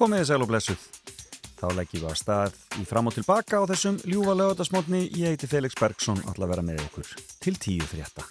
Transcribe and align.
Komið 0.00 0.22
þið 0.22 0.28
sæl 0.30 0.40
og 0.40 0.48
blessuð. 0.48 0.84
Þá 1.60 1.64
leggjum 1.76 2.00
við 2.00 2.08
að 2.08 2.14
stað 2.16 2.54
í 2.80 2.86
fram 2.88 3.10
og 3.10 3.12
tilbaka 3.12 3.58
á 3.60 3.68
þessum 3.68 3.98
ljúfa 4.08 4.32
lögadagsmotni. 4.32 5.00
Ég 5.12 5.34
heiti 5.34 5.48
Felix 5.50 5.74
Bergsson, 5.76 6.22
að 6.24 6.46
vera 6.48 6.62
með 6.64 6.78
ykkur 6.86 7.10
til 7.44 7.52
tíu 7.60 7.84
frétta. 7.84 8.24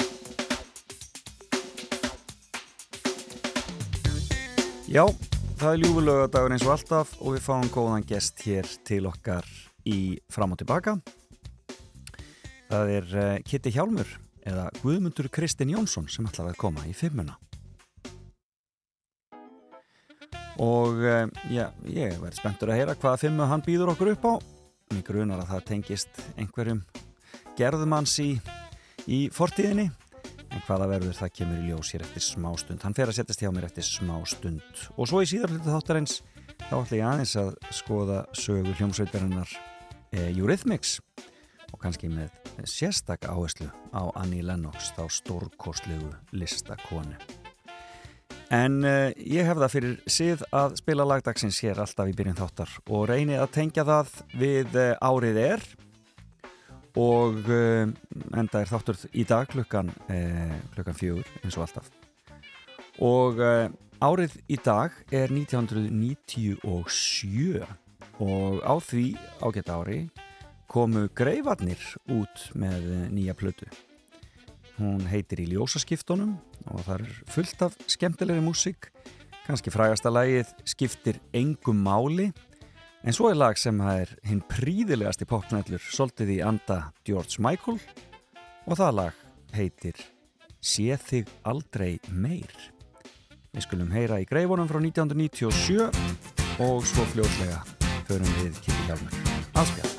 Já, 4.89 5.03
það 5.61 5.69
er 5.69 5.83
ljúfu 5.83 6.01
lögadagur 6.07 6.55
eins 6.55 6.65
og 6.65 6.73
alltaf 6.73 7.11
og 7.21 7.35
við 7.35 7.45
fáum 7.45 7.69
góðan 7.75 8.07
gest 8.09 8.41
hér 8.47 8.65
til 8.89 9.03
okkar 9.05 9.45
í 9.85 10.17
fram 10.33 10.57
og 10.57 10.63
tilbaka. 10.63 10.95
Það 12.71 12.95
er 12.95 13.13
uh, 13.13 13.35
Kitty 13.45 13.75
Hjálmur 13.77 14.09
eða 14.41 14.71
Guðmundur 14.81 15.29
Kristinn 15.29 15.75
Jónsson 15.77 16.09
sem 16.09 16.25
ætlaði 16.25 16.55
að 16.55 16.59
koma 16.65 16.89
í 16.89 16.97
fimmuna. 16.97 17.37
Og 20.59 20.99
uh, 20.99 21.25
já, 21.51 21.69
ég 21.87 22.17
verði 22.19 22.39
spenntur 22.39 22.73
að 22.73 22.81
heyra 22.81 22.97
hvaða 22.99 23.21
fimmu 23.21 23.47
hann 23.47 23.63
býður 23.65 23.93
okkur 23.93 24.13
upp 24.13 24.27
á. 24.27 24.33
Mér 24.93 25.05
grunar 25.07 25.43
að 25.43 25.53
það 25.53 25.65
tengist 25.69 26.21
einhverjum 26.35 26.83
gerðumanns 27.59 28.15
í, 28.23 28.29
í 29.07 29.19
fortíðinni. 29.33 29.89
En 30.49 30.63
hvaða 30.65 30.89
verður 30.89 31.13
það 31.13 31.33
kemur 31.37 31.61
í 31.61 31.69
ljós 31.69 31.91
hér 31.93 32.03
eftir 32.07 32.23
smá 32.25 32.49
stund 32.57 32.81
hann 32.81 32.95
fer 32.97 33.11
að 33.11 33.19
setjast 33.19 33.43
hjá 33.43 33.51
mér 33.53 33.67
eftir 33.67 33.85
smá 33.85 34.15
stund 34.25 34.79
og 34.95 35.05
svo 35.05 35.21
í 35.21 35.27
síðar 35.29 35.53
hlutu 35.53 35.69
þáttarins 35.69 36.15
þá 36.63 36.73
ætla 36.79 36.97
ég 36.97 37.05
aðeins 37.05 37.35
að 37.37 37.51
skoða 37.77 38.23
sögu 38.33 38.73
hljómsveitarinnar 38.79 39.53
e, 40.09 40.25
Eurythmics. 40.31 40.97
Og 41.69 41.77
kannski 41.83 42.09
með 42.09 42.33
sérstak 42.65 43.29
áherslu 43.29 43.69
á 43.93 44.09
Annie 44.17 44.41
Lennox 44.41 44.89
þá 44.97 45.05
stórkostlegu 45.19 46.09
listakonu 46.33 47.38
En 48.49 48.79
uh, 48.81 49.13
ég 49.13 49.45
hef 49.45 49.59
það 49.61 49.73
fyrir 49.75 49.99
síð 50.09 50.41
að 50.57 50.71
spila 50.79 51.05
lagdagsins 51.05 51.59
hér 51.61 51.77
alltaf 51.83 52.07
í 52.09 52.15
byrjun 52.17 52.39
þáttar 52.39 52.71
og 52.89 53.03
reyni 53.11 53.35
að 53.37 53.51
tengja 53.53 53.83
það 53.85 54.09
við 54.41 54.73
uh, 54.73 54.97
árið 55.05 55.37
er 55.43 55.61
og 56.97 57.45
uh, 57.45 57.85
enda 58.33 58.63
er 58.63 58.71
þáttur 58.71 58.97
í 59.13 59.21
dag 59.29 59.45
klukkan, 59.51 59.93
klukkan 60.73 60.97
fjögur 60.97 61.27
eins 61.43 61.57
og 61.59 61.63
alltaf. 61.67 61.87
Og 63.05 63.37
árið 64.01 64.33
í 64.49 64.57
dag 64.65 64.89
er 65.13 65.29
1997 65.31 67.61
og 68.19 68.59
á 68.65 68.75
því 68.81 69.17
ágætt 69.45 69.69
ári 69.71 70.09
komu 70.67 71.07
Greifarnir 71.15 71.79
út 72.11 72.51
með 72.57 73.07
nýja 73.13 73.33
plötu. 73.37 73.69
Hún 74.79 75.03
heitir 75.11 75.41
í 75.43 75.49
ljósaskiptunum 75.51 76.37
og 76.71 76.83
það 76.85 77.01
er 77.01 77.15
fullt 77.27 77.63
af 77.65 77.73
skemmtilegri 77.91 78.43
músík. 78.43 78.89
Kanski 79.43 79.73
frægasta 79.73 80.11
lagið 80.13 80.53
skiptir 80.63 81.19
engum 81.35 81.81
máli 81.83 82.29
en 83.03 83.15
svo 83.15 83.31
er 83.31 83.39
lag 83.39 83.59
sem 83.59 83.79
er 83.83 84.13
hinn 84.27 84.43
príðilegasti 84.47 85.27
popnællur 85.27 85.83
soltið 85.83 86.37
í 86.37 86.39
anda 86.45 86.93
George 87.07 87.43
Michael 87.43 87.79
og 88.69 88.79
það 88.79 88.95
lag 89.01 89.19
heitir 89.55 89.99
Sé 90.59 90.97
þig 90.99 91.29
aldrei 91.47 92.01
meir. 92.11 92.51
Við 93.55 93.63
skulum 93.63 93.93
heyra 93.95 94.19
í 94.19 94.27
greifunum 94.27 94.67
frá 94.67 94.81
1997 94.83 95.87
og 96.59 96.83
svo 96.83 97.07
fljótlega 97.13 97.63
förum 98.09 98.35
við 98.41 98.59
Kitty 98.59 98.89
Hjálmur. 98.89 99.23
Afspjall. 99.55 99.98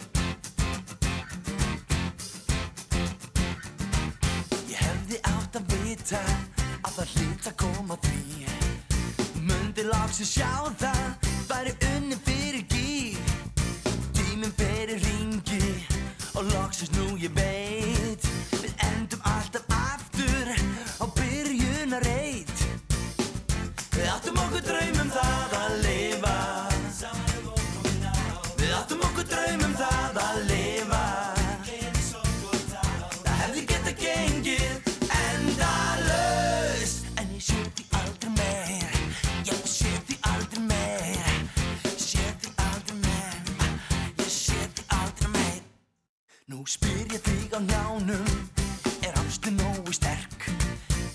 Það 7.10 7.22
hlýtt 7.22 7.46
að 7.50 7.56
koma 7.60 7.96
því. 8.04 8.46
Mundi 9.46 9.82
lagsi 9.88 10.24
sjá 10.24 10.50
það 10.78 11.28
væri 11.48 11.74
unni 11.94 12.16
fyrir 12.26 12.64
gír. 12.70 13.18
Tíminn 14.14 14.54
fyrir 14.58 15.00
ringi 15.00 15.86
og 16.34 16.44
lagsist 16.52 16.94
nú 16.96 17.16
ég 17.18 17.32
veit 17.34 18.49
á 47.60 47.62
njánum 47.62 48.24
Er 49.02 49.14
ástu 49.20 49.50
nógu 49.50 49.92
sterk 49.92 50.40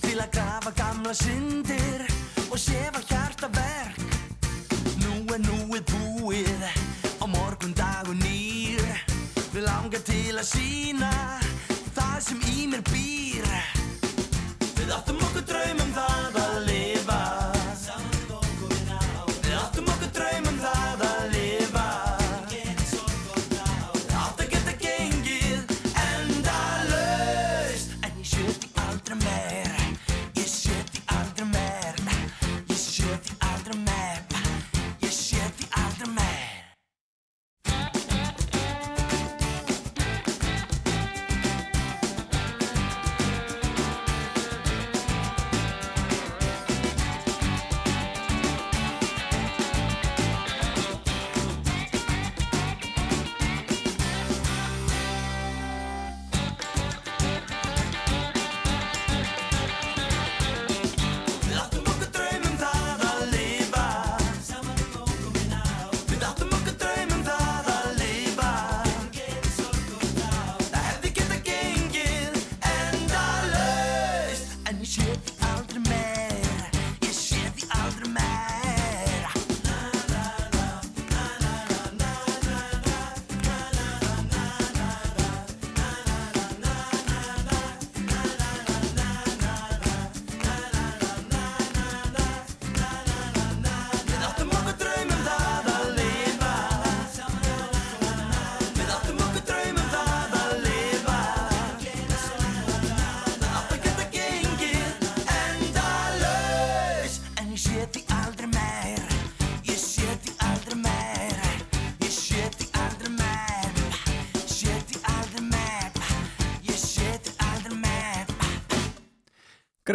Til 0.02 0.20
að 0.22 0.30
grafa 0.32 0.72
gamla 0.78 1.14
syndir 1.14 2.06
Og 2.52 2.60
sefa 2.60 3.02
hjarta 3.10 3.50
verk. 3.50 4.00
Nú 5.02 5.26
er 5.34 5.42
núið 5.42 5.84
búið 5.92 6.64
Á 7.22 7.26
morgun 7.26 7.74
dagur 7.74 8.16
nýr. 8.16 8.84
Við 9.54 9.66
langar 9.66 10.04
til 10.06 10.38
að 10.38 10.48
sína 10.54 11.14
Það 11.96 12.20
sem 12.28 12.46
í 12.54 12.68
mér 12.70 12.86
býr 12.92 12.95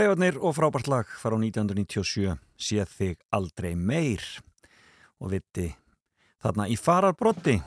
Greifarnir 0.01 0.39
og 0.41 0.55
frábært 0.57 0.87
lag 0.89 1.09
fara 1.21 1.37
á 1.37 1.41
1997 1.45 2.31
sé 2.57 2.85
þig 2.89 3.19
aldrei 3.37 3.75
meir. 3.77 4.23
Og 5.21 5.35
viti 5.35 5.67
þarna 6.41 6.65
í 6.73 6.79
fararbrotti 6.81 7.59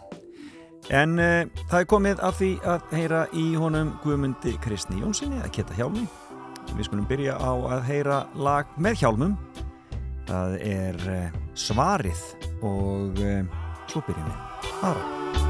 en 0.89 1.13
uh, 1.21 1.45
það 1.69 1.77
er 1.77 1.85
komið 1.94 2.24
af 2.25 2.39
því 2.39 2.50
að 2.74 2.89
heyra 2.97 3.21
í 3.38 3.45
honum 3.62 3.94
Guðmundi 4.01 4.56
Kristni 4.65 5.03
Jónssoni 5.03 5.44
að 5.45 5.53
geta 5.59 5.77
hjálmi. 5.77 6.07
Við 6.74 6.89
skulum 6.89 7.06
byrja 7.06 7.38
á 7.38 7.53
að 7.77 7.85
heyra 7.91 8.19
lag 8.33 8.74
með 8.81 9.03
hjálmum. 9.03 9.38
Það 10.25 10.57
er 10.74 11.01
uh, 11.06 11.39
svarið 11.53 12.25
og 12.65 13.21
um, 13.30 13.57
svo 13.85 14.01
byrjum 14.09 14.33
við. 14.33 14.74
Bara 14.81 15.43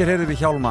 Hér 0.00 0.14
heyrðum 0.14 0.30
við 0.30 0.38
Hjálma 0.40 0.70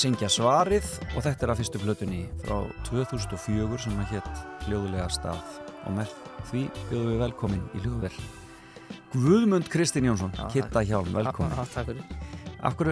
syngja 0.00 0.28
svarið 0.32 0.86
og 1.10 1.18
þetta 1.26 1.44
er 1.44 1.50
að 1.52 1.58
fyrstu 1.58 1.80
blötunni 1.82 2.20
frá 2.40 2.54
2004 2.86 3.80
sem 3.82 3.98
að 4.00 4.14
hétt 4.14 4.38
hljóðulega 4.64 5.08
stað. 5.12 5.58
Og 5.82 5.92
með 5.98 6.14
því 6.48 6.62
bjóðum 6.88 7.10
við 7.10 7.20
velkomin 7.20 7.66
í 7.76 7.82
hljóðvel 7.82 8.14
Guðmund 9.12 9.68
Kristinn 9.68 10.08
Jónsson 10.08 10.32
Kitta 10.54 10.80
Hjálm, 10.88 11.10
velkomin. 11.18 11.52
Takk 11.74 11.90
fyrir. 11.90 12.16
Akkur, 12.70 12.90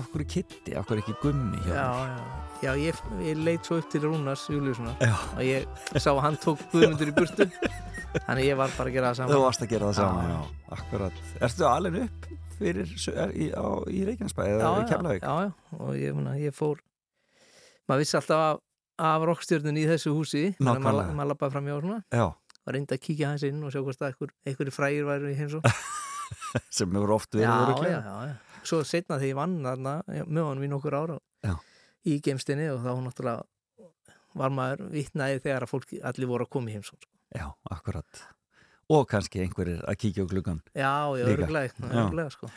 akkur 0.00 0.24
Kitti, 0.34 0.74
akkur 0.82 1.04
ekki 1.04 1.14
Gummi 1.22 1.62
Hjálm 1.62 1.78
Já, 1.78 1.86
já, 2.10 2.66
já 2.66 2.72
ég, 2.88 3.04
ég 3.28 3.46
leitt 3.46 3.70
svo 3.70 3.78
upp 3.78 3.94
til 3.94 4.02
Rúnars 4.02 4.48
Júliussonar 4.50 4.98
og 4.98 5.44
ég 5.46 5.94
sá 5.94 6.10
að 6.16 6.24
hann 6.26 6.40
tók 6.42 6.66
Guðmundur 6.74 7.14
í 7.14 7.16
burtu. 7.20 7.46
Þannig 8.16 8.50
ég 8.50 8.58
var 8.58 8.74
bara 8.74 8.90
að 8.90 8.98
gera 8.98 9.14
það 9.14 9.22
saman 9.22 9.36
Þú 9.36 9.46
varst 9.46 9.62
að 9.62 9.72
gera 9.76 9.92
það 9.92 10.02
saman, 10.02 10.34
já, 10.34 10.42
já. 10.42 10.76
Akkurat, 10.80 11.24
erstu 11.38 11.70
alveg 11.70 12.08
upp 12.08 12.47
fyrir 12.58 12.90
í, 12.92 13.48
í 13.48 14.02
Reykjanesbæði 14.08 14.56
eða 14.56 14.72
í 14.80 14.88
Keflavík? 14.90 15.24
já, 15.26 15.46
já, 15.46 15.78
og 15.78 15.92
ég, 15.98 16.16
muna, 16.16 16.34
ég 16.40 16.56
fór 16.56 16.82
maður 17.88 18.04
vissi 18.04 18.18
alltaf 18.18 18.44
af, 18.48 18.60
af 19.10 19.28
rokkstjörnun 19.30 19.80
í 19.80 19.86
þessu 19.88 20.12
húsi 20.16 20.44
þannig 20.58 20.74
að 20.74 20.84
maður, 20.88 21.14
maður 21.20 21.32
lappaði 21.32 21.56
fram 21.56 21.70
hjá 21.70 21.78
svona. 21.78 22.28
Og 22.68 22.74
reyndi 22.74 22.98
að 22.98 23.04
kíkja 23.06 23.30
hans 23.30 23.46
inn 23.48 23.62
og 23.64 23.72
sjá 23.72 23.80
hvort 23.80 24.02
að 24.04 24.26
einhverju 24.44 24.74
frægir 24.74 25.06
væri 25.08 25.32
í 25.32 25.38
hins 25.38 25.56
og 25.60 25.68
sem 26.74 26.92
hefur 26.92 27.14
oft 27.16 27.36
verið 27.36 27.48
já, 27.88 28.00
já, 28.04 28.16
já, 28.28 28.62
svo 28.66 28.82
setna 28.84 29.16
þegar 29.20 29.30
ég 29.30 29.38
vann 29.38 29.54
þarna 29.64 29.94
honum 30.28 30.66
í 30.66 30.70
nokkur 30.70 30.96
ára 30.98 31.18
í 32.08 32.18
geimstinni 32.24 32.68
og 32.72 32.82
þá 32.84 32.90
náttúrulega 33.04 33.46
var 34.38 34.52
maður 34.54 34.90
vittnaði 34.92 35.40
þegar 35.44 35.66
að 35.66 35.72
fólki 35.72 36.00
allir 36.04 36.30
voru 36.30 36.46
að 36.46 36.52
koma 36.54 36.70
í 36.70 36.76
heimsum 36.76 36.98
sko. 37.00 37.10
Já, 37.34 37.46
akkurat 37.72 38.20
og 38.88 39.08
kannski 39.10 39.42
einhverjir 39.44 39.82
að 39.84 39.98
kíkja 40.02 40.24
á 40.24 40.30
gluggan 40.30 40.60
Já, 40.72 40.92
já, 41.18 41.24
öruglega, 41.28 42.28
sko. 42.32 42.48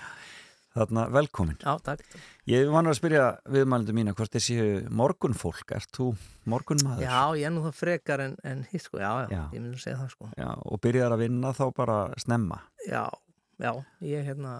Þarna, 0.72 1.10
velkomin. 1.12 1.58
Já, 1.60 1.74
takk 1.84 2.04
Ég 2.48 2.70
vanar 2.72 2.94
að 2.94 3.00
spyrja 3.02 3.24
viðmælundu 3.52 3.96
mína 3.96 4.14
hvort 4.16 4.32
þið 4.32 4.44
séu 4.46 4.68
morgunfólk, 4.96 5.74
ert 5.76 5.92
þú 5.96 6.14
morgunmaður? 6.50 7.04
Já, 7.04 7.20
ég 7.38 7.48
er 7.50 7.54
nú 7.54 7.64
það 7.68 7.80
frekar 7.82 8.24
en, 8.24 8.38
en 8.48 8.62
hitt 8.72 8.86
sko, 8.86 9.02
já, 9.02 9.10
já, 9.26 9.34
já, 9.36 9.42
ég 9.52 9.60
myndi 9.60 9.76
að 9.76 9.84
segja 9.84 9.98
það 10.00 10.14
sko. 10.16 10.30
Já, 10.40 10.52
og 10.64 10.82
byrjar 10.84 11.16
að 11.16 11.26
vinna 11.26 11.52
þá 11.58 11.66
bara 11.76 11.98
snemma? 12.24 12.62
Já, 12.88 13.04
já, 13.62 13.74
ég 14.08 14.32
hérna 14.32 14.54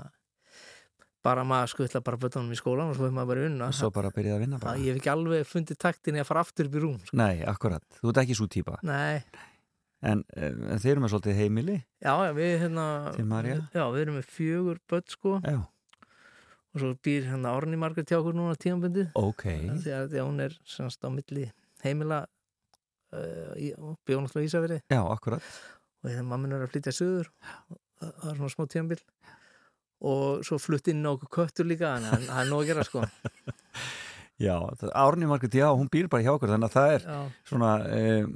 bara 1.22 1.46
maður 1.48 1.72
skutla 1.76 2.02
bara 2.04 2.20
bötunum 2.20 2.52
í 2.52 2.58
skólan 2.60 2.92
og 2.92 2.98
svo 2.98 3.06
hefur 3.06 3.16
maður 3.16 3.32
bara 3.32 3.48
unna 3.48 3.70
og 3.70 3.78
svo 3.78 3.92
bara 3.94 4.12
byrjaði 4.14 4.36
að 4.36 4.44
vinna 4.44 4.60
bara? 4.62 4.76
Ég 4.82 4.92
hef 4.92 5.02
ekki 5.02 5.12
alveg 5.14 5.48
fundið 5.48 5.80
taktin 5.86 6.18
í 6.18 6.24
að 6.24 6.28
fara 6.28 6.44
aftur 6.44 6.68
upp 6.68 6.76
í 6.76 6.84
rúm 6.84 7.00
sko. 7.06 7.18
Nei, 7.22 7.44
akkurat, 7.48 7.86
þú 8.02 8.12
ert 8.12 8.22
ekki 8.26 8.38
svo 8.42 8.50
týpa 8.52 8.80
Nei 8.84 9.22
En, 10.02 10.24
en 10.34 10.82
þeir 10.82 10.96
eru 10.96 11.04
með 11.04 11.12
svolítið 11.14 11.38
heimili. 11.38 11.76
Já, 12.02 12.14
já, 12.26 12.32
við 12.34 12.52
hérna 12.64 12.86
Já, 13.76 13.84
við 13.94 14.02
erum 14.02 14.18
með 14.18 14.32
fjögur 14.34 14.80
börn 14.90 15.12
sko. 15.14 15.36
Já. 15.46 15.60
Og 16.72 16.80
svo 16.82 16.92
býr 17.04 17.28
hérna 17.28 17.52
Árni 17.54 17.78
Margrét 17.78 18.10
hjá 18.10 18.18
okkur 18.22 18.38
núna 18.38 18.56
tímanbundið 18.56 19.12
Ok. 19.20 19.44
Því 19.84 19.92
að 19.98 20.16
hún 20.24 20.40
er 20.46 20.56
semst 20.66 21.04
á 21.04 21.12
milli 21.12 21.50
heimila 21.84 22.22
uh, 23.12 23.92
bjóð 24.08 24.24
náttúrulega 24.24 24.48
Ísafjörði 24.48 24.80
Já, 24.88 25.02
akkurat. 25.04 25.52
Og 26.02 26.10
þegar 26.10 26.28
mammin 26.32 26.56
er 26.56 26.64
að 26.66 26.72
flytja 26.74 26.94
söður 26.96 27.30
það 28.02 28.30
er 28.32 28.40
svona 28.40 28.54
smá 28.56 28.66
tímanbill 28.72 29.02
og 30.12 30.46
svo 30.48 30.58
flutt 30.58 30.88
inn 30.90 31.06
okkur 31.06 31.30
köttur 31.36 31.68
líka 31.70 31.92
en 32.00 32.08
það 32.10 32.40
er 32.40 32.48
nóg 32.50 32.64
að 32.64 32.72
gera 32.72 32.86
sko 32.88 33.04
Já, 34.42 34.56
Árni 34.98 35.30
Margrit, 35.30 35.56
já, 35.60 35.68
hún 35.70 35.90
býr 35.92 36.10
bara 36.12 36.26
hjá 36.26 36.32
okkur 36.34 36.52
þannig 36.52 36.70
að 36.72 36.76
það 36.76 36.94
er 36.96 37.06
já. 37.06 37.20
svona 37.52 37.72
um, 37.98 38.34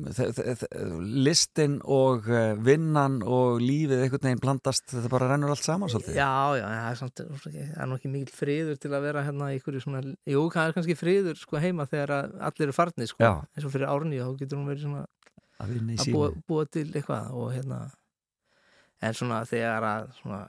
listin 1.26 1.78
og 1.82 2.30
uh, 2.30 2.54
vinnan 2.62 3.18
og 3.26 3.60
lífið 3.64 4.06
einhvern 4.06 4.30
veginn 4.30 4.44
blandast, 4.44 4.86
þetta 4.94 5.12
bara 5.12 5.30
rennur 5.32 5.56
allt 5.56 5.66
saman 5.66 5.92
svolítið. 5.92 6.20
Já, 6.20 6.32
já, 6.60 6.66
það 6.70 6.90
er, 6.92 7.00
samt, 7.02 7.26
það 7.44 7.60
er 7.60 7.92
nú 7.92 8.00
ekki 8.00 8.14
mikil 8.14 8.38
friður 8.38 8.80
til 8.86 8.94
að 8.94 9.10
vera 9.10 9.26
hérna 9.26 9.52
í 9.56 9.62
svona, 9.66 10.04
jú, 10.30 10.48
það 10.54 10.70
er 10.70 10.78
kannski 10.78 11.00
friður 11.00 11.42
sko 11.42 11.62
heima 11.64 11.90
þegar 11.90 12.16
allir 12.22 12.68
eru 12.70 12.78
farnið 12.78 13.12
sko, 13.12 13.26
já. 13.26 13.34
eins 13.56 13.68
og 13.68 13.76
fyrir 13.76 13.92
Árni, 13.92 14.22
þá 14.22 14.34
getur 14.42 14.62
hún 14.62 14.70
verið 14.70 14.88
svona 14.88 15.06
að, 15.60 15.78
að 15.96 16.10
búa, 16.14 16.32
búa 16.48 16.68
til 16.70 16.90
eitthvað 16.92 17.32
og 17.36 17.54
hérna 17.56 17.86
en 19.04 19.16
svona 19.18 19.42
þegar 19.48 19.88
að 19.88 20.12
svona 20.20 20.44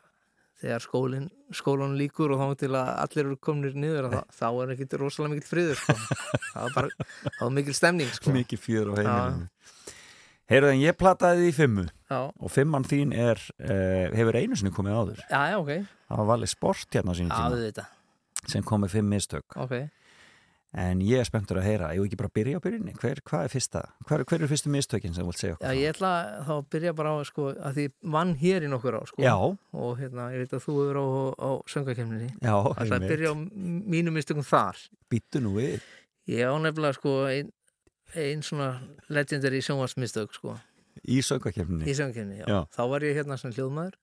þegar 0.60 0.84
skólinn 0.84 1.26
skólun 1.54 1.96
líkur 1.98 2.32
og 2.34 2.40
þá 2.40 2.60
til 2.62 2.70
að 2.74 2.92
allir 3.04 3.24
eru 3.24 3.36
komnir 3.38 3.76
niður 3.78 4.08
þá, 4.12 4.20
þá 4.34 4.46
er 4.50 4.72
ekki 4.74 5.00
rosalega 5.00 5.34
mikil 5.34 5.50
friður 5.50 5.80
sko. 5.80 5.96
það 6.52 6.62
var 6.62 6.72
bara, 6.74 7.10
það 7.26 7.42
var 7.42 7.52
mikil 7.58 7.76
stemning 7.76 8.14
sko. 8.14 8.32
mikil 8.34 8.60
fjör 8.60 8.90
á 8.90 8.94
heimilinu 9.00 9.50
Heyrðu 10.46 10.70
en 10.70 10.78
ég 10.78 10.94
plattaði 10.94 11.48
því 11.48 11.52
fimmu 11.56 11.84
já. 11.90 12.18
og 12.30 12.50
fimmann 12.54 12.86
þín 12.86 13.12
er 13.18 13.40
uh, 13.58 14.14
hefur 14.14 14.38
einu 14.38 14.58
sinni 14.58 14.74
komið 14.74 14.98
áður 15.00 15.22
já, 15.24 15.40
já, 15.50 15.56
okay. 15.58 15.84
það 16.06 16.22
var 16.22 16.28
valið 16.32 16.52
sport 16.52 16.98
hérna 16.98 17.14
á 17.14 17.18
sínu 17.18 17.38
tíma 17.40 17.86
sem 18.46 18.66
komið 18.66 18.94
fimm 18.94 19.10
mistök 19.10 19.58
okay. 19.58 19.88
En 20.76 21.00
ég 21.00 21.22
er 21.22 21.24
spenntur 21.24 21.56
að 21.56 21.64
heyra, 21.70 21.86
ég 21.96 22.02
vil 22.02 22.10
ekki 22.10 22.18
bara 22.20 22.32
byrja 22.36 22.58
á 22.60 22.64
byrjunni, 22.66 22.92
hver, 23.00 23.22
hvað 23.24 23.46
er 23.46 23.52
fyrsta? 23.54 23.82
Hver, 24.08 24.24
hver 24.28 24.42
er 24.44 24.50
fyrstu 24.50 24.72
mistökin 24.74 25.14
sem 25.16 25.24
þú 25.24 25.30
vilt 25.32 25.40
segja 25.40 25.54
okkur? 25.56 25.70
Já, 25.72 25.80
ég 25.80 25.94
ætla 25.94 26.10
þá 26.44 26.50
að 26.52 26.66
byrja 26.74 26.92
bara 26.98 27.12
á, 27.16 27.16
sko, 27.24 27.46
að 27.56 27.78
því 27.78 27.86
vann 28.16 28.34
hér 28.42 28.66
í 28.66 28.68
nokkur 28.68 28.98
á, 29.00 29.02
sko. 29.08 29.22
Og 29.72 29.94
hérna, 30.02 30.26
ég 30.34 30.44
veit 30.44 30.52
að 30.52 30.64
þú 30.66 30.74
eru 30.84 31.04
á, 31.06 31.08
á. 31.40 31.50
Það 32.76 32.84
er 32.84 32.96
að 32.98 33.08
byrja 33.08 33.32
á 33.32 33.36
mínu 33.96 34.12
mistökum 34.18 34.44
þar. 34.44 34.82
Býttu 35.08 35.40
nú 35.40 35.54
við. 35.56 35.80
Ég 36.28 36.44
á 36.44 36.54
nefnilega, 36.60 36.98
sko, 37.00 37.14
einn 37.32 37.52
ein 38.14 38.42
svona 38.44 38.76
legendary 39.08 39.62
sjónvarsmistök, 39.64 40.36
sko. 40.36 40.58
Í 41.08 41.22
söngakemninni? 41.24 41.88
Í 41.88 41.96
söngakemninni, 41.96 42.42
já. 42.44 42.48
já. 42.52 42.60
Þá 42.76 42.82
var 42.92 43.04
ég 43.08 43.16
hérna 43.18 43.40
svona 43.40 43.56
hljóðmaður 43.56 43.96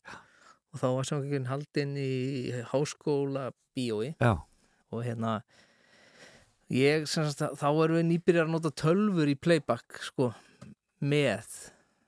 og 0.74 0.82
þá 0.82 0.88
var 0.98 1.08
söngakemnin 1.10 1.50
haldinn 1.50 1.94
í 2.02 2.12
háskóla 2.72 3.52
bíói. 3.78 4.14
Og 4.94 5.06
hérna 5.06 5.40
Ég, 6.72 7.08
semst, 7.10 7.44
þá 7.60 7.68
erum 7.70 8.00
við 8.00 8.06
nýbyrjar 8.08 8.48
að 8.48 8.54
nota 8.56 8.72
tölfur 8.72 9.30
í 9.30 9.36
playback 9.36 10.00
sko, 10.06 10.32
með 11.04 11.44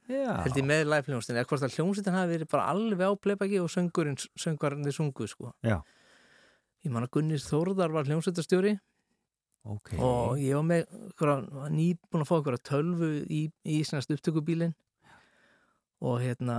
Já. 0.06 0.38
held 0.46 0.60
ég 0.60 0.66
með 0.68 0.84
live 0.86 1.10
hljómsdyn 1.10 1.40
eða 1.40 1.50
hvort 1.50 1.66
að 1.66 1.78
hljómsdyn 1.80 2.14
hafi 2.16 2.32
verið 2.36 2.50
bara 2.52 2.68
alveg 2.72 3.10
á 3.10 3.14
playbacki 3.18 3.62
og 3.62 3.72
söngurinn, 3.74 4.18
söngvarinn 4.38 4.86
þið 4.86 4.98
sungu 5.00 5.28
sko. 5.30 5.54
ég 5.66 6.94
man 6.94 7.08
að 7.08 7.14
Gunnis 7.18 7.48
Þórðar 7.50 7.94
var 7.96 8.06
hljómsdynstjóri 8.06 8.76
okay. 9.66 9.98
og 9.98 10.38
ég 10.38 10.54
var 10.60 10.68
með 10.70 10.86
nýbúin 11.74 12.22
að 12.22 12.30
fá 12.30 12.36
okkur 12.38 12.60
að 12.60 12.66
tölfu 12.70 13.12
í, 13.26 13.42
í 13.66 13.82
upptökubílin 13.82 14.76
og 16.06 16.20
hérna 16.22 16.58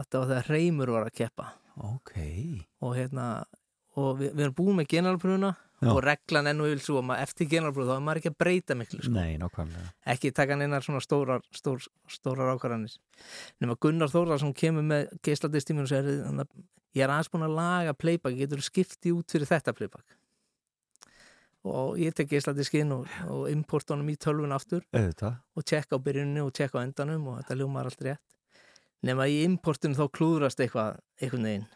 þetta 0.00 0.22
var 0.22 0.30
þegar 0.30 0.52
Reymur 0.54 0.94
var 0.96 1.08
að 1.10 1.16
keppa 1.20 1.50
okay. 1.76 2.64
og 2.80 2.96
hérna 2.96 3.26
og 4.00 4.16
við, 4.22 4.32
við 4.32 4.46
erum 4.46 4.56
búin 4.56 4.80
með 4.80 4.92
generalpröfuna 4.94 5.52
Já. 5.80 5.88
og 5.94 6.02
reglan 6.04 6.50
enn 6.50 6.60
og 6.60 6.68
vil 6.68 6.80
svo 6.84 7.00
að 7.00 7.22
eftir 7.22 7.48
generalbröð 7.48 7.88
þá 7.88 7.94
er 7.94 8.02
maður 8.04 8.18
ekki 8.20 8.30
að 8.34 8.38
breyta 8.42 8.74
miklu 8.76 8.98
sko. 9.00 9.12
Nei, 9.14 9.38
ekki 10.12 10.32
taka 10.36 10.58
einar 10.60 10.84
svona 10.84 11.00
stórar 11.00 11.44
stór, 11.56 11.86
stórar 12.04 12.50
ákvarðanir. 12.52 12.98
Nema 13.64 13.78
Gunnar 13.80 14.12
Þórar 14.12 14.42
sem 14.42 14.52
kemur 14.52 14.84
með 14.84 15.06
geisladistíminu 15.24 15.86
og 15.86 15.88
segir 15.88 16.18
ég 16.92 17.04
er 17.04 17.12
aðeins 17.14 17.30
búin 17.32 17.46
að 17.46 17.56
laga 17.56 17.94
playback, 17.96 18.36
getur 18.36 18.60
skipti 18.64 19.12
út 19.14 19.32
fyrir 19.32 19.48
þetta 19.48 19.72
playback. 19.76 20.16
Og 21.70 21.96
ég 22.00 22.12
tek 22.16 22.28
geisladiskinn 22.28 22.92
og, 22.92 23.08
og 23.28 23.48
importa 23.52 23.94
honum 23.94 24.08
í 24.12 24.18
tölvun 24.20 24.52
aftur. 24.56 24.84
Eða. 24.96 25.38
og 25.56 25.64
tjekka 25.64 25.96
á 25.96 26.04
byrjunni 26.04 26.44
og 26.44 26.52
tjekka 26.56 26.80
á 26.80 26.84
endanum 26.84 27.26
og 27.32 27.40
þetta 27.40 27.56
ljómar 27.56 27.88
allt 27.88 28.04
rétt. 28.04 28.24
Nema 29.04 29.28
í 29.32 29.42
importinu 29.46 29.96
þá 29.96 30.10
klúðrast 30.12 30.60
eitthvað 30.60 31.00
einhvern 31.20 31.48
veginn. 31.48 31.66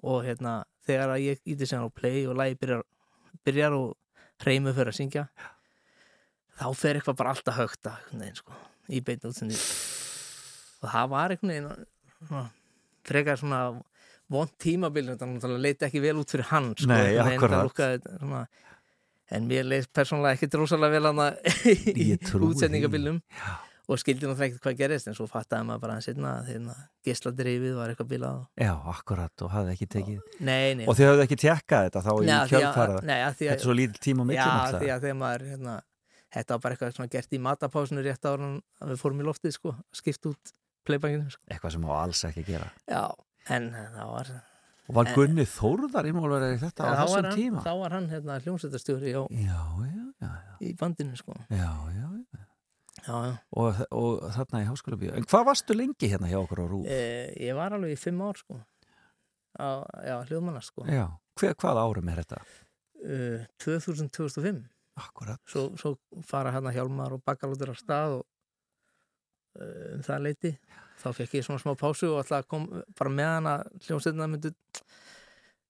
Og 0.00 0.24
hérna 0.24 0.62
þegar 0.88 1.14
ég 1.20 1.40
íti 1.44 1.68
sér 1.68 1.84
á 1.84 1.92
play 1.92 2.24
og 2.28 2.38
lægi 2.40 2.56
byrjar 2.60 2.84
byrjar 3.46 3.76
og 3.76 3.96
reymu 4.46 4.72
fyrir 4.76 4.92
að 4.92 4.98
syngja 5.00 5.26
þá 6.60 6.66
fer 6.76 6.98
eitthvað 6.98 7.18
bara 7.20 7.34
alltaf 7.34 7.56
högt 7.60 7.90
að 7.90 8.24
sko, 8.40 8.56
í 8.92 9.00
beitn 9.04 9.30
útsendir 9.30 9.62
og 10.80 10.88
það 10.94 11.12
var 11.14 11.34
eitthvað 11.36 12.50
frekar 13.10 13.40
svona 13.40 13.60
vond 14.30 14.52
tímabil 14.62 15.08
þannig 15.16 15.40
að 15.40 15.46
það 15.46 15.64
leiti 15.64 15.86
ekki 15.88 16.02
vel 16.04 16.18
út 16.20 16.32
fyrir 16.32 16.48
hann 16.52 16.70
sko, 16.76 16.90
Nei, 16.92 17.16
akkurat. 17.18 17.72
en 19.30 19.48
mér 19.50 19.66
leist 19.66 19.90
persónulega 19.94 20.36
ekki 20.36 20.50
drósalega 20.52 20.98
vel 20.98 21.10
það 21.10 21.40
í 22.04 22.06
útsendingabilum 22.50 23.20
og 23.90 23.98
skildi 23.98 24.26
náttúrulega 24.28 24.46
ekkert 24.50 24.64
hvað 24.64 24.76
gerist 24.78 25.08
en 25.10 25.16
svo 25.18 25.26
fattaði 25.30 25.66
maður 25.66 25.82
bara 25.84 25.96
að 25.98 26.04
setna 26.06 26.32
að 26.40 26.68
gísladrifið 27.06 27.76
var 27.78 27.92
eitthvað 27.92 28.10
bilað 28.12 28.42
Já, 28.60 28.72
akkurat 28.92 29.44
og 29.46 29.52
hafði 29.54 29.74
ekki 29.74 29.88
tekið 29.94 30.20
nei, 30.46 30.74
nei. 30.78 30.84
og 30.86 30.98
þið 30.98 31.10
hafði 31.10 31.24
ekki 31.26 31.38
tjekkað 31.44 31.86
þetta 31.88 32.02
þá 32.06 32.12
í 32.12 32.36
kjöldfara 32.52 33.00
þetta 33.00 33.48
er 33.54 33.64
svo 33.64 33.76
lítill 33.76 34.04
tíma 34.06 34.26
mikil 34.28 34.44
Já, 34.44 34.76
því 34.76 34.92
að 34.94 35.06
þegar 35.06 35.18
maður 35.22 35.46
hérna, 35.50 35.74
þetta 36.36 36.56
var 36.56 36.62
bara 36.66 36.76
eitthvað 36.76 36.94
svona 36.98 37.14
gert 37.16 37.34
í 37.34 37.42
matapásinu 37.48 38.04
rétt 38.06 38.30
ára 38.30 38.52
að 38.54 38.92
við 38.94 39.02
fórum 39.02 39.24
í 39.24 39.26
loftið 39.30 39.56
sko, 39.56 39.74
skipt 40.02 40.30
út 40.30 40.54
playbackinu 40.86 41.34
sko. 41.34 41.42
Eitthvað 41.50 41.74
sem 41.74 41.84
má 41.84 41.90
alls 41.98 42.22
ekki 42.30 42.46
gera 42.46 42.70
Já, 42.86 43.10
en 43.56 43.72
það 43.74 44.14
var 44.14 44.32
Og 44.90 44.96
var 44.96 45.10
Gunni 45.14 45.44
Þórðar 45.46 46.08
involverið 46.10 46.56
í 46.56 46.62
þetta 46.64 46.88
á 46.90 46.92
þessum 47.04 47.26
hann, 47.28 47.36
tíma? 47.38 47.60
Þá 47.62 47.74
var 47.78 47.92
hann 47.94 48.08
hérna, 48.10 48.38
hljómsveitastjóri 48.42 49.12
í 50.60 50.72
bandinu 50.76 51.16
sko. 51.16 51.36
Já, 51.48 51.70
já, 51.94 52.09
já 53.06 53.16
Já. 53.26 53.36
Og, 53.56 53.80
og 53.90 54.24
þarna 54.36 54.62
í 54.62 54.66
háskóla 54.68 54.98
bíu 55.00 55.12
en 55.16 55.26
hvað 55.28 55.46
varstu 55.50 55.76
lengi 55.76 56.10
hérna 56.10 56.30
hjá 56.30 56.38
okkur 56.42 56.62
á 56.62 56.66
Rúf? 56.70 56.88
Eh, 56.90 57.30
ég 57.46 57.56
var 57.58 57.72
alveg 57.76 57.94
í 57.96 58.00
fimm 58.00 58.20
ár 58.26 58.38
sko 58.40 58.58
á, 59.58 59.82
já, 60.04 60.16
hljóðmannast 60.28 60.72
sko 60.72 60.84
já. 60.88 61.06
Hver, 61.40 61.56
hvað 61.60 61.80
árum 61.84 62.10
er 62.12 62.20
þetta? 62.22 62.42
Uh, 63.00 63.46
2000-2005 63.64 64.60
Akkurat 65.00 65.40
svo, 65.48 65.70
svo 65.80 65.94
fara 66.28 66.52
hérna 66.52 66.72
Hjálmar 66.74 67.14
og 67.16 67.22
Bakalótur 67.24 67.72
á 67.72 67.76
stað 67.78 68.18
og 68.18 68.24
uh, 69.56 69.94
um 69.96 70.02
það 70.04 70.26
leiti 70.26 70.52
þá 71.00 71.08
fekk 71.16 71.38
ég 71.38 71.46
svona 71.46 71.62
smá 71.62 71.72
pásu 71.80 72.10
og 72.12 72.20
alltaf 72.20 72.44
kom 72.50 72.66
bara 72.98 73.12
með 73.14 73.30
hana 73.38 73.54
hljómsveitna 73.86 74.28
myndu 74.28 74.52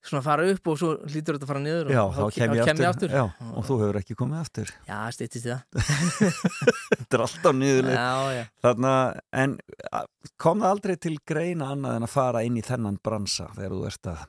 svona 0.00 0.22
fara 0.24 0.46
upp 0.48 0.68
og 0.72 0.78
svo 0.80 0.90
lítur 1.12 1.36
þetta 1.36 1.46
að 1.46 1.50
fara 1.50 1.62
niður 1.62 1.90
já, 1.92 2.00
og 2.02 2.14
þá 2.16 2.36
kem 2.36 2.54
ég 2.56 2.62
aftur, 2.64 2.86
aftur. 2.88 3.14
Já, 3.14 3.48
og 3.52 3.66
þú 3.68 3.78
hefur 3.82 3.98
ekki 4.00 4.16
komið 4.18 4.40
aftur. 4.40 4.72
Já, 4.88 4.98
stýttist 5.16 5.48
það. 5.48 5.60
Þetta 6.94 7.18
er 7.18 7.24
alltaf 7.26 7.58
þarna, 8.64 8.92
en 9.42 9.56
kom 10.40 10.64
það 10.64 10.70
aldrei 10.70 10.94
til 11.04 11.16
greina 11.28 11.72
annað 11.74 11.98
en 11.98 12.08
að 12.08 12.14
fara 12.14 12.44
inn 12.46 12.56
í 12.56 12.64
þennan 12.64 13.00
bransa 13.04 13.50
þegar 13.58 13.76
þú 13.76 13.82
ert 13.90 14.10
að 14.14 14.24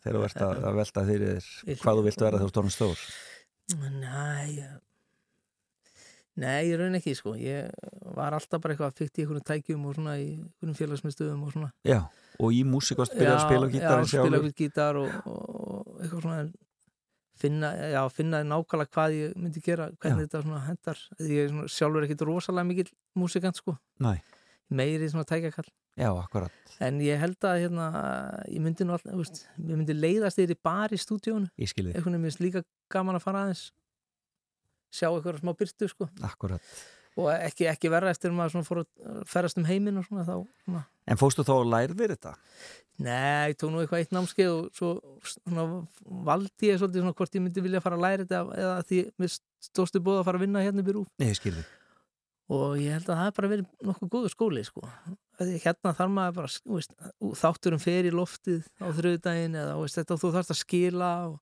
þegar 0.00 0.16
þú 0.20 0.28
ert 0.28 0.44
að, 0.46 0.62
að 0.70 0.78
velta 0.80 1.06
þér 1.10 1.26
hvað 1.82 1.98
þú 1.98 2.06
vilt 2.06 2.24
vera 2.24 2.38
þegar 2.38 2.46
þú 2.46 2.54
stóðum 2.54 2.72
stór? 2.76 3.02
Næ 3.98 4.78
Nei, 6.40 6.70
ég 6.70 6.78
raun 6.78 6.96
ekki 6.96 7.12
sko. 7.18 7.34
Ég 7.36 7.68
var 8.16 8.32
alltaf 8.32 8.62
bara 8.62 8.72
eitthvað 8.72 8.94
fyrkt 8.96 9.18
í 9.18 9.24
einhvern 9.26 9.44
tækjum 9.44 9.82
og 9.90 9.96
svona 9.98 10.14
í 10.16 10.28
einhvern 10.38 10.76
félagsmyndstöðum 10.78 11.42
og 11.44 11.50
svona. 11.52 11.72
Já 11.84 11.98
og 12.40 12.56
í 12.56 12.64
músík 12.66 13.00
og 13.02 13.08
spila, 13.10 13.36
spila 13.44 13.68
gítar 13.70 14.02
Já, 14.02 14.10
spila 14.24 14.40
gítar 14.56 14.98
og, 15.00 15.14
og 15.28 16.00
eitthvað 16.00 16.24
svona 16.24 16.42
finna, 17.40 17.70
já, 17.92 18.00
finna 18.12 18.42
nákvæmlega 18.44 18.92
hvað 18.94 19.16
ég 19.16 19.36
myndi 19.40 19.62
gera, 19.64 19.88
hvernig 20.00 20.26
þetta 20.26 20.42
svona 20.44 20.62
hendar 20.66 21.02
ég 21.24 21.46
er 21.46 21.52
svona, 21.52 21.72
sjálfur 21.72 22.06
ekkit 22.06 22.24
rosalega 22.28 22.68
mikill 22.68 22.92
músikant 23.18 23.60
sko, 23.60 23.76
Næ, 24.04 24.14
meiri 24.70 25.08
svona 25.10 25.26
tækjakall. 25.28 25.68
Já, 25.98 26.08
akkurat. 26.14 26.52
En 26.80 27.00
ég 27.02 27.18
held 27.20 27.44
að 27.44 27.64
hérna, 27.64 27.86
ég 28.48 28.62
myndi 28.62 28.86
nú 28.86 28.94
alltaf, 28.94 29.16
veist, 29.18 29.42
ég 29.58 29.74
myndi 29.74 29.96
leiðast 29.96 30.38
þér 30.38 30.54
í 30.54 30.60
bar 30.64 30.94
í 30.94 31.00
stúdíónu, 31.00 31.50
Ég 31.60 31.72
skilði, 31.72 31.96
einhvern 31.96 32.14
veginn 32.14 32.28
minnst 32.28 32.44
líka 32.44 32.62
gaman 32.92 33.18
að 33.18 33.26
fara 33.26 33.44
aðeins 33.46 33.66
sjá 34.94 35.08
eitthvað 35.10 35.42
smá 35.42 35.52
byrtu 35.58 35.90
sko. 35.90 36.08
Akkurat 36.26 36.64
og 37.18 37.30
ekki, 37.34 37.66
ekki 37.70 37.90
verra 37.92 38.12
eftir 38.12 38.30
að 38.30 38.38
maður 38.38 38.54
svona 38.54 38.68
fór 38.68 38.82
að 38.82 39.24
ferast 39.30 39.58
um 39.58 39.66
heiminn 39.68 39.98
og 40.00 40.06
svona 40.06 40.26
þá 40.28 40.36
svona. 40.38 40.84
En 41.10 41.20
fóstu 41.20 41.46
þá 41.46 41.54
að 41.56 41.72
lærðir 41.74 42.14
þetta? 42.14 42.36
Nei, 43.00 43.50
ég 43.50 43.58
tók 43.58 43.72
nú 43.72 43.80
eitthvað 43.80 44.04
eitt 44.04 44.14
námskeið 44.14 44.52
og 44.52 44.70
svo 44.76 44.92
svona, 45.24 45.66
valdi 46.28 46.70
ég 46.70 46.80
svolítið 46.80 47.04
svona 47.06 47.16
hvort 47.18 47.36
ég 47.38 47.44
myndi 47.46 47.64
vilja 47.64 47.82
fara 47.82 47.98
að 47.98 48.06
læra 48.06 48.26
þetta 48.26 48.62
eða 48.62 48.78
því 48.90 49.02
mér 49.18 49.36
stóðstu 49.70 50.02
búið 50.04 50.20
að 50.20 50.26
fara 50.28 50.40
að 50.40 50.46
vinna 50.46 50.64
hérna 50.64 50.84
rúf 50.92 51.08
Nei, 51.16 51.30
ég 51.32 51.38
skilði 51.40 51.64
og 52.50 52.80
ég 52.82 52.96
held 52.96 53.06
að 53.06 53.20
það 53.20 53.28
er 53.28 53.34
bara 53.36 53.50
verið 53.52 53.66
nokkuð 53.86 54.10
góður 54.10 54.32
skóli 54.32 54.62
sko. 54.66 54.82
Hérna 55.38 55.92
þarf 55.94 56.14
maður 56.16 56.36
bara 56.40 56.48
veist, 56.74 56.96
þátturum 57.40 57.82
fer 57.82 58.08
í 58.08 58.14
loftið 58.14 58.64
á 58.82 58.86
þrjöðdægin 58.96 59.58
eða 59.60 59.76
veist, 59.78 59.98
þetta 60.00 60.18
þú 60.18 60.32
þarfst 60.34 60.54
að 60.56 60.60
skila 60.64 61.10
og. 61.28 61.38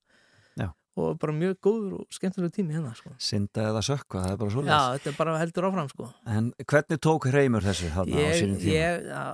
Og 0.99 1.19
bara 1.23 1.33
mjög 1.37 1.57
góður 1.65 1.95
og 2.01 2.07
skemmtilega 2.19 2.55
tími 2.59 2.75
hérna 2.77 2.93
sko. 2.99 3.13
Synda 3.23 3.69
eða 3.71 3.83
sökva, 3.87 4.25
það 4.25 4.33
er 4.35 4.37
bara 4.43 4.51
Já, 4.51 4.55
svolítið 4.57 4.93
þetta 4.99 5.11
er 5.13 5.17
bara 5.23 5.39
heldur 5.43 5.69
áfram 5.71 5.89
sko. 5.93 6.11
En 6.27 6.53
hvernig 6.65 7.01
tók 7.09 7.29
Reymur 7.33 7.67
þessu 7.67 7.91
þarna 7.95 8.15
á 8.15 8.21
ég, 8.25 8.37
sínum 8.43 8.61
tíma? 8.63 8.77
ég, 8.77 9.09
já, 9.09 9.25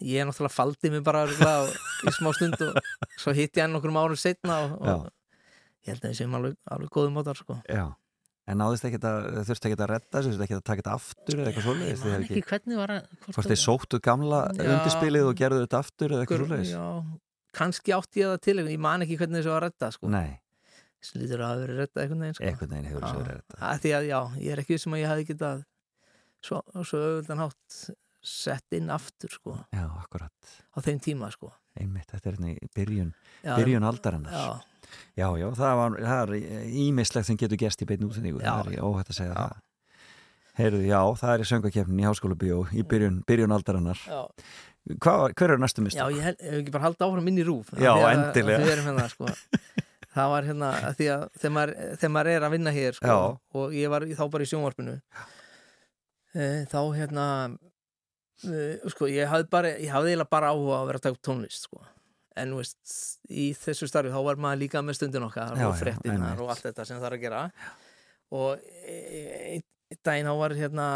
ég 0.00 0.22
er 0.22 0.26
náttúrulega 0.30 0.54
faldi 0.56 0.90
mig 0.94 1.04
bara 1.06 1.26
á- 1.26 1.68
í 2.06 2.14
smá 2.16 2.32
stund 2.36 2.60
og 2.68 2.80
svo 3.20 3.32
hitti 3.36 3.60
ég 3.60 3.66
hann 3.66 3.76
okkur 3.80 3.92
árum 3.96 4.16
setna 4.20 4.58
og, 4.64 4.80
og 4.80 5.06
ég 5.86 5.94
held 5.94 6.02
að 6.04 6.10
við 6.12 6.18
séum 6.22 6.34
alveg, 6.40 6.56
alveg 6.70 6.90
góðum 6.96 7.16
mótar 7.18 7.36
sko. 7.38 7.58
Já, 7.70 7.84
en 8.46 8.58
náðist 8.62 8.84
ekki 8.88 8.98
að 9.02 9.28
þurfti 9.48 9.68
ekki 9.70 9.78
að 9.82 9.90
redda 9.92 10.16
þessu, 10.20 10.32
þurfti 10.32 10.46
ekki 10.46 10.56
að 10.60 10.64
taka 10.70 10.82
þetta 10.82 10.96
aftur 11.00 11.40
eða 11.40 11.50
eitthvað 11.50 11.66
ég 11.66 11.66
svolítið, 11.66 12.00
þið 12.02 12.12
man 12.16 12.24
ekki 12.26 12.42
hvernig 12.50 12.76
var 12.80 12.92
að 12.96 13.06
hvort 13.26 13.36
það- 13.36 13.50
þið 13.52 13.62
sóttu 13.66 14.00
gamla 14.06 14.40
Já. 14.56 14.66
undirspilið 14.76 15.28
og 15.30 15.38
gerðu 15.40 15.62
þetta 15.66 15.80
aftur 15.82 16.14
eða 16.16 16.26
eitthvað 16.26 16.66
já, 16.70 16.84
kannski 17.56 17.94
átti 17.96 18.20
ég 18.22 18.32
það 18.34 18.40
til 18.46 18.56
ég 18.66 18.78
man 18.86 19.02
ekki 19.06 19.16
hvernig 19.18 19.40
þessu 19.42 19.52
var 19.54 19.62
að 19.62 19.70
redda 19.70 19.90
sko. 19.94 20.08
Nei, 20.12 20.38
þessu 21.06 21.20
lítur 21.22 21.42
að 21.44 21.50
hafa 21.52 21.62
verið 21.64 21.80
redda 21.82 22.02
einhvern 22.04 22.24
veginn 22.26 22.36
sko. 22.38 22.44
einhvern 22.50 22.72
veginn 22.74 22.88
hefur 22.90 23.04
þessu 23.06 23.20
verið 23.22 23.36
redda 23.36 23.60
að 23.70 23.80
því 23.86 23.92
að 24.00 24.08
já, 24.10 24.20
ég 24.42 24.52
er 24.56 24.62
ekki 24.64 24.78
sem 24.82 24.96
að 24.96 25.02
ég 25.02 25.10
hefði 25.12 25.26
getað 25.30 25.62
svo, 26.46 26.60
svo 26.82 27.00
auðvöldan 27.02 27.42
hátt 27.44 27.78
sett 28.26 28.74
inn 28.74 28.90
aftur 28.90 29.30
sko, 29.30 29.52
Já, 29.70 29.84
akkurat, 30.02 30.54
á 30.74 30.78
þeim 30.82 30.98
tíma 31.04 31.28
sko. 31.30 31.52
einmitt, 31.78 32.08
þetta 32.10 32.26
er 32.32 32.34
hérna 32.40 32.54
í 32.56 32.70
byrjun, 32.74 33.12
já, 33.44 33.52
byrjun 33.54 33.86
aldarinnar 33.86 34.34
já, 34.34 34.48
Já, 35.18 35.26
já, 35.34 35.46
það 35.58 35.72
var, 35.80 35.94
það 36.06 36.32
er 36.36 36.66
ímislegt 36.86 37.26
sem 37.26 37.38
getur 37.38 37.58
gerst 37.58 37.80
í 37.82 37.86
beinu 37.88 38.06
útsendingu, 38.06 38.38
Já. 38.38 38.52
það 38.62 38.76
er 38.76 38.84
óhætt 38.86 39.10
að 39.10 39.18
segja 39.18 39.32
Já. 39.32 39.38
það 39.46 39.62
Heyrðu, 40.56 40.82
já, 40.88 41.00
það 41.20 41.32
er 41.34 41.42
í 41.42 41.46
söngakefnin 41.50 41.98
í 42.00 42.04
háskóla 42.06 42.36
bíó 42.40 42.62
í 42.72 42.84
byrjun, 42.88 43.18
byrjun. 43.28 43.50
Hvað, 45.02 45.18
var- 45.20 45.34
Hver 45.34 45.50
er 45.50 45.58
næstu 45.58 45.82
mist? 45.82 45.96
Já, 45.98 46.06
ég 46.14 46.22
held, 46.22 46.38
ef 46.40 46.54
ekki 46.62 46.70
bara 46.72 46.84
halda 46.86 47.04
áfram 47.08 47.26
inn 47.28 47.38
í 47.42 47.44
rúf 47.44 47.72
Já, 47.74 47.90
endilega. 48.12 48.62
Við 48.62 48.72
erum 48.76 48.86
hérna, 48.92 49.08
sko 49.10 49.26
Það 50.16 50.30
var 50.32 50.46
hérna, 50.48 50.68
að 50.88 50.94
því 50.98 51.08
að 51.12 51.24
þegar 51.36 51.52
maður, 51.56 51.72
þegar 52.00 52.12
maður 52.16 52.30
er 52.32 52.46
að 52.46 52.54
vinna 52.56 52.72
hér, 52.76 52.96
sko 52.96 53.08
Já. 53.10 53.18
Og 53.60 53.74
ég 53.76 53.92
var 53.92 54.06
þá 54.16 54.22
bara 54.32 54.46
í 54.46 54.50
sjónvarpinu 54.52 54.94
e, 54.96 56.46
Þá 56.72 56.78
hérna 56.96 57.26
e, 58.46 58.62
Sko, 58.94 59.10
ég 59.12 59.28
hafði 59.32 59.50
bara 59.52 59.74
Ég 59.76 59.92
hafði 59.92 60.14
eiginlega 60.14 60.32
bara 60.36 60.54
áhuga 60.54 60.80
að 60.80 60.88
vera 60.90 61.02
að 61.02 61.06
taka 61.08 61.18
upp 61.18 61.26
tónlist, 61.28 61.68
sko. 61.68 61.82
En, 62.36 62.52
veist, 62.56 62.96
í 63.28 63.50
þessu 63.56 63.88
starfi 63.90 64.12
Þá 64.14 64.20
var 64.30 64.40
maður 64.46 64.62
líka 64.64 64.82
með 64.84 64.98
stundin 65.00 65.28
okkar 65.28 65.52
Já, 65.56 65.68
Og 65.68 65.80
já, 65.80 65.94
einmitt. 66.04 66.42
og 66.44 66.52
allt 66.52 66.66
þetta 66.68 66.84
sem 66.88 67.00
það 67.00 67.08
er 67.10 67.16
að 67.18 67.24
gera. 67.26 67.44
Og 68.36 68.66
e, 68.66 68.96
e, 68.96 69.24
einn 69.56 70.02
daginn 70.04 70.28
þá 70.28 70.36
var 70.40 70.56
hérna 70.58 70.86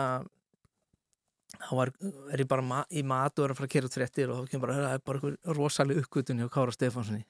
þá 1.60 1.70
var, 1.76 1.90
er 2.32 2.42
ég 2.44 2.48
bara 2.50 2.64
ma 2.64 2.80
í 2.94 3.02
mat 3.06 3.36
og 3.38 3.44
er 3.46 3.52
að 3.52 3.58
fara 3.60 3.68
að 3.68 3.74
kera 3.74 3.88
út 3.90 3.96
fréttir 3.96 4.30
og 4.32 4.40
þá 4.40 4.50
kemur 4.52 4.64
bara, 4.68 4.76
það 4.80 4.96
er 4.96 5.04
bara 5.10 5.54
rosalega 5.58 6.04
uppgötun 6.04 6.40
hjá 6.42 6.48
Kára 6.52 6.74
Stefánssoni 6.74 7.22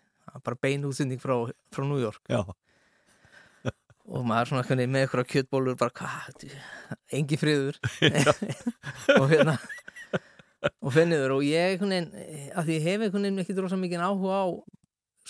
bara 0.45 0.61
bein 0.63 0.87
útsending 0.89 1.23
frá, 1.23 1.37
frá 1.75 1.87
New 1.87 2.01
York. 2.03 2.23
Já, 2.31 2.45
og 4.15 4.27
maður 4.27 4.53
svona 4.53 4.67
hvernig, 4.69 4.91
með 4.91 5.07
eitthvað 5.07 5.31
kjötbólur 5.35 5.79
bara, 5.81 5.95
hvað, 6.01 6.49
engi 7.19 7.41
friður. 7.41 7.81
Og 9.21 9.29
hérna 9.31 9.59
og 10.61 10.93
finniður 10.93 11.39
og 11.39 11.47
ég 11.47 11.81
veginn 11.81 12.11
að 12.59 12.75
ég 12.75 12.85
hef 12.85 13.01
einhvern 13.07 13.25
veginn 13.25 13.43
ekki 13.43 13.57
drosa 13.57 13.79
mikið 13.81 14.03
áhuga 14.05 14.43
á 14.45 14.49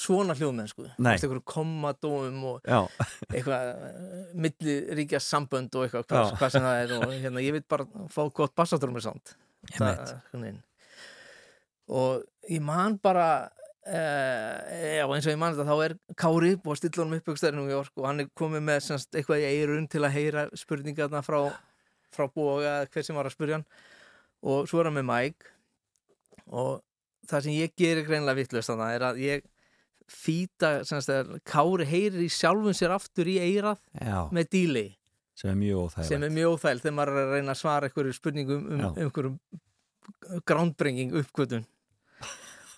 svona 0.01 0.35
hljóðmenn 0.39 0.71
sko. 0.71 0.87
Eitthvað 0.97 1.43
komadóum 1.49 2.41
og 2.55 2.67
já, 2.67 2.81
eitthvað 3.29 3.71
uh, 3.71 4.33
milliríkja 4.41 5.21
sambönd 5.23 5.75
og 5.77 5.87
eitthvað 5.87 6.09
hvað, 6.09 6.35
hvað 6.41 6.55
sem 6.55 6.67
það 6.67 6.83
er. 6.83 6.95
Og 6.97 7.15
hérna, 7.15 7.45
ég 7.45 7.57
vil 7.59 7.65
bara 7.71 7.87
fá 8.13 8.23
gott 8.35 8.57
bassatrómur 8.59 9.05
samt 9.05 9.35
Einmitt. 9.77 10.63
og 11.91 12.25
ég 12.49 12.63
man 12.65 12.97
bara 13.03 13.51
já 13.91 15.05
eins 15.05 15.27
og 15.27 15.33
ég 15.33 15.39
man 15.41 15.57
þetta 15.57 15.67
þá 15.67 15.85
er 15.85 15.95
Kári 16.19 16.51
búið 16.57 16.75
að 16.75 16.81
stilla 16.81 17.05
honum 17.05 17.17
upp 17.17 17.25
ykkur 17.25 17.41
stærn 17.41 17.59
New 17.59 17.71
York 17.71 17.97
og 17.99 18.07
hann 18.07 18.23
er 18.23 18.29
komið 18.39 18.63
með 18.69 18.83
semst, 18.87 19.11
eitthvað 19.15 19.43
í 19.43 19.49
eirun 19.49 19.89
til 19.91 20.05
að 20.07 20.15
heyra 20.17 20.45
spurningarna 20.59 21.23
frá, 21.27 21.41
frá 22.15 22.29
bóga 22.29 22.61
eða 22.61 22.91
hver 22.93 23.07
sem 23.07 23.19
var 23.19 23.31
að 23.31 23.35
spurja 23.35 23.59
hann. 23.59 23.67
Og 24.47 24.69
svo 24.71 24.81
er 24.81 24.91
hann 24.91 24.99
með 25.01 25.09
Mike. 25.11 25.57
Og 26.51 26.79
það 27.31 27.47
sem 27.47 27.59
ég 27.59 27.75
gerir 27.79 28.07
greinlega 28.07 28.39
vittlust 28.39 28.73
þannig 28.73 28.95
er 28.95 29.07
að 29.09 29.21
ég 29.25 29.51
fýta 30.11 30.73
Kári 31.47 31.87
heyrir 31.87 32.23
í 32.25 32.31
sjálfum 32.33 32.77
sér 32.77 32.95
aftur 32.97 33.31
í 33.31 33.39
eirað 33.43 33.79
já, 33.95 34.27
með 34.35 34.55
delay 34.55 34.89
sem 35.41 35.51
er 35.51 35.57
mjög 35.57 35.85
óþægilegt. 35.87 36.09
Sem 36.11 36.25
er 36.27 36.33
mjög 36.35 36.55
óþæl 36.55 36.81
þegar 36.83 36.97
maður 36.97 37.13
er 37.13 37.21
að 37.21 37.35
reyna 37.37 37.53
að 37.55 37.61
svara 37.61 37.89
einhverju 37.89 38.17
spurningum 38.17 38.65
um, 38.67 38.81
um 38.81 38.99
einhverjum 39.01 39.37
groundbringing 40.49 41.15
uppgötun 41.21 41.65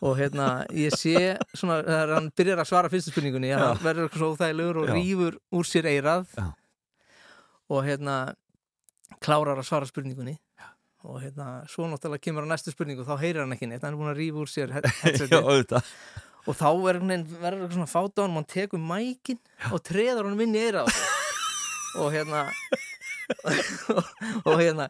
og 0.03 0.17
hérna 0.19 0.47
ég 0.75 0.95
sé 0.99 1.37
svona 1.55 1.81
þegar 1.87 2.15
hann 2.17 2.31
byrjar 2.37 2.63
að 2.63 2.71
svara 2.73 2.91
fyrstu 2.93 3.13
spurningunni 3.15 3.53
Já. 3.53 3.59
hann 3.63 3.83
verður 3.85 4.09
eitthvað 4.09 4.23
svo 4.25 4.31
óþægilegur 4.35 4.81
og 4.83 4.89
Já. 4.91 4.95
rýfur 4.99 5.37
úr 5.55 5.69
sér 5.69 5.89
eirað 5.93 6.33
Já. 6.39 6.47
og 7.71 7.85
hérna 7.87 8.17
klárar 9.23 9.61
að 9.61 9.69
svara 9.69 9.87
spurningunni. 9.87 10.39
Og 11.03 11.19
hérna 11.19 11.65
svo 11.71 11.89
náttúrulega 11.91 12.23
kemur 12.23 12.47
á 12.47 12.51
næstu 12.53 12.71
spurningu 12.71 13.03
þá 13.07 13.17
heyrir 13.19 13.43
hann 13.43 13.55
ekki 13.57 13.67
neitt, 13.67 13.83
hann 13.83 13.95
er 13.97 13.99
búin 13.99 14.13
að 14.13 14.21
rýfa 14.23 14.43
úr 14.43 14.51
sér 14.51 14.71
Já, 15.33 15.83
og 16.43 16.57
þá 16.59 16.69
er 16.91 16.99
verður 17.03 17.65
eitthvað 17.65 17.75
svona 17.77 17.91
fáta 17.91 18.23
á 18.23 18.25
hann 18.27 18.37
hann 18.39 18.47
tekur 18.51 18.83
mækin 18.83 19.41
og 19.71 19.83
treður 19.87 20.29
hann 20.31 20.43
inn 20.47 20.55
í 20.59 20.63
eira 20.63 20.83
á 20.83 20.87
sig 20.91 21.99
og 22.03 22.15
hérna 22.15 22.47
og 24.47 24.61
hérna 24.61 24.89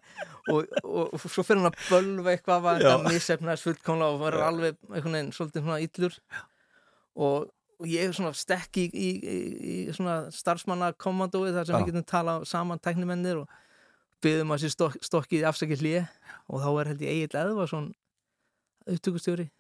og, 0.51 0.69
og, 0.83 1.15
og 1.15 1.25
svo 1.25 1.45
fyrir 1.47 1.63
hann 1.63 1.71
að 1.71 1.81
bölva 1.89 2.35
eitthvað 2.35 2.65
var 2.65 2.81
Já. 2.81 2.87
þetta 2.87 3.13
missefnaðis 3.13 3.65
fullkomlega 3.67 4.15
og 4.15 4.23
verður 4.23 4.47
alveg 4.47 4.79
einhvern 4.91 5.19
veginn 5.19 5.35
svolítið 5.37 5.67
svona 5.67 5.81
illur. 5.85 6.19
Og, 7.13 7.49
og 7.79 7.91
ég 7.91 8.09
er 8.09 8.17
svona 8.17 8.35
stekk 8.37 8.81
í, 8.83 8.87
í, 8.89 9.11
í, 9.13 9.39
í 9.73 9.97
svona 9.97 10.17
starfsmannakommandói 10.35 11.53
þar 11.53 11.69
sem 11.69 11.77
Já. 11.77 11.81
við 11.81 11.93
getum 11.93 12.11
talað 12.15 12.47
saman 12.51 12.83
tæknimennir 12.83 13.43
og 13.45 13.59
byggðum 14.23 14.55
að 14.55 14.65
sér 14.65 14.77
stok, 14.77 15.01
stokkið 15.03 15.49
afsakið 15.51 15.83
hlýja 15.83 16.05
og 16.49 16.63
þá 16.63 16.71
er 16.73 16.93
held 16.93 17.07
ég 17.07 17.17
Egil 17.17 17.43
Eðvarsson 17.43 17.91
upptökustjóri. 18.87 19.51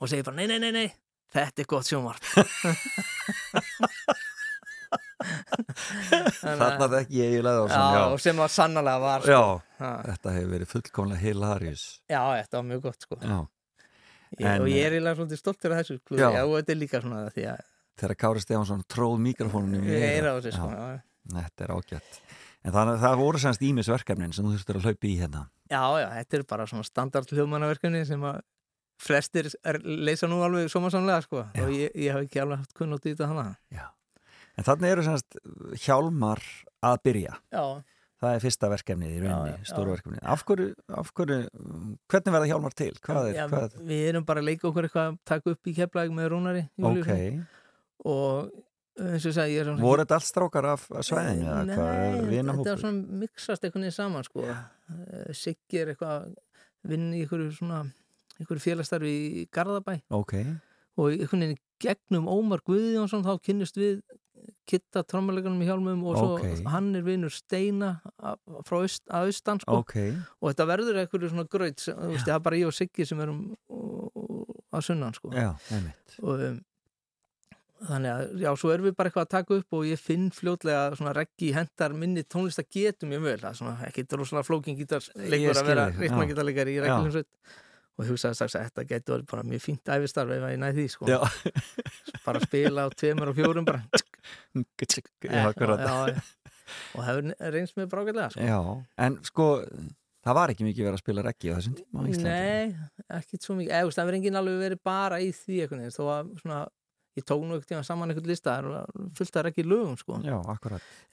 Og 0.00 0.08
segir 0.08 0.26
bara 0.26 0.40
nei, 0.40 0.48
nei, 0.50 0.60
nei, 0.62 0.72
nei 0.74 0.88
þetta 1.30 1.62
er 1.62 1.70
gott 1.70 1.90
sjónvarp 5.20 6.60
Þarna 6.60 6.88
þekki 6.94 7.18
ég 7.20 7.34
eiginlega 7.34 7.64
já, 7.70 7.80
já, 7.96 8.02
og 8.14 8.20
sem 8.22 8.36
var 8.40 8.52
sannlega 8.52 9.00
var 9.02 9.24
sko. 9.26 9.32
já, 9.32 9.42
Ha, 9.80 9.90
þetta 10.04 10.32
hefur 10.36 10.50
verið 10.54 10.68
fullkomlega 10.74 11.20
hilarious 11.24 11.84
já, 12.10 12.20
þetta 12.36 12.58
var 12.58 12.66
mjög 12.68 12.82
gott 12.84 13.06
sko. 13.06 13.16
Já, 13.24 13.38
ég, 14.36 14.46
En- 14.50 14.60
og 14.64 14.68
ég 14.68 14.84
er 14.86 14.96
eiginlega 14.98 15.16
svolítið 15.20 15.40
stoltur 15.40 15.72
af 15.72 15.80
þessu 15.80 15.98
klúði, 16.04 16.20
Já. 16.20 16.30
já, 16.36 16.42
og 16.44 16.56
þetta 16.58 16.74
er 16.74 16.80
líka 16.82 17.00
svona 17.04 17.22
því 17.32 17.46
að 17.54 17.62
þegar 18.00 18.16
Kári 18.24 18.40
Stefánsson 18.44 18.84
tróð 18.88 19.16
mikrofónunum 19.24 19.88
ég 19.88 20.04
er 20.20 20.28
á 20.28 20.32
þessu 20.40 20.52
sko, 20.56 20.68
Já, 20.70 20.84
já. 20.96 21.00
Þetta 21.30 21.64
er 21.68 21.74
ágætt 21.76 22.20
En 22.60 22.72
þannig 22.76 22.96
að 22.98 23.04
það 23.06 23.16
voru 23.22 23.38
semst 23.40 23.62
ímisverkefnin 23.64 24.32
sem 24.36 24.44
þú 24.44 24.50
þurftur 24.58 24.76
að 24.76 24.84
hlaupa 24.90 25.06
í 25.08 25.14
hérna 25.16 25.42
já, 25.70 25.82
já, 26.02 26.08
þetta 26.18 26.36
er 26.36 26.42
bara 26.50 26.66
svona 26.68 26.84
standard 26.84 27.30
hljóðmannaverkefni 27.32 28.02
sem 28.08 28.20
að 28.28 28.40
flestir 29.00 29.48
leysa 29.80 30.28
nú 30.28 30.42
alveg 30.44 30.68
somasamlega 30.68 31.22
sko. 31.24 31.46
Já. 31.56 31.62
og 31.64 31.70
ég, 31.72 31.88
ég 31.96 32.12
hef 32.12 32.26
ekki 32.26 32.42
alveg 32.42 32.58
haft 32.60 32.74
kunnótt 32.76 33.06
í 33.08 33.14
þetta 33.14 33.30
hana 33.32 33.46
Já. 33.72 33.86
En 34.60 34.66
þannig 34.66 34.92
eru 34.92 35.06
semst 35.06 35.38
hjálmar 35.86 36.42
að 36.84 37.00
byrja. 37.08 37.38
Já, 37.54 37.64
Það 38.20 38.34
er 38.36 38.42
fyrsta 38.42 38.68
verkefnið 38.68 39.12
í 39.16 39.20
rauninni, 39.22 39.64
stóru 39.64 39.92
verkefnið. 39.94 40.18
Af 40.28 40.42
hverju, 40.44 40.64
af 40.92 41.12
hverju, 41.16 41.36
hvernig 42.12 42.34
verða 42.34 42.48
hjálmar 42.50 42.74
til? 42.76 42.90
Hvað 43.06 43.28
er, 43.30 43.38
já 43.38 43.44
hvað 43.48 43.76
við 43.88 44.02
erum 44.10 44.26
bara 44.28 44.42
að 44.42 44.48
leika 44.50 44.68
okkur 44.68 44.88
eitthvað 44.88 45.06
að 45.08 45.16
taka 45.30 45.54
upp 45.54 45.70
í 45.70 45.74
keflæg 45.78 46.12
með 46.18 46.28
Rúnari 46.34 46.64
Ok, 46.84 47.08
og 48.04 48.50
eins 49.00 49.24
og 49.24 49.30
ég 49.30 49.36
sagði 49.38 49.54
ég 49.56 49.62
er 49.62 49.70
svona 49.70 49.86
voru 49.86 50.04
þetta 50.04 50.18
allt 50.18 50.28
strákar 50.28 50.68
af 50.74 50.84
svæðinu 51.08 51.56
Nei, 51.70 51.78
er 51.80 52.50
þetta 52.50 52.74
er 52.74 52.82
svona 52.84 53.20
mixast 53.22 53.64
einhvern 53.64 53.86
veginn 53.86 53.96
saman 53.96 54.28
sko. 54.28 54.44
Eh, 54.44 55.32
Siggi 55.40 55.80
er 55.80 55.94
eitthvað 55.94 56.14
að 56.18 56.28
vinna 56.92 57.16
í 57.16 57.24
einhverju 57.24 57.50
svona 57.56 57.82
einhverju 58.36 58.66
félagsstarfi 58.66 59.16
í 59.16 59.46
Garðabæ. 59.48 59.94
Ok, 60.20 60.36
og 61.00 61.14
einhvern 61.16 61.46
veginn 61.46 61.60
gegnum 61.80 62.28
Ómar 62.28 62.60
Guðjónsson 62.68 63.24
þá 63.24 63.38
kynnist 63.48 63.80
við 63.80 64.02
kitta 64.70 65.02
trommuleikunum 65.10 65.60
í 65.64 65.68
hjálmum 65.68 66.06
og 66.06 66.16
svo 66.18 66.38
Ókei. 66.38 66.54
hann 66.70 66.88
er 66.98 67.04
vinur 67.06 67.34
Steina 67.34 67.92
frá 68.68 68.78
aust, 68.80 69.04
að 69.10 69.30
austan 69.32 69.60
sko. 69.62 69.82
Ok, 69.82 69.96
og 70.40 70.52
þetta 70.52 70.68
verður 70.70 71.02
eitthvað 71.02 71.28
svona 71.32 71.46
gröð 71.50 71.84
það 71.84 72.34
er 72.36 72.42
bara 72.46 72.60
ég 72.60 72.70
og 72.70 72.76
Siggi 72.76 73.06
sem 73.08 73.22
erum 73.26 73.44
að 74.70 74.84
sunnan 74.86 75.16
sko. 75.16 75.32
Já, 75.34 75.52
og 76.22 76.44
um, 76.48 76.60
þannig 77.88 78.12
að, 78.12 78.34
já, 78.44 78.50
svo 78.60 78.72
erum 78.74 78.88
við 78.90 78.96
bara 78.98 79.10
eitthvað 79.10 79.26
að 79.26 79.32
taka 79.34 79.56
upp 79.60 79.78
og 79.78 79.88
ég 79.88 80.02
finn 80.02 80.28
fljótlega 80.34 80.98
svona 80.98 81.14
reggi 81.16 81.50
hendar 81.56 81.94
minni 81.96 82.24
tónlist 82.28 82.60
að 82.60 82.68
getum 82.76 83.14
ég 83.16 83.24
vel. 83.24 83.40
Svona 83.56 83.78
ekki 83.88 84.04
rosalega 84.12 84.46
flókin 84.46 84.78
gítar 84.78 85.04
Ég 85.16 85.32
leikur 85.32 85.56
skil 85.56 85.64
að 85.64 85.72
vera 85.72 85.88
ritmagítarleikar 85.96 86.70
í 86.70 86.76
Já. 86.76 86.84
reglunsveit 86.86 87.58
og 88.00 88.08
hugsaði 88.08 88.38
strax 88.38 88.56
að 88.56 88.68
þetta 88.68 88.86
getur 88.88 89.16
verið 89.16 89.26
bara 89.32 89.46
mjög 89.48 89.64
fínt 89.64 89.90
æfistarf 89.92 90.36
ef 90.36 90.46
að 90.46 90.54
ég 90.54 90.60
næði 90.62 90.76
því 90.78 90.92
sko. 90.94 91.18
Bara 92.24 92.44
spila 92.44 92.86
á 92.86 92.88
tveimur 92.92 93.32
og 93.32 93.40
fjórum 93.40 93.68
bara 93.68 93.82
já. 95.30 96.20
og 96.94 97.06
hefur 97.06 97.32
reynst 97.56 97.78
mér 97.78 97.88
brákæðlega 97.90 98.28
sko. 98.34 98.76
en 99.06 99.18
sko 99.26 99.48
það 100.26 100.36
var 100.40 100.52
ekki 100.52 100.66
mikið 100.66 100.86
verið 100.86 100.98
að 100.98 101.02
spila 101.04 101.24
reggi 101.26 101.52
á 101.52 101.56
þessum 101.56 101.78
tíma 101.78 102.02
á 102.02 102.02
Íslandi. 102.10 102.34
Nei, 102.34 103.06
ekkert 103.20 103.46
svo 103.46 103.56
mikið. 103.56 103.72
Eða, 103.72 103.88
veist, 103.88 103.98
það 103.98 104.10
verður 104.10 104.20
enginn 104.20 104.40
alveg 104.40 104.60
verið 104.64 104.82
bara 104.90 105.20
í 105.22 105.30
því 105.36 105.58
veginn, 105.64 105.96
þó 105.96 106.02
að 106.04 106.30
svona 106.42 106.60
ég 107.18 107.26
tók 107.26 107.42
nú 107.46 107.58
ekkert 107.58 107.88
saman 107.88 108.12
einhvern 108.12 108.30
lista 108.30 108.56
að 108.60 109.50
ekki 109.50 109.66
lögum 109.66 109.96
sko. 110.00 110.20
Já, 110.24 110.38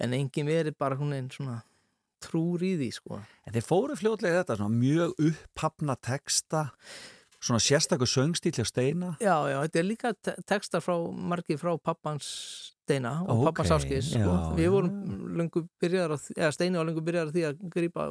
en 0.03 0.15
enginn 0.17 0.49
verið 0.49 0.77
bara 0.79 0.99
hún 0.99 1.15
einn 1.15 1.29
svona 1.33 1.61
trúr 2.23 2.63
í 2.65 2.73
því 2.79 2.89
sko. 2.95 3.21
En 3.45 3.55
þeir 3.55 3.65
fóru 3.65 3.97
fljótlega 3.97 4.35
í 4.35 4.39
þetta, 4.41 4.57
svona 4.59 4.81
mjög 4.81 5.15
upphafna 5.29 5.95
texta, 6.01 6.67
svona 7.47 7.61
sérstakur 7.63 8.09
söngstíl 8.09 8.53
hjá 8.57 8.65
Steina. 8.67 9.13
Já, 9.23 9.35
já, 9.51 9.57
þetta 9.65 9.79
er 9.81 9.87
líka 9.87 10.13
te 10.13 10.35
textar 10.49 10.83
frá 10.83 10.95
margir 11.11 11.59
frá 11.61 11.73
pappans 11.79 12.27
Steina 12.87 13.21
og 13.25 13.41
Ókei, 13.41 13.45
pappans 13.49 13.73
Áskis 13.77 14.11
já, 14.15 14.27
við 14.57 14.69
vorum 14.75 14.91
á 15.35 16.17
eða 16.37 16.51
Steini 16.55 16.79
var 16.79 16.87
löngu 16.91 17.03
byrjaðar 17.03 17.31
á 17.31 17.35
því 17.35 17.47
að 17.49 17.65
grípa 17.73 18.05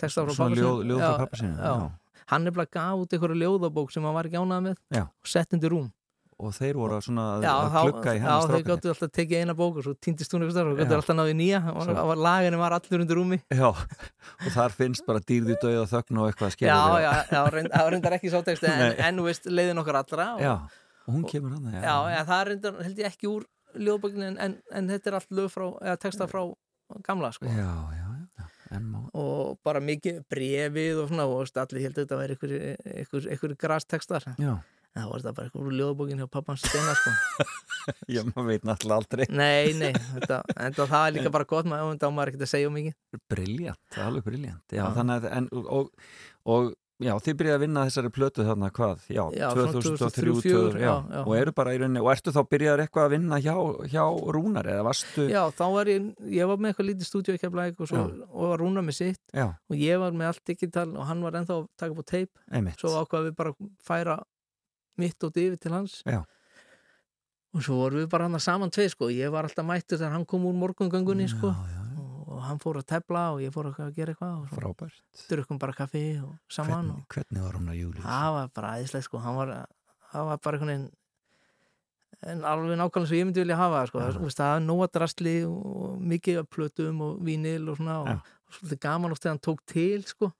textar 0.00 0.26
frá 0.26 0.34
Svona 0.34 0.54
pappa 0.54 0.60
ljóð, 0.60 0.80
ljóð 0.88 1.04
frá 1.04 1.18
pappa 1.24 1.40
sinni. 1.40 1.58
já. 1.58 1.74
hann 2.32 2.46
er 2.48 2.56
bara 2.56 2.70
gaf 2.72 3.02
út 3.04 3.12
einhverju 3.14 3.40
ljóðabók 3.42 3.92
sem 3.92 4.06
hann 4.06 4.16
var 4.16 4.28
ekki 4.30 4.40
ánað 4.40 4.64
með 4.68 4.76
Já. 4.94 5.04
og 5.04 5.28
sett 5.28 5.52
undir 5.56 5.74
rúm 5.74 5.90
Og 6.38 6.50
þeir 6.56 6.74
voru 6.74 6.96
svona 7.04 7.24
að, 7.36 7.44
já, 7.46 7.50
að 7.54 7.74
klukka 7.84 8.12
í 8.14 8.18
já, 8.18 8.22
hennar 8.24 8.34
þeir 8.34 8.44
strákarnir. 8.44 8.64
gáttu 8.70 8.90
alltaf 8.90 9.10
tekið 9.14 9.42
eina 9.44 9.54
bók 9.54 9.76
og 9.78 9.84
svo 9.86 9.92
týndist 10.02 10.32
hún 10.34 10.42
eitthvað 10.42 10.70
og 10.70 10.74
Já. 10.74 10.80
gáttu 10.82 10.96
alltaf 10.98 11.16
náði 11.18 11.34
nýja 11.38 11.60
og 11.70 11.92
var, 12.10 12.20
laginu 12.26 12.58
var 12.58 12.74
allur 12.78 13.04
undir 13.04 13.18
rúmi 13.20 13.38
Já, 13.54 13.68
og 13.70 14.48
þar 14.56 14.74
finnst 14.74 15.06
bara 15.06 15.22
dýrði 15.22 15.56
döið 15.62 15.78
og 15.84 15.88
þögn 15.92 16.18
og 16.22 16.30
eitthvað 16.32 16.54
skilur. 16.56 16.72
já, 16.74 17.04
já, 17.04 17.12
já, 17.30 17.40
reynd, 17.54 17.70
það 17.74 17.84
var 17.86 17.92
reyndar 17.96 18.16
ekki 18.18 18.32
svo 18.34 18.42
texti 18.46 18.66
en, 18.72 18.82
Nei. 18.82 18.96
en 19.08 19.20
þú 19.22 19.26
veist, 19.28 19.46
leiðin 19.46 19.82
okkar 19.84 20.00
allra 20.02 20.26
og, 20.34 20.42
Já, 20.42 20.54
og 21.06 21.14
hún 21.14 21.24
kemur 21.30 21.54
hann. 21.54 21.70
já, 21.78 21.96
já, 22.16 22.20
það 22.32 22.42
reyndar, 22.50 22.80
held 22.88 22.98
ég 23.04 23.10
ekki 23.12 23.30
úr 23.30 23.46
ljóðbókinu 23.74 24.28
en, 24.32 24.38
en, 24.48 24.58
en 24.74 24.90
þetta 24.90 25.10
er 25.12 25.18
allt 25.20 25.30
lög 25.38 25.50
frá, 25.54 25.68
eða 25.86 25.96
texta 26.02 26.26
frá 26.30 26.42
gamla 27.06 27.30
sko 27.34 27.46
Já, 27.46 27.70
já, 27.94 28.08
já, 28.38 28.48
og 29.14 29.58
bara 29.62 29.78
mikið 29.80 30.24
brefið 30.30 30.98
og 31.04 31.08
svona 31.12 31.26
og 31.30 31.44
allir 31.62 31.84
held 31.86 31.94
að 31.98 32.02
þetta 32.04 32.18
væri 32.18 32.34
einhverjir 32.34 32.64
einhver, 32.98 33.28
það 34.94 35.10
var 35.10 35.22
þetta 35.24 35.34
bara 35.38 35.48
einhver 35.48 35.68
úr 35.70 35.76
ljóðbókinu 35.80 36.24
hjá 36.24 36.30
pappans 36.36 36.62
steina 36.62 36.94
sko. 36.98 37.14
Já, 38.14 38.22
maður 38.30 38.46
veit 38.52 38.68
náttúrulega 38.68 39.00
aldrei. 39.02 39.24
nei, 39.28 39.74
nei, 39.80 39.90
þetta, 40.14 40.38
en 40.54 40.78
það 40.78 40.94
er 41.00 41.18
líka 41.18 41.34
bara 41.34 41.48
gott 41.50 41.68
maður, 41.68 41.98
þá 42.00 42.08
maður 42.14 42.32
ekkert 42.32 42.46
að 42.46 42.54
segja 42.54 42.70
um 42.70 42.78
mikið. 42.78 42.96
Briljant, 43.34 44.00
alveg 44.06 44.30
briljant. 44.30 44.64
Já, 44.72 44.86
að, 44.86 45.28
en, 45.28 45.48
og, 45.52 45.90
og, 46.54 46.70
já, 47.02 47.12
þið 47.26 47.36
byrjaði 47.40 47.58
að 47.58 47.64
vinna 47.66 47.84
þessari 47.88 48.12
plötu 48.14 48.46
þarna 48.46 48.70
hvað, 48.78 49.04
já, 49.10 49.22
Já, 49.34 49.46
svona 49.50 49.74
2003, 49.74 49.98
2004, 49.98 50.32
2004, 50.38 50.80
já, 50.80 50.86
já, 50.86 50.96
já. 51.18 51.22
og 51.24 51.36
eru 51.40 51.54
bara 51.58 51.74
í 51.74 51.80
rauninni, 51.82 52.04
og 52.04 52.10
ertu 52.14 52.34
þá 52.36 52.40
byrjaðar 52.54 52.82
eitthvað 52.84 53.08
að 53.08 53.14
vinna 53.16 53.40
hjá, 53.44 53.54
hjá 53.92 54.04
Rúnar, 54.38 54.70
eða 54.76 54.86
varstu, 54.86 55.26
já, 55.32 55.42
þá 55.58 55.64
var 55.74 55.90
ég, 55.90 56.06
ég 56.38 56.52
var 56.52 56.62
með 56.62 56.72
eitthvað 56.72 56.88
lítið 56.92 57.10
stúdíu 57.10 57.34
ekki 57.34 57.50
að 57.50 57.56
blæk 57.58 57.82
og, 57.82 57.90
svo, 57.90 58.04
og 58.30 58.54
var 58.54 58.62
rúna 58.62 58.86
með 58.86 59.00
sitt. 59.02 59.20
Og 59.34 59.76
ég 59.76 60.00
var 60.00 60.14
með 60.16 60.30
allt 60.30 60.44
digital 60.54 60.86
og 60.94 61.10
hann 61.10 61.26
var 61.26 61.42
ennþá 61.42 61.58
að 61.58 61.66
taka 61.82 61.98
mitt 65.00 65.24
og 65.26 65.36
yfir 65.36 65.56
til 65.60 65.72
hans 65.74 66.00
Já. 66.06 66.20
og 67.54 67.62
svo 67.62 67.78
vorum 67.82 68.02
við 68.04 68.08
bara 68.12 68.28
hann 68.28 68.40
saman 68.42 68.70
tvei 68.74 68.88
sko, 68.92 69.08
ég 69.14 69.30
var 69.34 69.48
alltaf 69.48 69.66
mættur 69.66 69.98
þegar 70.00 70.16
hann 70.16 70.26
kom 70.26 70.46
úr 70.48 70.56
morgungöngunni 70.58 71.28
sko 71.30 71.52
já, 71.52 71.62
já, 71.74 71.82
og 72.34 72.42
hann 72.48 72.58
fór 72.62 72.80
að 72.80 72.88
tefla 72.94 73.22
og 73.36 73.42
ég 73.44 73.54
fór 73.54 73.70
að 73.72 73.94
gera 73.94 74.14
eitthvað 74.14 74.42
og 74.42 74.50
frábært. 74.54 75.00
drukkum 75.30 75.58
bara 75.62 75.72
kaffi 75.76 76.04
og 76.22 76.34
saman 76.48 76.90
Hvernig, 76.90 77.06
hvernig 77.14 77.42
var 77.46 77.56
Rúnar 77.58 77.78
Júlíus? 77.78 78.04
og 78.04 78.10
það 78.10 78.34
var 78.38 78.52
bara 78.58 78.74
æðislega 78.80 79.08
sko 79.08 79.22
hann 79.24 79.36
var, 79.38 79.54
það 80.12 80.28
var 80.30 80.38
bara 80.44 80.58
einhvern 80.58 80.74
veginn 80.74 80.92
en 82.24 82.44
alveg 82.48 82.78
nákvæmlega 82.80 83.08
svo 83.10 83.16
ég 83.18 83.26
myndi 83.28 83.42
vilja 83.42 83.56
hafa 83.58 83.80
það, 83.82 83.88
sko. 83.90 84.02
Þú 84.14 84.22
veist, 84.24 84.38
það 84.38 84.52
er 84.56 84.62
nóga 84.64 84.86
drastli 84.94 85.32
og 85.44 85.98
mikið 86.08 86.38
plötum 86.48 87.02
og 87.04 87.18
vínil 87.26 87.66
og 87.68 87.76
svona 87.76 87.96
og, 88.00 88.30
og 88.48 88.54
svolítið 88.56 88.80
gaman 88.80 89.12
oft 89.12 89.22
þegar 89.26 89.34
hann 89.34 89.42
tók 89.44 89.60
til 89.68 90.04
sko. 90.08 90.30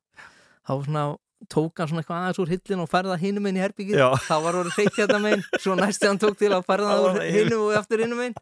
þá 0.64 0.70
var 0.70 0.84
svona 0.86 1.02
tók 1.50 1.80
hann 1.80 1.90
svona 1.90 2.02
eitthvað 2.02 2.20
aðeins 2.20 2.40
úr 2.42 2.52
hillin 2.54 2.84
og 2.84 2.90
færða 2.90 3.18
hinum 3.20 3.48
einn 3.48 3.58
í 3.58 3.64
herbyggið 3.64 4.04
þá 4.26 4.36
var 4.44 4.60
orðið 4.60 4.78
hreitt 4.78 5.00
hérna 5.00 5.20
megin. 5.24 5.44
Svo 5.58 5.76
næst 5.78 6.00
þegar 6.00 6.14
hann 6.14 6.22
tók 6.22 6.38
til 6.40 6.52
að 6.54 6.64
færða 6.68 6.92
Það 6.92 7.02
það 7.02 7.08
úr 7.08 7.18
það 7.18 7.36
hinum 7.38 7.64
og 7.66 7.76
eftir 7.80 8.04
hinum 8.04 8.22
megin. 8.22 8.38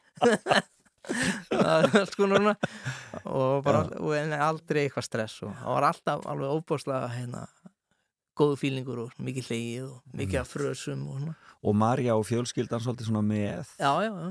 Það 1.03 1.87
er 1.89 1.97
allt 1.99 2.13
sko 2.15 2.29
núna 2.31 2.53
og 3.27 3.65
bara 3.67 3.81
og 3.99 4.13
en 4.15 4.35
aldrei 4.37 4.85
eitthvað 4.85 5.07
stress 5.09 5.41
og 5.43 5.51
það 5.59 5.75
var 5.75 5.87
alltaf 5.89 6.29
alveg 6.31 6.53
óbúrslega 6.55 7.09
hérna 7.11 7.43
góðu 8.39 8.59
fílingur 8.61 9.01
og 9.05 9.17
mikið 9.23 9.51
hleyið 9.51 9.89
og 9.89 10.17
mikið 10.21 10.41
af 10.41 10.53
frösum 10.55 11.03
og 11.11 11.19
svona. 11.19 11.35
Og 11.63 11.77
Marja 11.79 12.17
og 12.19 12.25
fjölskyldan 12.27 12.83
svolítið 12.83 13.11
svona 13.11 13.23
með, 13.27 13.75
já, 13.79 13.91
já, 14.07 14.13
já, 14.15 14.31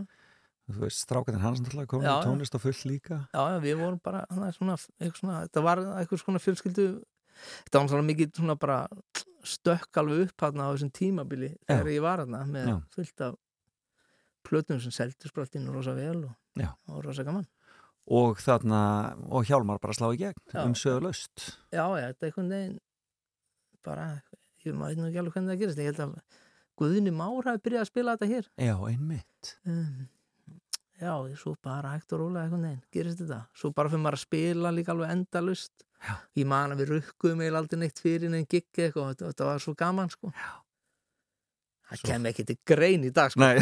þú 0.72 0.84
veist, 0.86 1.04
strákarnir 1.06 1.44
hans 1.44 1.62
náttúrulega 1.62 1.92
komið 1.94 2.10
já. 2.10 2.16
tónlist 2.26 2.58
og 2.58 2.64
full 2.64 2.82
líka. 2.90 3.20
já, 3.34 3.42
já, 3.54 3.58
við 3.64 3.84
vorum 3.84 4.00
bara 4.04 4.26
hana, 4.32 4.52
svona, 4.56 4.78
svona, 4.80 5.42
þetta 5.46 5.66
var 5.68 5.84
eitthvað 6.00 6.24
svona 6.24 6.44
fjölskyldu 6.44 6.88
þetta 7.66 7.80
var 7.82 7.92
svona 7.94 8.08
mikið 8.10 8.34
svona 8.40 8.56
bara 8.62 8.80
stökk 9.44 9.98
alveg 10.02 10.28
upp 10.28 10.44
hérna 10.46 10.68
á 10.70 10.74
þessum 10.76 10.92
tímabili 10.94 11.54
þegar 11.66 11.90
ég 11.96 12.04
var 12.06 12.22
hérna 12.24 12.44
með 12.50 12.68
Já. 12.70 12.76
fullt 12.98 13.24
af 13.28 13.40
plötum 14.48 14.80
sem 14.82 14.94
seldu 14.94 15.30
sprattinu 15.32 15.74
rosa 15.74 15.94
vel 15.98 16.24
og, 16.28 16.36
Já. 16.60 16.70
og 16.90 17.04
rosa 17.06 17.24
gaman 17.28 17.48
Og 18.12 18.40
þarna, 18.42 18.78
og 19.30 19.46
Hjálmar 19.46 19.78
bara 19.80 19.94
slá 19.94 20.08
í 20.12 20.18
gegn, 20.18 20.34
Já. 20.52 20.64
um 20.66 20.74
sögulaust. 20.76 21.52
já, 21.72 21.86
já, 21.86 22.08
þetta 22.10 22.26
er 22.26 22.32
einhvern 22.32 22.50
veginn 22.50 22.80
bara, 23.86 24.06
ég 24.66 24.74
maður 24.76 24.98
nú 24.98 25.06
ekki 25.12 25.20
alveg 25.22 25.36
hvernig 25.38 25.52
það 25.54 25.62
gerist 25.62 25.80
ég 25.84 25.92
held 25.92 26.02
að 26.08 26.16
Guðni 26.82 27.12
Már 27.14 27.46
hafi 27.46 27.62
byrjað 27.62 27.84
að 27.86 27.90
spila 27.92 28.16
þetta 28.18 28.30
hér 28.32 28.50
Já, 28.58 28.74
einmitt. 28.90 29.52
um, 29.70 30.08
já, 31.02 31.14
svo 31.38 31.54
bara 31.62 31.94
hægt 31.94 32.14
og 32.18 32.24
rólega 32.24 32.48
einhvern 32.50 32.66
veginn, 32.68 32.84
gerist 32.98 33.22
þetta 33.22 33.40
svo 33.62 33.72
bara 33.78 33.90
fyrir 33.94 34.04
maður 34.04 34.18
að 34.20 34.26
spila 34.26 34.74
líka 34.74 34.94
alveg 34.96 35.14
endalust 35.16 35.86
Já. 36.02 36.14
ég 36.42 36.48
man 36.50 36.72
að 36.74 36.80
við 36.82 36.88
rukkuðum 36.96 37.42
eiginlega 37.44 37.62
aldrei 37.62 37.80
neitt 37.84 38.00
fyrir 38.02 38.30
neinn 38.34 38.48
gigg 38.50 38.66
eitthvað, 38.74 39.12
þetta, 39.14 39.26
þetta 39.32 39.46
var 39.52 39.60
svo 39.62 39.74
gaman 39.78 40.10
sko 40.10 40.32
það 41.92 42.00
Svo- 42.00 42.08
kem 42.10 42.26
ekki 42.32 42.44
til 42.50 42.58
grein 42.66 43.04
í 43.06 43.12
dag 43.14 43.30
sko 43.34 43.40
Nei. 43.44 43.56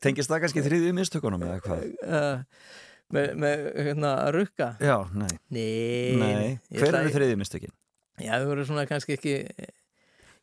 Tengist 0.00 0.30
það 0.32 0.40
kannski 0.44 0.62
þriðið 0.64 0.94
mistökunum 0.96 1.42
eða 1.44 1.58
hvað? 1.64 1.80
uh, 2.08 2.36
með, 3.14 3.26
með 3.42 3.64
hérna 3.88 4.12
að 4.24 4.30
rukka 4.38 4.68
Já, 4.80 4.96
nei. 5.12 5.32
nei, 5.52 6.16
Nei, 6.16 6.58
hver 6.72 6.96
eru 7.02 7.12
þriðið 7.14 7.40
mistökin? 7.42 7.74
já, 8.22 8.32
við 8.38 8.46
vorum 8.52 8.68
svona 8.68 8.86
kannski 8.88 9.16
ekki 9.18 9.34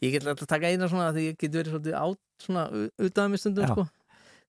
ég 0.04 0.14
get 0.14 0.26
alltaf 0.28 0.46
að 0.46 0.52
taka 0.54 0.70
eina 0.74 0.90
svona 0.92 1.10
því 1.16 1.26
ég 1.32 1.40
get 1.42 1.54
verið 1.56 1.72
svolítið 1.74 1.98
át 1.98 2.20
svona 2.46 2.64
utaða 3.02 3.28
mig 3.34 3.42
stundum 3.42 3.66
Já. 3.66 3.72
sko 3.74 3.84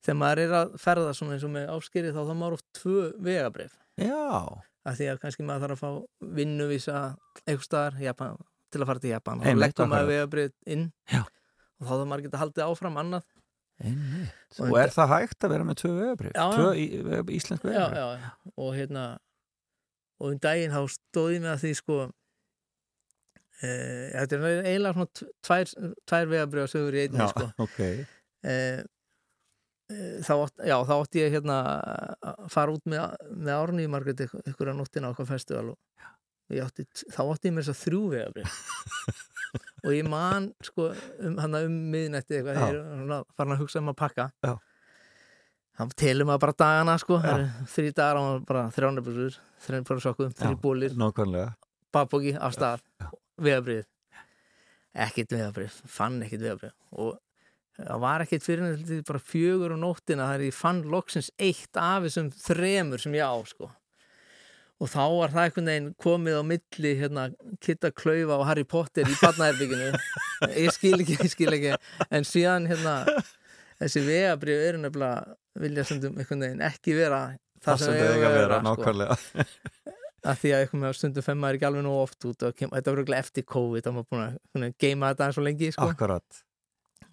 þegar 0.03 0.19
maður 0.19 0.41
er 0.45 0.53
að 0.59 0.73
ferða 0.83 1.13
svona 1.17 1.35
eins 1.37 1.45
og 1.47 1.53
með 1.55 1.69
áskeri 1.77 2.11
þá 2.15 2.21
þá 2.27 2.33
maður 2.39 2.57
oft 2.59 2.67
tvö 2.79 3.03
vegabrif 3.23 3.75
Já, 4.01 4.23
að 4.83 4.97
því 4.99 5.07
að 5.13 5.21
kannski 5.23 5.45
maður 5.47 5.67
þarf 5.67 5.77
að 5.77 5.83
fá 5.83 6.29
vinnuvísa 6.39 6.97
eitthvað 7.45 7.67
staðar 7.67 7.99
Japan, 8.03 8.39
til 8.73 8.81
að 8.83 8.89
fara 8.89 9.03
til 9.03 9.13
Japan 9.13 9.43
og 9.45 9.61
leggur 9.61 9.89
maður 9.91 10.09
vegabrið 10.13 10.51
inn 10.75 10.87
Já. 11.13 11.21
og 11.23 11.85
þá 11.87 11.93
þarf 11.93 12.07
maður 12.11 12.25
geta 12.27 12.41
haldið 12.43 12.65
áfram 12.67 12.99
annað 13.03 13.29
einmitt. 13.83 14.33
Og 14.61 14.69
Og 14.69 14.75
er 14.83 14.91
það 14.93 15.09
hægt 15.15 15.45
að 15.47 15.51
vera 15.55 15.65
með 15.67 15.77
tvö 15.81 15.91
vegabrif? 15.97 16.33
Tvö 16.37 16.67
í, 16.77 16.83
veg- 17.07 17.31
íslensk 17.37 17.63
já, 17.65 17.69
vegabrif? 17.71 18.25
já, 18.25 18.51
og 18.63 18.75
hérna 18.77 19.05
og 20.23 20.27
um 20.29 20.37
daginn 20.43 20.71
þá 20.75 20.83
stóði 20.93 21.39
mig 21.41 21.51
að 21.55 21.63
því 21.63 21.71
sko 21.79 21.95
e, 23.63 23.69
þetta 24.13 24.37
er 24.37 24.45
eiginlega 24.67 24.93
svona 24.97 25.09
tv- 25.17 25.31
tvær, 25.47 25.73
tvær 26.09 26.29
vegabrið 26.33 26.69
sögur 26.73 26.97
í 26.99 27.05
Já, 27.09 27.27
sko 27.33 27.47
ok. 27.65 27.79
e, 27.81 28.05
e, 28.53 28.55
þá, 30.23 30.33
átt, 30.35 30.63
já, 30.67 30.75
þá 30.87 30.93
átti 30.97 31.21
ég 31.21 31.35
hérna 31.37 31.57
að 32.23 32.43
fara 32.53 32.75
út 32.75 32.85
með, 32.89 33.15
með 33.33 33.53
árni 33.55 33.85
í 33.87 33.91
Margrét 33.91 34.25
ykkur 34.25 34.71
að 34.71 34.79
nóttina 34.79 35.11
á 35.13 35.15
og 36.43 36.57
ég 36.57 36.65
átti, 36.65 36.85
þá 37.13 37.21
átti 37.23 37.49
ég 37.49 37.55
mér 37.55 37.65
þess 37.65 37.73
að 37.73 37.81
þrjú 37.87 38.01
vegabrið 38.11 38.59
og 39.85 39.95
ég 39.95 40.09
man 40.09 40.49
sko 40.63 40.89
um, 40.91 41.39
um 41.39 41.79
miðnætti 41.93 42.39
eitthvað 42.39 42.61
svona 42.63 43.19
farin 43.37 43.55
að 43.55 43.63
hugsa 43.63 43.81
um 43.81 43.91
að 43.93 43.99
pakka. 44.01 44.27
Já. 44.43 44.53
hann 45.79 45.93
telur 46.03 46.29
maður 46.29 46.43
bara 46.45 46.57
dagana 46.63 46.97
sko 47.01 47.19
þrý 47.23 47.89
dagar 47.91 48.19
á 48.19 48.21
maður 48.21 48.45
bara 48.51 48.65
þrjánabusur 48.75 49.39
þrján 49.65 49.89
fyrir 49.89 50.05
sokkum, 50.07 50.35
þrjú 50.37 50.55
Já. 50.55 50.61
bólir 50.67 50.97
babbóki 51.93 52.35
af 52.39 52.55
stað, 52.57 52.85
vegabrið 53.37 53.85
ekkert 54.93 55.33
vegabrif, 55.33 55.79
fann 55.89 56.21
ekkert 56.25 56.43
vegabrif 56.45 56.75
og 56.91 57.17
það 57.77 58.01
var 58.03 58.23
ekkert 58.25 58.45
fyrir 58.45 58.65
en 58.65 58.81
þetta 58.81 59.07
bara 59.09 59.23
fjögur 59.31 59.75
og 59.75 59.81
nóttina 59.81 60.27
þar 60.31 60.45
ég 60.47 60.57
fann 60.57 60.83
loksins 60.93 61.31
eitt 61.41 61.79
af 61.79 62.05
þessum 62.05 62.29
þremur 62.43 63.01
sem 63.01 63.15
ég 63.17 63.25
á 63.25 63.37
sko. 63.49 63.69
Og 64.81 64.89
þá 64.91 65.03
var 65.15 65.31
það 65.31 65.45
einhvern 65.45 65.69
veginn 65.69 65.91
komið 66.01 66.39
á 66.39 66.43
milli 66.43 66.91
hérna, 66.99 67.27
Kitta 67.63 67.93
Klaufa 67.95 68.39
og 68.39 68.47
Harry 68.49 68.65
Potter 68.67 69.07
í 69.07 69.15
badnæðarbygginu 69.21 69.91
ég 70.65 70.75
skil 70.75 70.97
ekki, 70.97 71.17
ég 71.21 71.31
skil 71.31 71.53
ekki. 71.55 71.77
En 72.09 72.27
síðan 72.27 72.67
hérna 72.67 72.97
þessi 73.79 74.03
vegabrif 74.05 74.65
eru 74.67 74.81
nefnilega 74.83 75.37
vilja 75.63 75.85
stundum 75.87 76.17
einhvern 76.19 76.45
veginn 76.47 76.65
ekki 76.65 76.97
vera 76.97 77.23
það 77.63 77.83
sem 77.83 77.95
þau 77.95 78.07
eiga 78.07 78.29
að 78.29 78.37
vera, 78.39 78.59
sko. 78.59 78.69
nákvæmlega. 78.69 79.47
Að 80.31 80.37
því 80.39 80.51
að 80.55 80.61
eitthvað 80.63 80.79
með 80.79 80.93
stundum 80.95 81.25
fimm 81.25 81.41
maður 81.43 81.57
ekki 81.57 81.65
alveg 81.67 81.83
nú 81.83 81.93
oft 81.99 82.25
út 82.29 82.43
og 82.47 82.53
kem, 82.55 82.69
þetta 82.71 82.91
var 82.93 82.99
röglega 83.01 83.25
eftir 83.25 83.43
COVID 83.53 83.83
þá 83.83 83.89
maður 83.91 84.37
búin 84.53 84.67
að 84.69 84.75
geima 84.79 85.09
þetta 85.11 85.25
eins 85.27 85.39
og 85.41 85.45
lengi 85.47 85.71
sko. 85.75 85.87
Akkurat, 85.91 86.43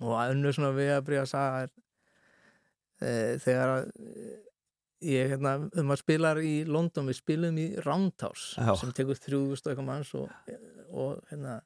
og 0.01 0.15
að 0.17 0.35
unnu 0.35 0.53
svona 0.57 0.75
við 0.77 0.93
að 0.97 1.07
bríða 1.09 1.25
að 1.27 1.33
saga 1.33 1.65
er 1.65 1.73
e, 3.01 3.11
þegar 3.45 3.75
að 3.75 3.91
e, 4.01 4.29
ég 5.11 5.33
hérna, 5.33 5.57
um 5.81 5.95
að 5.95 6.03
spilar 6.03 6.43
í 6.45 6.55
London 6.69 7.09
við 7.09 7.21
spilum 7.23 7.59
í 7.61 7.67
Roundhouse 7.87 8.61
Já. 8.61 8.75
sem 8.77 8.93
tekur 8.97 9.19
þrjúðust 9.21 9.67
og 9.67 9.73
eitthvað 9.73 9.89
manns 9.89 10.15
og, 10.19 10.33
og 10.93 11.21
hérna 11.31 11.61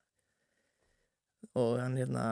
og 1.54 1.76
hann 1.78 1.98
hérna 1.98 2.22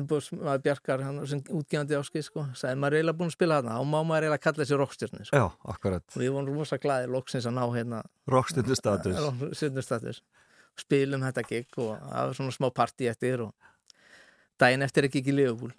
umbúðsmaður 0.00 0.62
Bjarkar 0.64 1.02
hann 1.04 1.20
sem 1.30 1.42
útgefandi 1.44 1.98
áskil 1.98 2.24
sko 2.26 2.46
sagði 2.58 2.80
maður 2.80 2.96
er 2.96 3.02
eiginlega 3.02 3.18
búin 3.20 3.30
að 3.30 3.36
spila 3.36 3.58
þarna 3.60 3.76
og 3.82 3.86
má 3.90 3.98
maður 3.98 4.26
eiginlega 4.26 4.44
kalla 4.46 4.62
þessi 4.62 4.78
rockstjörni 4.80 5.26
sko. 5.28 5.42
já, 5.42 5.46
akkurat 5.74 6.06
og 6.14 6.22
við 6.22 6.32
vorum 6.34 6.58
rosa 6.58 6.78
glæði 6.82 7.12
loksins 7.12 7.46
að 7.46 7.56
ná 7.58 7.64
hérna 7.76 8.02
Rockstundu 8.32 8.78
status 8.78 9.20
Sundurstatus 9.60 10.22
spilum 10.82 11.26
þetta 11.26 11.46
gig 11.46 11.78
og 11.78 11.92
það 12.00 12.30
var 12.30 12.38
svona 12.40 12.56
smá 12.56 12.68
partí 12.74 13.10
eftir 13.12 13.46
og 13.46 13.70
daginn 14.60 14.82
eftir 14.86 15.08
ekki 15.08 15.22
ekki 15.22 15.34
Liverpool 15.36 15.72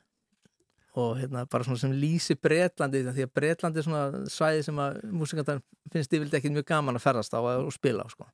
og 0.97 1.19
hérna 1.19 1.43
bara 1.45 1.65
svona 1.67 1.77
sem 1.77 1.93
lýsi 1.93 2.33
Bretlandi 2.41 3.03
því 3.05 3.25
að 3.27 3.33
Bretlandi 3.37 3.81
er 3.81 3.85
svona 3.85 4.25
svæði 4.33 4.63
sem 4.65 4.79
að 4.81 4.97
músikantar 5.13 5.61
finnst 5.93 6.13
yfirlega 6.17 6.39
ekki 6.41 6.51
mjög 6.55 6.65
gaman 6.71 6.97
að 6.97 7.05
ferðast 7.05 7.35
á 7.37 7.39
og 7.43 7.69
spila 7.75 8.05
á 8.05 8.09
sko. 8.09 8.25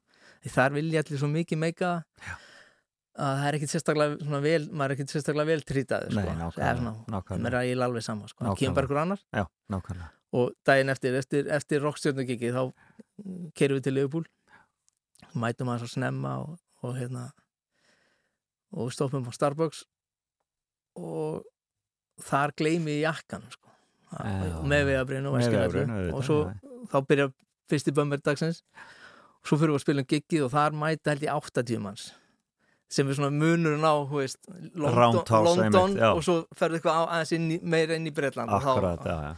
því 0.46 0.54
þar 0.56 0.76
vilja 0.78 1.04
allir 1.04 1.20
svo 1.20 1.30
mikið 1.34 1.60
meika 1.60 1.92
að 1.94 3.36
það 3.38 3.48
er 3.50 3.58
ekkit 3.60 3.74
sérstaklega 3.74 4.16
svona 4.24 4.40
vel, 4.42 4.64
maður 4.72 4.94
er 4.94 4.96
ekkit 4.96 5.12
sérstaklega 5.14 5.50
vel 5.52 5.66
trýtaður 5.68 6.16
Nei, 6.16 6.24
sko. 6.24 6.34
nákvæmlega, 6.40 6.56
Það 6.56 6.70
er 6.72 6.80
nákvæmlega. 7.14 7.44
mér 7.44 7.58
er 7.60 7.84
alveg 7.86 8.04
sama 8.08 8.28
sko. 8.32 8.46
það 8.48 8.58
kemur 8.64 8.78
bara 8.80 8.88
ykkur 8.90 9.02
annar 9.04 9.22
Já, 9.34 9.44
nákvæmlega 9.70 10.10
og 10.34 10.54
daginn 10.66 10.90
eftir, 10.90 11.14
eftir, 11.20 11.48
eftir 11.54 11.84
rockstjörnugiki 11.84 12.50
þá 12.56 12.64
kerum 13.54 13.78
við 13.78 13.84
til 13.86 13.94
Liverpool 13.94 14.26
mætum 15.38 15.70
að 15.70 15.84
svo 15.84 15.92
snemma 15.94 16.32
og, 16.42 16.56
og 16.82 16.96
hérna 16.98 17.28
og 18.74 18.90
stoppum 18.96 19.28
á 19.30 19.32
Starbucks 19.36 19.84
og 20.96 21.44
þar 22.24 22.54
gleymi 22.60 23.00
ég 23.00 23.06
jakkan 23.08 23.46
sko. 23.52 23.70
Með 24.70 24.84
vegabrinu 24.92 25.32
og 25.32 25.40
auðvitað, 25.42 26.14
og 26.14 26.24
svo 26.28 26.40
þá 26.92 26.98
byrja 27.10 27.30
fyrsti 27.72 27.92
bömmir 27.98 28.22
dagsins. 28.22 28.60
Og 29.44 29.48
svo 29.50 29.58
fyrir 29.58 29.74
við 29.74 29.80
að 29.80 29.86
spila 29.88 30.04
um 30.04 30.10
giggið 30.14 30.44
og 30.46 30.52
þar 30.54 30.76
mæta 30.78 31.10
held 31.16 31.26
ég 31.26 31.34
80 31.34 31.80
manns 31.84 32.12
sem 32.94 33.08
er 33.10 33.16
svona 33.18 33.32
munurinn 33.34 33.82
á 33.82 34.06
veist, 34.06 34.38
London, 34.78 35.24
London 35.74 35.96
og 36.14 36.20
svo 36.24 36.36
ferðu 36.54 36.78
eitthvað 36.78 37.08
aðeins 37.10 37.32
inn 37.34 37.48
í, 37.56 37.58
meira 37.66 37.96
inn 37.98 38.06
í 38.06 38.12
Bretland 38.14 38.52
og 38.54 38.62
þá- 38.62 38.70
Akkurat, 38.70 39.00
já, 39.10 39.16
já. 39.24 39.36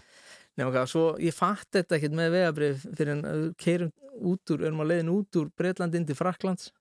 Nefnum 0.58 0.88
svo 0.92 1.04
ég 1.24 1.34
fatt 1.34 1.68
þetta 1.72 1.96
ekkert 1.96 2.12
með 2.20 2.32
vegabrif 2.36 2.84
fyrir 2.98 3.12
en 3.14 3.54
keirum 3.58 3.94
út 4.28 4.52
úr, 4.52 4.66
erum 4.68 4.82
að 4.84 4.90
leiðin 4.92 5.14
út 5.16 5.40
úr 5.40 5.50
Breitland 5.56 5.96
inn 5.96 6.06
til 6.06 6.16
Fraklands 6.20 6.72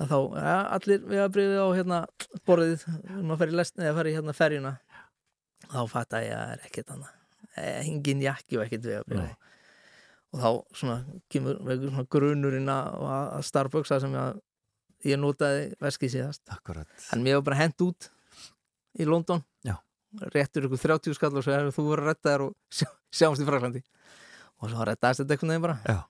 að 0.00 0.12
þá, 0.12 0.18
ja, 0.40 0.56
allir 0.76 1.02
vegabrifi 1.10 1.60
á 1.60 1.68
hérna 1.76 2.00
borðið, 2.48 2.84
erum 3.10 3.32
að 3.34 3.42
fara 3.42 3.52
í 3.52 3.94
fara 3.98 4.10
í 4.10 4.14
hérna 4.16 4.36
ferjuna. 4.36 4.74
Þá 5.70 5.80
fatt 5.90 6.16
að 6.16 6.26
ég 6.26 6.36
að 6.36 6.44
það 6.44 6.52
er 6.54 6.68
ekkert 6.68 6.92
annað. 6.94 7.16
Eh, 7.50 7.80
engin 7.84 8.22
jakki 8.24 8.58
og 8.58 8.64
ekkert 8.64 8.86
vegabrif 8.86 9.20
Nei. 9.20 9.34
og 10.30 10.40
þá 10.40 10.78
svona 10.78 10.96
kemur 11.32 11.58
svona 11.66 12.06
grunurinn 12.14 12.70
að, 12.70 13.00
að 13.10 13.44
Starbucks 13.48 13.92
að 13.96 14.04
sem 14.04 14.14
ég, 14.14 14.40
ég 15.10 15.20
notaði 15.20 15.64
veskið 15.82 16.14
síðast. 16.14 16.42
Akkurat. 16.54 16.88
En 17.12 17.24
mér 17.26 17.40
var 17.40 17.48
bara 17.50 17.60
hent 17.64 17.84
út 17.84 18.10
í 18.98 19.08
London. 19.08 19.42
Já. 19.66 19.76
réttur 20.34 20.66
ykkur 20.66 20.80
30 20.82 21.14
skall 21.18 21.34
og 21.38 21.44
svo 21.46 21.54
er 21.54 21.68
þú 21.74 21.86
voru 21.86 22.02
að 22.06 22.12
redda 22.12 22.32
þér 22.32 22.46
og 22.48 22.54
sjá, 22.72 22.88
sjáumst 23.14 23.42
í 23.44 23.46
Fraklandi 23.46 23.82
og 24.60 24.72
svo 24.72 24.86
reddaðist 24.86 25.22
þetta 25.22 25.36
einhvern 25.36 25.52
veginn 25.52 25.66
bara. 25.66 25.76
Já. 25.86 26.00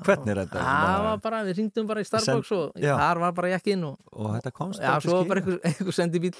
Hvernig 0.00 0.34
reddaðist 0.40 0.58
þetta? 0.58 0.88
Það 0.88 1.04
var 1.08 1.22
bara, 1.28 1.42
við 1.46 1.60
ringdum 1.60 1.86
bara 1.90 2.02
í 2.02 2.08
Starbucks 2.08 2.52
og 2.58 2.82
já. 2.82 2.94
þar 2.98 3.22
var 3.24 3.38
bara 3.38 3.54
jakkinn 3.54 3.86
og 3.90 3.96
Og 4.12 4.34
þetta 4.34 4.54
komst 4.58 4.82
já, 4.82 4.92
svo 5.04 5.20
var 5.20 5.30
bara 5.30 5.44
einhver, 5.44 5.60
einhver 5.70 5.96
sendibíl 5.96 6.34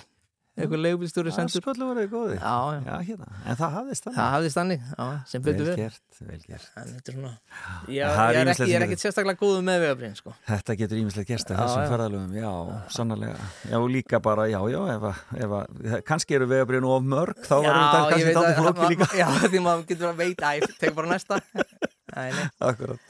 einhver 0.54 0.78
leigubílstjóri 0.78 1.32
Já, 1.32 1.36
sendur. 1.40 1.62
spöllu 1.64 1.86
voruð 1.88 2.10
góði 2.12 2.36
já, 2.38 2.54
já, 2.74 2.82
Já, 2.86 2.98
hérna, 3.08 3.26
en 3.42 3.56
það 3.58 3.72
hafðist 3.74 4.04
það 4.06 4.14
þannig 4.14 4.34
hafði 4.34 4.50
stannig 4.54 4.84
já, 4.84 5.06
sem 5.30 5.42
Vel 5.42 5.54
við 5.54 5.70
er 5.72 5.80
ég, 7.90 8.12
Það 8.14 8.28
er 8.28 8.38
er 8.38 8.44
ýmislegt 8.44 8.84
ekki, 8.84 8.96
er 8.96 9.02
sérstaklega 9.02 9.40
góðu 9.40 9.64
með 9.66 9.80
vegabrinn 9.82 10.14
sko. 10.18 10.34
Þetta 10.46 10.76
getur 10.78 11.00
ímislegt 11.00 11.30
gerst 11.32 11.50
að 11.50 11.60
þessum 11.62 11.88
ferðalöfum, 11.90 12.36
já, 12.38 12.52
sannarlega. 12.94 13.48
Já, 13.70 13.76
og 13.80 13.88
líka 13.90 14.20
bara, 14.22 14.46
já, 14.50 14.60
já, 14.70 14.78
ef 14.94 15.08
að, 15.10 15.24
ef 15.46 15.56
að 15.58 15.96
kannski 16.06 16.38
eru 16.38 16.48
vegabriðin 16.54 16.88
of 16.92 17.10
mörg 17.14 17.42
þá 17.42 17.56
varum 17.56 17.82
þetta 17.82 17.98
ég 17.98 18.12
kannski 18.14 18.36
að- 18.44 18.62
flóki 18.62 18.92
líka. 18.94 19.10
Já, 19.24 19.26
því 19.48 19.64
maður 19.64 19.84
getur 19.90 20.12
að 20.12 20.22
veita 20.22 20.54
æ, 20.54 20.70
tek 20.78 20.94
bara 20.94 21.12
næsta. 21.16 21.40
Akkurat. 22.14 23.00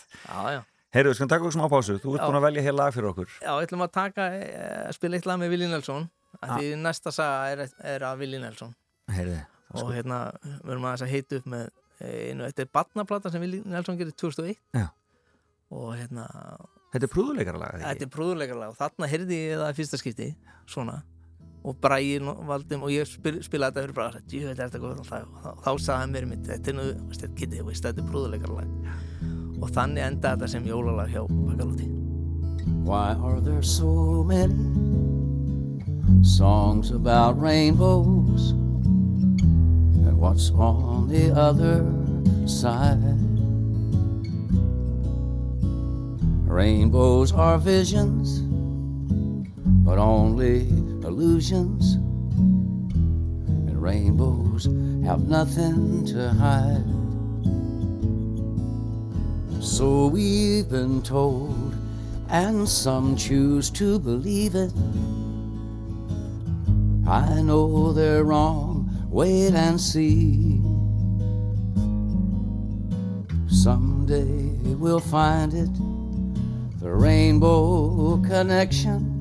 Heyrðu, 0.95 1.11
við 1.11 1.17
skulum 1.19 1.31
taka 1.33 1.43
okkur 1.43 1.55
smá 1.57 1.65
pásu, 1.73 1.97
þú 1.99 2.13
ert 2.15 2.23
búin 2.29 2.39
að 2.39 2.45
velja 2.47 2.63
hér 2.69 2.77
lag 2.79 2.93
fyrir 2.95 3.09
okkur. 3.11 3.31
Já, 3.43 3.51
ætlum 3.65 3.83
að 3.83 3.93
taka, 3.97 4.27
eh, 4.39 4.93
spila 4.95 5.19
eitt 5.19 5.27
lag 5.27 5.41
með 5.43 5.51
Willi 5.55 5.67
Nelson. 5.73 6.05
Að 6.39 6.51
Ah. 6.51 6.59
því 6.59 6.69
næsta 6.83 7.13
saga 7.15 7.51
er, 7.51 7.69
er 7.95 8.01
að 8.07 8.19
Willi 8.23 8.39
Nelson. 8.43 8.75
Heyrðu, 9.11 9.41
og 9.75 9.91
hérna 9.95 10.19
við 10.45 10.71
erum 10.71 10.87
aðeins 10.87 11.03
að 11.07 11.11
heita 11.15 11.37
upp 11.41 11.47
með 11.51 11.65
eh, 12.01 12.31
einu, 12.31 12.45
þetta 12.47 12.63
er 12.65 12.71
batnaplata 12.75 13.31
sem 13.33 13.41
Willi 13.43 13.63
Nelson 13.65 13.99
gerir 13.99 14.15
2001 14.19 14.57
Já. 14.75 14.87
og 15.71 15.95
hérna 15.99 16.25
þetta 16.95 17.07
er 17.09 17.13
prúðuleikara 17.15 17.59
lag, 17.59 17.75
þetta 17.83 18.07
er 18.07 18.13
prúðulegarlega 18.15 18.71
og 18.71 18.79
þarna 18.79 19.09
heyrði 19.11 19.39
ég 19.51 19.59
það 19.63 19.71
í 19.71 19.77
fyrsta 19.79 19.99
skipti 20.01 20.29
svona 20.67 20.97
og 21.65 21.77
bara 21.81 21.97
ég 22.05 22.25
valdum 22.45 22.85
og 22.85 22.93
ég 22.93 23.09
spil, 23.09 23.39
spilaði 23.45 23.73
þetta 23.73 23.85
fyrir 23.87 23.97
bara 23.97 24.21
djú, 24.21 24.41
þetta 24.51 24.65
er 24.65 24.69
þetta 24.69 24.83
góður 24.83 25.01
og, 25.01 25.07
og 25.09 25.41
þá, 25.41 25.51
þá 25.65 25.71
sagði 25.87 26.01
hann 26.03 26.15
mér 26.15 26.27
mitt 26.29 26.49
þetta 26.51 26.71
er 26.71 26.77
nú, 26.77 26.87
þetta, 27.15 27.31
kitty, 27.41 27.63
veist, 27.65 27.87
þetta 27.87 28.03
er 28.05 28.11
prúðulegarlega 28.11 28.97
og 29.63 29.71
þannig 29.73 30.05
enda 30.05 30.35
þetta 30.35 30.51
sem 30.53 30.67
jólalag 30.69 31.15
hjá 31.15 31.23
Bakalúti 31.25 31.89
Why 32.85 33.17
are 33.17 33.41
there 33.41 33.63
so 33.63 34.23
many 34.25 34.55
songs 36.23 36.91
about 36.91 37.41
rainbows? 37.41 38.51
And 38.51 40.19
what's 40.19 40.51
on 40.51 41.09
the 41.09 41.33
other 41.33 41.85
side? 42.47 43.01
Rainbows 46.47 47.33
are 47.33 47.59
visions, 47.59 48.41
but 49.85 49.99
only 49.99 50.69
illusions. 51.05 51.95
And 52.37 53.83
rainbows 53.83 54.65
have 55.05 55.29
nothing 55.29 56.05
to 56.07 56.31
hide. 56.31 56.85
So 59.63 60.07
we've 60.07 60.69
been 60.69 61.03
told, 61.03 61.75
and 62.29 62.69
some 62.69 63.17
choose 63.17 63.71
to 63.71 63.99
believe 63.99 64.55
it. 64.55 64.73
I 67.07 67.43
know 67.43 67.93
they're 67.93 68.25
wrong, 68.25 68.89
wait 69.11 69.55
and 69.55 69.81
see. 69.81 70.61
Someday 73.49 74.75
we'll 74.75 75.01
find 75.01 75.55
it, 75.55 75.73
the 76.81 76.91
rainbow 76.91 78.19
connection. 78.19 79.14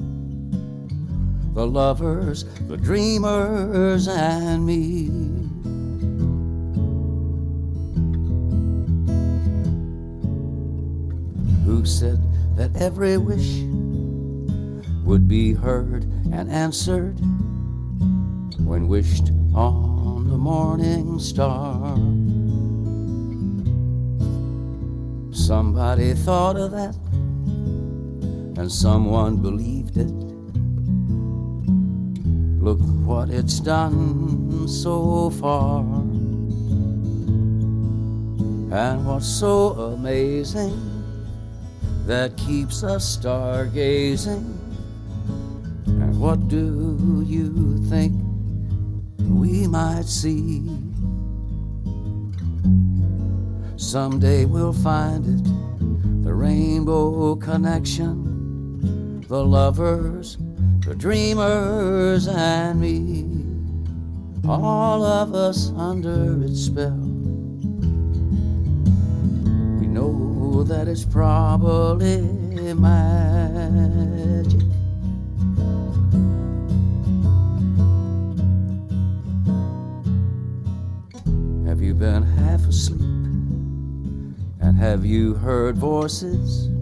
The 1.53 1.67
lovers, 1.67 2.45
the 2.67 2.77
dreamers, 2.77 4.07
and 4.07 4.65
me. 4.65 5.43
who 11.65 11.85
said 11.85 12.21
that 12.55 12.75
every 12.75 13.17
wish 13.17 13.61
would 15.03 15.27
be 15.27 15.53
heard 15.53 16.03
and 16.31 16.49
answered 16.49 17.19
when 18.59 18.87
wished 18.87 19.31
on 19.53 20.29
the 20.29 20.37
morning 20.37 21.19
star. 21.19 21.95
Somebody 25.35 26.13
thought 26.13 26.57
of 26.57 26.71
that, 26.71 26.95
and 28.57 28.71
someone 28.71 29.41
believed 29.41 29.97
it. 29.97 30.22
Look 32.63 32.80
what 33.04 33.30
it's 33.30 33.60
done 33.60 34.69
so 34.69 35.30
far. 35.32 35.82
And 38.71 39.06
what's 39.06 39.28
so 39.28 39.71
amazing 39.93 40.80
that 42.08 42.38
keeps 42.38 42.82
us 42.84 43.17
stargazing 43.17 44.56
And 45.88 46.17
what 46.21 46.47
do 46.47 47.26
you 47.28 47.84
think 47.89 48.13
we 49.19 49.67
might 49.67 50.06
see? 50.06 50.63
Someday 53.76 54.45
we'll 54.45 54.71
find 54.71 55.26
it, 55.26 55.43
the 56.23 56.34
rainbow 56.34 57.36
connection, 57.36 59.19
the 59.28 59.43
lovers, 59.43 60.38
the 60.85 60.93
dreamers, 60.95 62.27
and 62.27 62.81
me. 62.81 63.25
All 64.45 65.03
of 65.05 65.33
us 65.33 65.71
under 65.77 66.43
its 66.43 66.65
spell. 66.65 66.91
We 69.79 69.87
know 69.87 70.63
that 70.63 70.89
it's 70.89 71.05
probably 71.05 72.21
magic. 72.73 74.61
Have 81.65 81.81
you 81.81 81.93
been 81.93 82.23
half 82.23 82.67
asleep? 82.67 82.99
And 84.59 84.77
have 84.77 85.05
you 85.05 85.35
heard 85.35 85.77
voices? 85.77 86.72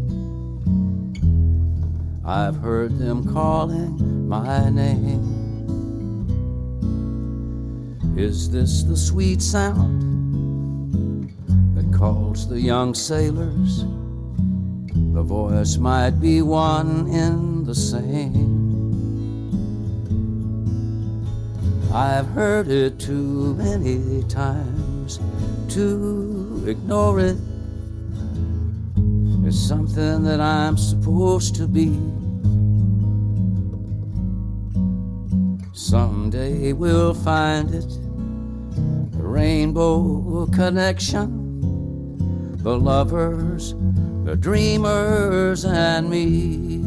I've 2.32 2.56
heard 2.56 2.98
them 2.98 3.28
calling 3.34 4.30
my 4.30 4.70
name. 4.70 5.20
Is 8.16 8.50
this 8.50 8.84
the 8.84 8.96
sweet 8.96 9.42
sound 9.42 11.30
that 11.76 11.92
calls 11.92 12.48
the 12.48 12.58
young 12.58 12.94
sailors? 12.94 13.84
The 15.14 15.22
voice 15.22 15.76
might 15.76 16.22
be 16.22 16.42
one 16.42 17.10
in 17.10 17.66
the 17.66 17.76
same. 17.76 18.62
I've 21.94 22.28
heard 22.28 22.70
it 22.70 22.98
too 22.98 23.56
many 23.56 24.24
times 24.30 25.20
to 25.76 26.64
ignore 26.66 27.20
it. 27.20 27.36
It's 29.46 29.60
something 29.60 30.24
that 30.24 30.40
I'm 30.40 30.78
supposed 30.78 31.56
to 31.56 31.68
be. 31.68 32.21
Someday 35.82 36.74
we'll 36.74 37.16
find 37.16 37.74
it 37.74 37.90
the 39.12 39.24
rainbow 39.24 40.46
connection, 40.54 41.28
the 42.58 42.78
lovers, 42.78 43.74
the 44.24 44.36
dreamers, 44.36 45.66
and 45.66 46.08
me. 46.08 46.81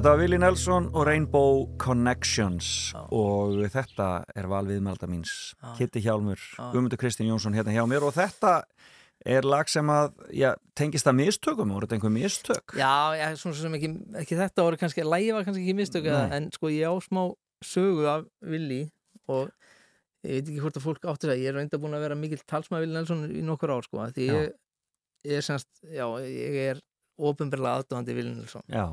Þetta 0.00 0.14
var 0.14 0.20
Willi 0.22 0.36
Nelson 0.40 0.86
og 0.96 1.02
Rainbow 1.04 1.58
Connections 1.76 2.68
og 3.12 3.58
þetta 3.68 4.06
er 4.32 4.46
valviðmelda 4.48 5.04
míns 5.12 5.50
Kitty 5.76 6.00
Hjálmur, 6.00 6.40
Guðmundur 6.56 6.96
Kristinn 7.02 7.28
Jónsson 7.28 7.52
hérna 7.52 7.74
hjá 7.74 7.82
mér 7.84 8.06
og 8.08 8.14
þetta 8.16 8.54
er 9.28 9.44
lag 9.44 9.68
sem 9.68 9.92
að, 9.92 10.14
já, 10.32 10.54
tengist 10.72 11.10
að 11.10 11.18
mistökum 11.18 11.74
voru 11.76 11.84
þetta 11.84 11.98
einhver 11.98 12.14
mistök? 12.16 12.74
Já, 12.80 13.12
já 13.20 13.26
svona 13.42 13.60
sem 13.60 13.76
ekki, 13.76 13.92
ekki 14.22 14.40
þetta 14.40 14.66
voru 14.70 14.80
kannski 14.80 15.04
var 15.04 15.44
kannski 15.50 15.66
ekki 15.66 15.76
mistök 15.82 16.08
en 16.08 16.48
sko 16.56 16.72
ég 16.72 16.88
á 16.88 16.96
smá 17.04 17.22
sögu 17.60 18.08
af 18.08 18.24
Willi 18.40 18.86
og 19.28 19.52
ég 20.24 20.40
veit 20.40 20.48
ekki 20.48 20.64
hvort 20.64 20.80
að 20.80 20.88
fólk 20.88 21.08
átti 21.12 21.28
það 21.28 21.44
ég 21.44 21.52
er 21.52 21.60
reynda 21.60 21.84
búin 21.84 22.00
að 22.00 22.06
vera 22.08 22.16
mikill 22.16 22.40
talsmaður 22.48 22.88
Willi 22.88 22.96
Nelson 23.02 23.28
í 23.28 23.44
nokkur 23.44 23.76
ár 23.76 23.84
sko 23.84 24.08
því 24.16 24.32
ég, 24.32 24.52
ég 25.28 25.44
er 25.44 25.50
semst, 25.52 25.68
já, 25.84 26.08
ég 26.24 26.60
er 26.70 26.84
ofinberlega 27.20 27.82
aðdóðandi 27.82 28.16
Willi 28.16 28.38
Nelson. 28.40 28.64
Já, 28.72 28.88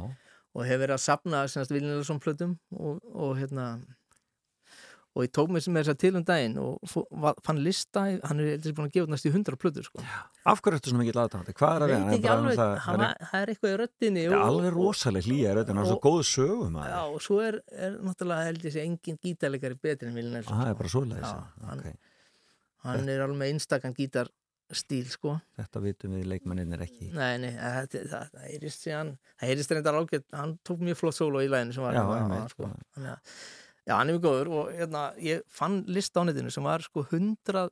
og 0.58 0.66
hef 0.66 0.80
verið 0.82 0.98
að 0.98 1.06
sapna 1.06 1.46
semst 1.52 1.72
Willi 1.76 1.86
Nelson 1.92 2.20
plötum 2.24 2.58
og, 2.74 2.98
og 3.14 3.38
hérna 3.38 3.76
og 5.18 5.24
ég 5.26 5.32
tók 5.34 5.50
mér 5.50 5.64
sem 5.66 5.74
er 5.80 5.86
þess 5.88 5.94
að 5.96 6.02
til 6.04 6.18
um 6.20 6.24
daginn 6.28 6.58
og 6.62 7.38
fann 7.46 7.58
lista, 7.66 8.04
hann 8.30 8.42
er 8.42 8.52
heldur 8.54 8.74
búin 8.78 8.86
að 8.90 8.98
gefa 9.00 9.10
næst 9.10 9.26
í 9.26 9.32
100 9.34 9.58
plötur 9.58 9.86
sko 9.88 10.02
af 10.46 10.60
hverju 10.62 10.78
ertu 10.78 10.92
svona 10.92 11.02
mikið 11.04 11.18
aðdáðandi? 11.24 11.56
Hvað 11.58 11.72
er 11.78 11.86
að 11.86 11.94
vera? 11.94 12.12
ekki 12.18 12.30
alveg, 12.34 12.60
það, 12.60 12.74
það, 12.86 13.06
það 13.32 13.40
er 13.42 13.52
eitthvað 13.54 13.72
í 13.74 13.78
röddinni 13.82 14.26
er 14.28 14.36
og- 14.38 14.46
alveg 14.48 14.70
og- 14.70 14.78
rosaleg 14.78 15.26
hlýja 15.30 15.50
er 15.54 15.58
þetta, 15.62 15.74
hann 15.74 15.82
er 15.84 15.90
svo 15.90 16.00
góð 16.06 16.20
sögum 16.30 16.78
Já, 16.86 17.00
og 17.08 17.22
svo 17.26 17.40
er, 17.48 17.58
er 17.88 17.98
náttúrulega 18.06 18.46
held 18.52 18.68
ég 18.70 18.76
sé 18.78 18.84
engin 18.86 19.18
gítarleikari 19.26 19.80
betri 19.82 20.08
en 20.12 20.20
Willi 20.20 20.34
Nelson 20.36 20.54
Það 20.62 20.70
er 20.70 20.78
bara 20.84 20.94
svoleiðis 20.94 21.32
Já, 21.34 21.44
hann- 21.72 21.80
okay. 21.82 21.96
hann 22.86 23.10
er 23.10 23.26
alveg 23.26 23.42
með 23.42 23.54
einstakann 23.56 23.98
gítarstíl 24.68 25.08
sko. 25.10 25.38
Þetta 25.56 25.82
vitum 25.82 26.16
við 26.18 26.28
leikmenninir 26.28 26.82
ekki 26.84 27.12
nei, 27.14 27.38
nei, 27.40 27.54
það, 27.56 27.88
það, 27.94 28.32
það, 28.34 28.44
heyrist 28.48 28.84
síðan 28.84 29.12
það 29.40 29.48
heyrist 29.48 29.72
reyndar 29.72 29.98
ágætt, 30.02 30.26
hann 30.36 30.58
tók 30.64 30.80
mjög 30.84 30.98
flott 31.00 31.16
sóló 31.16 31.42
í 31.42 31.48
læginu 31.48 31.74
sem 31.74 31.84
var 31.84 31.96
Já, 31.96 32.04
hérna, 32.04 32.40
einmitt, 32.40 32.52
sko. 32.52 32.70
sko. 32.92 33.16
Já, 33.88 33.94
hann 33.96 34.10
er 34.10 34.18
mjög 34.18 34.24
góður 34.26 34.52
og 34.52 34.72
hérna, 34.76 35.04
ég 35.24 35.44
fann 35.48 35.84
lista 35.88 36.20
á 36.20 36.28
netinu 36.28 36.52
sem 36.52 36.64
var 36.68 36.84
sko 36.84 37.06
hundrað 37.12 37.72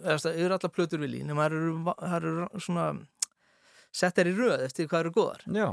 eða 0.00 0.56
allar 0.56 0.72
plötur 0.72 1.02
vilji 1.02 1.24
nema 1.24 1.48
það 1.50 2.16
eru, 2.16 2.44
eru 2.48 2.64
svona 2.64 2.86
settar 3.92 4.30
í 4.30 4.34
röð 4.36 4.64
eftir 4.64 4.88
hvað 4.88 5.04
eru 5.04 5.16
góðar 5.18 5.44
Já, 5.44 5.68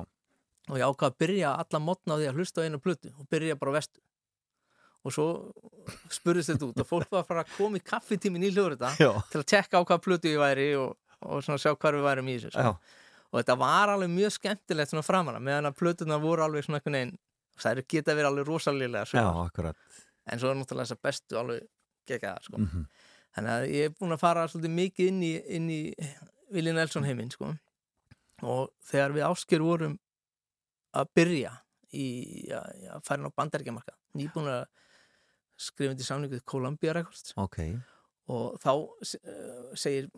og 0.67 0.75
ég 0.75 0.87
ákvað 0.87 1.13
að 1.13 1.19
byrja 1.23 1.55
alla 1.63 1.83
mótna 1.83 2.17
á 2.17 2.19
því 2.19 2.31
að 2.31 2.41
hlusta 2.41 2.61
á 2.61 2.65
einu 2.67 2.81
plötu 2.83 3.13
og 3.15 3.29
byrja 3.31 3.55
bara 3.55 3.79
vestu 3.79 4.03
og 5.01 5.15
svo 5.15 5.27
spurðist 6.13 6.53
þetta 6.53 6.69
út 6.69 6.81
og 6.83 6.89
fólk 6.89 7.11
var 7.13 7.23
að 7.23 7.29
fara 7.31 7.45
að 7.45 7.53
koma 7.57 7.79
í 7.79 7.85
kaffitímin 7.85 8.45
í 8.45 8.51
hljóður 8.53 8.77
já, 8.99 9.11
til 9.31 9.41
að 9.41 9.47
tekka 9.53 9.81
á 9.81 9.87
hvað 9.87 10.03
plötu 10.05 10.31
ég 10.31 10.41
væri 10.41 10.67
og, 10.77 10.97
og 11.25 11.43
svona 11.45 11.61
sjá 11.61 11.73
hvar 11.73 11.97
við 11.97 12.05
værum 12.05 12.29
í 12.29 12.37
þessu 12.37 12.53
sko. 12.53 12.75
og 13.31 13.39
þetta 13.39 13.57
var 13.63 13.93
alveg 13.95 14.13
mjög 14.13 14.35
skemmtilegt 14.37 14.93
svona 14.93 15.07
framan 15.07 15.39
að 15.39 15.47
meðan 15.49 15.71
að 15.71 15.77
plötunar 15.81 16.21
voru 16.21 16.45
alveg 16.45 16.67
svona 16.67 16.81
einhvern 16.81 16.99
veginn 16.99 17.15
það 17.61 17.71
eru 17.75 17.87
geta 17.93 18.17
verið 18.17 18.31
alveg 18.31 18.49
rosalega 18.51 19.05
akkurat 19.47 20.01
en 20.29 20.41
svo 20.41 20.51
er 20.51 20.59
náttúrulega 20.59 20.91
þessar 20.91 21.01
bestu 21.09 21.41
alveg 21.41 21.65
geggaðar 22.09 22.45
sko. 22.45 22.61
mm 22.61 22.85
þannig 23.35 23.53
að 23.53 23.65
ég 23.71 23.87
er 23.87 23.95
búin 23.95 24.15
að 24.15 24.21
fara 24.21 24.47
svolítið 24.49 24.73
mikið 24.77 25.11
inn 25.11 25.23
í, 25.23 25.31
inn 25.57 25.67
í 25.71 25.81
Willi 26.51 26.73
Nelson 26.75 27.07
heiminn 27.07 27.31
sko. 27.31 27.53
og 28.41 28.71
þegar 28.89 29.15
við 29.15 29.27
ásker 29.27 29.63
vorum 29.63 29.97
að 30.97 31.11
byrja 31.15 31.53
í 31.95 32.07
að, 32.51 32.87
að 32.95 33.03
fara 33.07 33.21
inn 33.21 33.29
á 33.31 33.37
bandaríkjamarka 33.39 33.95
nýbúin 34.17 34.51
að 34.51 34.63
skrifa 35.61 35.95
til 35.97 36.07
samningu 36.07 36.41
Columbia 36.49 36.93
Records 36.97 37.33
Ok, 37.41 37.59
og 38.31 38.59
þá 38.61 38.71
uh, 38.73 39.73
segir 39.77 40.11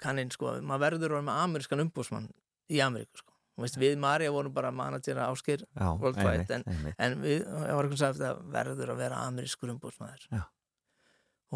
kanninn 0.00 0.30
sko, 0.32 0.56
maður 0.64 0.86
verður 0.86 1.12
að 1.12 1.18
vera 1.18 1.26
með 1.28 1.42
amerískan 1.44 1.84
umbúsmann 1.84 2.30
í 2.70 2.80
Ameríku 2.84 3.20
sko. 3.20 3.34
Veist, 3.60 3.76
við 3.80 3.98
Marja 4.00 4.30
vorum 4.32 4.54
bara 4.56 4.70
managera 4.72 5.26
ásker 5.28 5.60
já, 5.66 5.88
Worldwide, 6.00 6.46
einmitt, 6.46 6.70
einmitt. 6.70 6.96
en 6.96 7.18
við, 7.20 7.42
ég 7.42 7.76
var 7.76 7.84
eitthvað 7.84 8.00
sagt 8.00 8.22
að 8.24 8.40
verður 8.54 8.94
að 8.94 9.02
vera 9.02 9.18
amerískur 9.26 9.72
umbúsmaður 9.74 10.24
Já. 10.30 10.42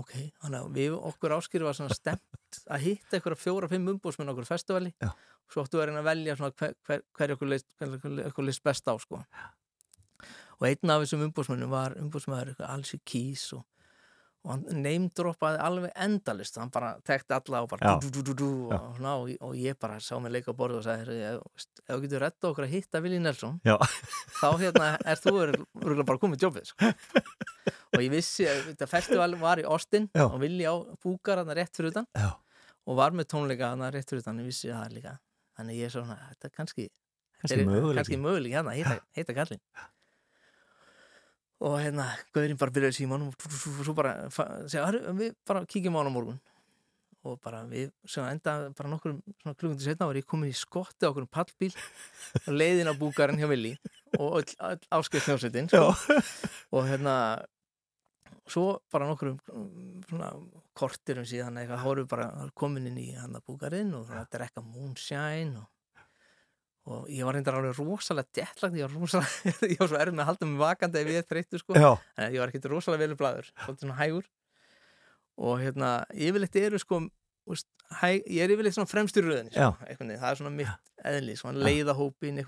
ok, 0.03 0.13
þannig 0.43 0.59
að 0.59 0.77
við 0.77 0.97
okkur 0.99 1.37
áskýri 1.39 1.65
var 1.65 1.79
svona 1.79 1.97
stemt 1.97 2.61
að 2.67 2.85
hitta 2.85 3.17
eitthvað 3.17 3.41
fjóra-fimm 3.41 3.89
umbúsmenn 3.95 4.35
okkur 4.35 4.51
festivali 4.51 4.93
Já. 5.01 5.15
og 5.15 5.57
svo 5.57 5.65
að 5.65 5.87
reyna 5.89 6.03
að 6.03 6.11
velja 6.11 6.37
svona 6.41 6.57
hver, 6.61 6.77
hver, 6.85 7.05
hver 7.17 7.35
okkur 7.39 7.57
okkur 8.29 8.49
leist 8.51 8.67
best 8.69 8.91
á 8.91 8.95
sko. 9.01 9.23
Og 10.65 10.71
einn 10.73 10.91
af 10.97 11.05
þessum 11.05 11.27
umbúsmennum 11.29 11.71
var 11.73 11.95
umbúsmaður 12.01 12.57
Alsi 12.65 12.99
Keys 13.05 13.43
og, 13.57 13.65
og 14.45 14.51
hann 14.55 14.83
neymdroppaði 14.85 15.61
alveg 15.65 15.93
endalist 16.07 16.57
hann 16.61 16.73
bara 16.73 16.95
tekti 17.05 17.33
alla 17.37 17.63
og 17.65 17.71
bara 17.75 17.95
dú, 18.01 18.11
dú, 18.13 18.35
dú, 18.37 18.49
og, 18.73 18.97
svona, 18.99 19.15
og, 19.21 19.31
og 19.45 19.55
ég 19.61 19.77
bara 19.81 20.01
sá 20.05 20.17
mig 20.21 20.33
leika 20.35 20.53
á 20.53 20.57
borðu 20.57 20.81
og 20.81 20.85
sagði 20.87 21.19
"Heyrðu, 21.21 21.69
ef 21.85 21.95
þú 21.95 22.01
getur 22.07 22.25
retta 22.25 22.51
okkur 22.51 22.67
að 22.67 22.75
hitta 22.77 23.01
Willi 23.05 23.21
Nelson 23.25 23.61
Já, 23.65 23.77
þá 24.41 24.49
hérna 24.65 24.89
er 25.05 25.21
þú 25.21 25.35
örugglega 25.45 26.07
bara 26.11 26.23
komið 26.25 26.45
jobbið 26.49 26.71
sko. 26.73 26.93
og 27.95 28.01
ég 28.03 28.11
vissi 28.13 28.49
að 28.51 28.63
þetta 28.73 28.89
festival 28.91 29.37
var 29.41 29.63
í 29.63 29.69
Austin 29.69 30.09
Já. 30.15 30.27
og 30.29 30.41
vilji 30.43 30.67
á 30.69 30.75
búkar 31.05 31.41
hann 31.45 31.55
rétt 31.57 31.77
fyrir 31.77 31.93
utan 31.95 32.09
já, 32.17 32.33
og 32.87 32.97
var 33.01 33.13
með 33.17 33.31
tónleika 33.33 33.71
hann 33.73 33.85
rétt 33.95 34.11
fyrir 34.13 34.21
utan. 34.25 34.41
Ég 34.43 34.51
vissi 34.51 34.69
það 34.69 34.93
líka. 34.99 35.13
Þannig 35.57 35.77
ég 35.79 35.87
er 35.89 35.93
svona, 35.95 36.17
þetta 36.35 36.49
er 36.51 36.53
kannski 36.59 36.89
kannski 37.41 38.17
er- 38.17 38.21
möguleik 38.25 38.53
hérna, 38.59 38.73
heita, 38.77 38.99
heita 39.17 39.33
kallinn 39.37 39.61
og 41.65 41.79
hérna, 41.81 42.11
Guðurinn 42.35 42.59
bara 42.61 42.75
byrjaði 42.75 42.99
símanum 42.99 43.31
og 43.31 43.85
svo 43.87 43.95
bara 43.97 44.29
segja, 44.31 44.85
"Herru, 44.85 45.15
við 45.17 45.35
bara 45.49 45.65
kíkjum 45.65 45.97
á 45.97 45.99
hann 46.03 46.13
á 46.13 46.17
morgun. 46.17 46.41
Og 47.25 47.41
bara 47.41 47.65
við, 47.65 47.91
sem 48.07 48.25
enda 48.25 48.69
bara 48.77 48.91
nokkur 48.91 49.17
svona 49.41 49.57
klukkundur 49.57 49.81
setna 49.81 50.07
var 50.07 50.15
ég 50.15 50.27
komin 50.27 50.51
í 50.51 50.53
skotti 50.53 51.09
á 51.09 51.11
okkur 51.11 51.25
pallbíl 51.27 51.73
og 52.45 52.53
leiðin 52.53 52.93
á 52.93 52.95
búkarinn 53.01 53.41
hjá 53.41 53.49
Vili 53.49 53.79
og 54.19 54.45
áskrift 54.93 55.27
hljómsveitin 55.27 55.71
sko. 55.73 55.89
og 56.77 56.85
hérna 56.85 57.47
svo 58.47 58.81
bara 58.93 59.09
nokkur 59.09 59.39
svona 60.11 60.35
kortirum 60.77 61.25
síðan 61.25 61.57
eitthvað, 61.57 61.81
þá 61.81 61.89
vorum 61.89 62.05
við 62.05 62.13
bara 62.13 62.51
komin 62.55 62.91
inn 62.91 63.01
í 63.01 63.15
hann 63.17 63.39
að 63.39 63.47
búkarinn 63.49 63.95
og 63.97 64.05
svona 64.05 64.27
að 64.27 64.33
drekka 64.37 64.61
moonshine 64.61 65.63
og 65.63 65.69
og 66.85 67.09
ég 67.09 67.25
var 67.25 67.37
reyndar 67.39 67.57
alveg 67.59 67.79
rosalega 67.81 68.29
djettlagt 68.37 68.77
ég 68.77 68.85
var 68.85 68.97
rosalega, 69.01 69.53
ég 69.73 69.79
var 69.81 69.91
svo 69.91 70.01
erfð 70.01 70.17
með 70.17 70.25
að 70.25 70.31
halda 70.31 70.49
mig 70.51 70.63
vakandi 70.63 71.01
ef 71.01 71.13
ég 71.15 71.29
þreyttu 71.31 71.61
sko, 71.61 71.77
Já, 71.81 71.91
en 72.19 72.35
ég 72.35 72.43
var 72.43 72.53
ekkert 72.53 72.71
rosalega 72.73 73.07
velur 73.07 73.21
blæður, 73.21 73.53
svolítið 73.65 73.87
svona 73.87 74.01
hægur. 74.01 74.27
Og 75.45 75.55
hérna, 75.63 75.93
yfirleitt 76.13 76.59
eru 76.61 76.79
sko 76.83 77.01
úst, 77.51 77.67
hæ, 78.01 78.11
ég 78.21 78.45
er 78.45 78.53
yfirleitt 78.53 78.77
svona 78.77 78.91
fremstur 78.91 79.27
röðin 79.27 79.49
sko, 79.53 79.73
það 79.81 80.29
er 80.31 80.43
svona 80.43 80.53
mitt 80.55 80.93
eðli, 81.05 81.39
svona 81.41 81.65
leiðahópin 81.65 82.45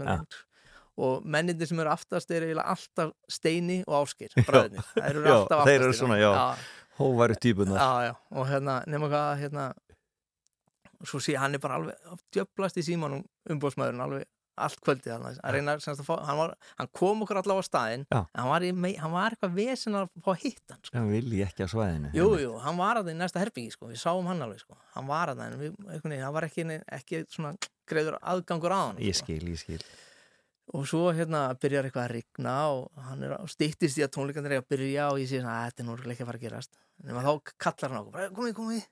og 0.96 1.24
mennindir 1.28 1.68
sem 1.68 1.80
eru 1.82 1.92
aftast 1.92 2.30
eru 2.32 2.54
alltaf 2.62 3.12
Steini 3.28 3.82
og 3.84 4.04
Áskir, 4.04 4.32
bræðinir 4.46 4.86
þeir 4.94 5.10
eru 5.10 5.32
alltaf 5.34 5.66
þeir 5.68 5.74
eru 5.80 5.90
aftastir, 5.90 5.98
svona, 6.00 6.20
já. 6.20 6.30
já, 6.32 6.92
hóværu 7.00 7.36
típunar 7.40 7.80
já, 7.82 8.06
já, 8.08 8.14
og 8.32 8.48
hérna, 8.48 8.78
nema 8.88 9.10
hvað 9.12 9.42
hérna 9.42 9.66
svo 11.04 11.20
sé 11.22 11.36
hann 11.40 11.56
er 11.56 11.62
bara 11.62 11.80
alveg 11.80 12.16
djöblast 12.34 12.80
í 12.80 12.86
símanum 12.86 13.24
umbóðsmaðurinn 13.52 14.04
alveg 14.06 14.26
allt 14.56 14.78
kvöldið 14.80 15.12
hann, 15.12 15.26
að 15.44 15.52
reyna 15.52 15.74
semst 15.84 16.00
að 16.00 16.06
fá, 16.08 16.14
hann, 16.24 16.38
var, 16.40 16.54
hann 16.78 16.88
kom 16.96 17.20
okkur 17.26 17.42
allavega 17.42 17.60
á 17.60 17.68
staðinn 17.68 18.06
Já. 18.08 18.20
en 18.24 18.40
hann 18.40 18.48
var, 18.48 18.64
í, 18.64 18.94
hann 19.02 19.12
var 19.12 19.36
eitthvað 19.36 19.58
vesen 19.58 19.98
að 20.00 20.08
fá 20.24 20.30
að 20.32 20.40
hitta 20.46 20.76
hann 20.76 20.80
sko. 20.80 20.94
Það 20.96 21.10
vil 21.12 21.36
ég 21.36 21.50
ekki 21.50 21.66
á 21.66 21.68
svæðinu 21.74 22.12
jú, 22.16 22.28
jú, 22.40 22.54
hann 22.64 22.80
var 22.80 23.00
að 23.00 23.10
það 23.10 23.12
í 23.12 23.18
næsta 23.20 23.42
herbyggi 23.42 23.74
sko. 23.76 23.90
við 23.92 24.00
sáum 24.00 24.30
hann 24.30 24.40
alveg, 24.46 24.62
sko. 24.64 24.78
hann 24.96 25.10
var 25.10 25.32
að 25.34 25.42
það 25.42 26.16
hann 26.24 26.34
var 26.38 26.48
ekki, 26.48 26.66
ekki 26.96 27.22
greiður 27.86 28.18
aðgangur 28.22 28.72
á 28.72 28.80
hann 28.80 29.04
Ég 29.04 29.18
sko. 29.18 29.28
skil, 29.28 29.52
ég 29.52 29.60
skil 29.60 29.80
og 30.74 30.86
svo 30.90 31.12
hérna 31.14 31.44
byrjar 31.62 31.86
eitthvað 31.86 32.08
að 32.08 32.14
rigna 32.16 32.54
og 32.74 33.04
hann 33.06 33.22
er 33.22 33.36
að 33.36 33.50
stýttist 33.52 34.00
í 34.00 34.02
að 34.02 34.14
tónleikandir 34.16 34.56
er 34.56 34.64
að 34.64 34.70
byrja 34.72 35.04
og 35.12 35.20
ég 35.22 35.30
sé 35.30 35.38
að 35.38 35.68
þetta 35.68 35.82
er 35.82 35.86
nú 35.86 35.94
ekki 36.00 36.24
að 36.24 36.30
fara 36.30 36.40
að 36.40 36.46
gerast 36.46 36.80
en 37.04 37.20
þá 37.22 37.52
kallar 37.62 37.92
hann 37.92 38.00
okkur, 38.00 38.32
komið, 38.34 38.56
komið 38.56 38.88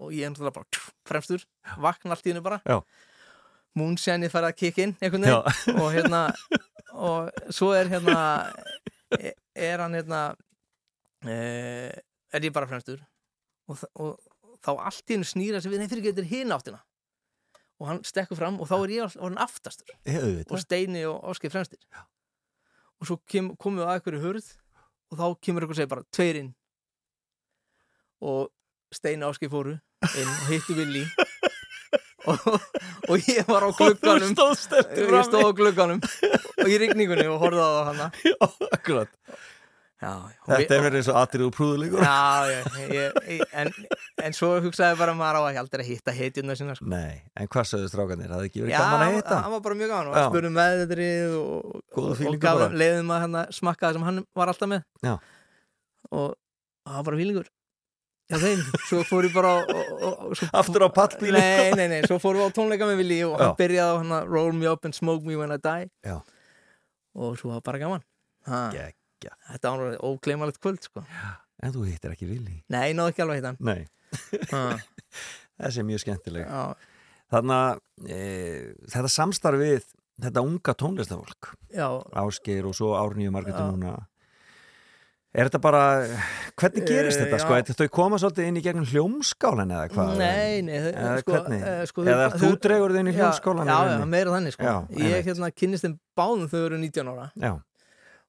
og 0.00 0.12
ég 0.14 0.24
er 0.26 0.32
náttúrulega 0.32 0.56
bara 0.58 0.68
tjú, 0.72 0.82
fremstur 1.08 1.44
vakna 1.82 2.14
allt 2.16 2.26
í 2.26 2.32
hennu 2.32 2.42
bara. 2.44 2.60
Já. 2.66 2.78
Moonshine 3.76 4.30
farið 4.32 4.50
að 4.52 4.58
kikka 4.62 4.84
inn 4.86 4.94
einhvern 5.04 5.26
veginn. 5.26 5.80
Og 5.82 5.90
hérna 5.94 6.20
og 7.06 7.52
svo 7.52 7.72
er 7.76 7.90
hérna 7.92 8.18
e- 9.18 9.34
er 9.56 9.82
hann 9.84 9.96
hérna 9.98 10.20
e, 11.26 11.36
er 12.32 12.46
ég 12.48 12.54
bara 12.56 12.68
fremstur. 12.70 13.02
Og, 13.68 13.76
þ- 13.82 13.90
og 14.00 14.58
þá 14.64 14.70
allt 14.88 15.10
í 15.12 15.16
hennu 15.18 15.28
snýra 15.28 15.60
sig 15.60 15.72
við 15.74 15.88
fyrir 15.92 16.06
getur 16.10 16.28
hinn 16.30 16.54
áttina. 16.56 16.80
Og 17.76 17.90
hann 17.90 18.00
stekkur 18.08 18.38
fram 18.38 18.56
og 18.62 18.68
þá 18.70 18.76
er 18.78 18.92
ég 18.94 19.16
orðin 19.20 19.40
aftastur. 19.44 19.90
Ég 20.08 20.44
og 20.48 20.62
Steini 20.62 21.02
og 21.08 21.20
Áskei 21.28 21.50
fremstir. 21.52 21.80
Og 22.96 23.10
svo 23.10 23.18
kem, 23.28 23.50
komum 23.60 23.82
við 23.82 23.90
að 23.90 23.98
einhverju 23.98 24.22
hurð 24.24 24.46
og 25.12 25.18
þá 25.20 25.26
kemur 25.44 25.66
ykkur 25.66 25.76
að 25.76 25.80
segja 25.82 25.90
bara 25.92 26.06
tveir 26.16 26.38
inn. 26.40 26.54
Og 28.24 28.48
Steini 28.94 29.26
og 29.26 29.34
Áskei 29.34 29.50
fóru 29.50 29.74
inn 29.74 30.30
og 30.30 30.46
hittu 30.50 30.76
Willi 30.78 31.04
og, 32.30 32.46
og 33.08 33.28
ég 33.30 33.46
var 33.48 33.66
á 33.66 33.70
glugganum 33.74 34.32
ég 34.32 35.26
stóð 35.26 35.50
á 35.50 35.52
glugganum 35.56 36.00
og 36.02 36.70
í 36.70 36.78
rigningunni 36.82 37.26
og 37.30 37.42
horfði 37.42 37.66
á 37.66 37.70
hana 37.90 38.08
Akkurat 38.76 39.10
já, 40.02 40.12
Þetta 40.46 40.76
er 40.76 40.84
verið 40.84 41.00
eins 41.00 41.10
og 41.12 41.18
atrið 41.20 41.46
og 41.48 41.52
prúðuleikur 41.56 42.04
Já, 42.04 42.46
já, 42.52 42.60
ég, 42.92 43.18
ég, 43.36 43.44
en, 43.62 43.72
en 44.26 44.36
svo 44.36 44.52
hugsaði 44.64 44.98
bara 45.00 45.16
maður 45.18 45.40
á 45.40 45.48
ekki 45.50 45.62
aldrei 45.62 45.84
að 45.84 45.90
hitta 45.90 46.14
heitjuna 46.16 46.56
sinna 46.58 46.76
sko. 46.78 46.88
Nei, 46.92 47.22
en 47.34 47.50
hvað 47.52 47.70
sögðu 47.72 47.92
strákanir? 47.92 48.32
Það 48.32 48.48
ekki 48.50 48.64
verið 48.64 48.74
Já, 48.76 48.80
gaman 48.82 49.06
að 49.06 49.18
hitta? 49.18 49.40
hann 49.44 49.54
var 49.56 49.64
bara 49.66 49.78
mjög 49.80 49.92
gaman 49.94 50.10
og 50.12 50.16
Já. 50.20 50.50
með 50.58 50.82
þetta 50.84 51.08
og, 51.40 51.76
og, 51.96 52.78
leiðum 52.82 53.14
að 53.16 53.38
smakka 53.56 53.88
það 53.88 53.98
sem 53.98 54.08
hann 54.10 54.24
var 54.36 54.52
alltaf 54.52 54.72
með 54.74 54.84
Já. 55.06 55.14
og 56.12 56.28
það 56.36 56.98
var 57.00 57.08
bara 57.10 57.22
fílingur 57.22 57.52
Já, 58.26 58.38
þeim, 58.42 58.62
svo 58.88 59.02
fór 59.06 59.28
ég 59.28 59.34
bara 59.36 59.52
á, 59.54 59.56
og, 59.62 59.90
og, 59.94 60.14
og, 60.26 60.32
svo, 60.34 60.48
Aftur 60.58 60.82
á 60.82 60.90
pallbílinn. 60.90 61.38
Nei, 61.38 61.74
nei, 61.78 61.86
nei, 61.92 61.98
svo 62.08 62.18
fórum 62.22 62.42
við 62.42 62.50
á 62.50 62.56
tónleika 62.56 62.88
með 62.88 63.02
Vili 63.04 63.20
og 63.26 63.36
hann 63.38 63.54
byrjaði 63.60 63.92
á 63.94 63.98
hann 64.00 64.14
að 64.16 64.32
Roll 64.34 64.56
me 64.56 64.66
up 64.70 64.88
and 64.88 64.98
smoke 64.98 65.22
me 65.26 65.38
when 65.38 65.54
I 65.54 65.60
die. 65.62 65.90
Já. 66.02 66.18
og 67.16 67.36
svo 67.40 67.52
var 67.54 67.62
bara 67.64 67.80
gaman. 67.80 68.02
Ha. 68.50 68.64
Þetta 69.22 69.70
var 69.70 69.84
alveg 69.86 70.02
ógleymalegt 70.04 70.60
kvöld 70.62 70.82
sko. 70.84 71.04
En 71.64 71.72
þú 71.72 71.86
hittir 71.86 72.12
ekki 72.12 72.26
villi 72.28 72.58
Nei, 72.68 72.90
ég 72.90 72.98
náði 72.98 73.14
ekki 73.14 73.22
alveg 73.24 73.38
að 73.38 73.54
hitta 73.54 73.54
hann. 74.60 74.82
Þessi 75.56 75.80
er 75.80 75.86
mjög 75.88 76.02
skemmtileg. 76.02 76.50
Já, 76.50 76.96
Þannig 77.32 77.56
að 77.56 78.10
e, 78.12 78.18
þetta 78.92 79.10
samstarfið 79.10 79.86
þetta 80.22 80.42
unga 80.46 80.74
tónlistafólk 80.78 81.48
já, 81.74 81.88
Ásgeir 82.16 82.68
og 82.68 82.76
svo 82.76 82.92
Árnýju 82.96 83.32
Margréti 83.34 83.58
Já. 83.58 83.72
núna 83.72 83.96
Er 85.36 85.50
þetta 85.50 85.58
bara, 85.60 85.80
hvernig 86.56 86.86
gerist 86.88 87.20
Eh, 87.20 87.26
þetta? 87.26 87.38
Sko, 87.42 87.56
Þetta- 87.58 87.74
þau 87.82 87.88
koma 87.92 88.16
svolítið 88.22 88.46
inn 88.48 88.56
í 88.56 88.62
gegnum 88.64 88.86
hljómskálan 88.88 89.68
eða 89.74 89.88
hvað? 89.92 90.12
Nei, 90.16 90.62
nei, 90.64 90.78
þau- 90.80 90.94
Eða 90.96 91.18
sko, 91.20 91.34
eh, 91.52 91.82
sko, 91.90 92.04
Eða 92.08 92.30
þau- 92.30 92.38
þú 92.40 92.48
þau- 92.54 92.60
dregur 92.66 92.94
þau 92.94 93.00
inn 93.02 93.10
í 93.12 93.16
hljómskálan 93.18 93.66
Já, 93.68 93.76
já, 94.00 94.04
meira 94.06 94.30
þannig 94.32 94.52
sko. 94.56 94.64
Já, 94.64 94.76
Ég 94.96 95.24
hérna 95.28 95.50
kynnist 95.52 95.84
þeim 95.84 95.98
báðum 96.16 96.48
þau 96.48 96.64
eru 96.66 96.78
19 96.78 97.06
ára. 97.12 97.30
Já, 97.36 97.52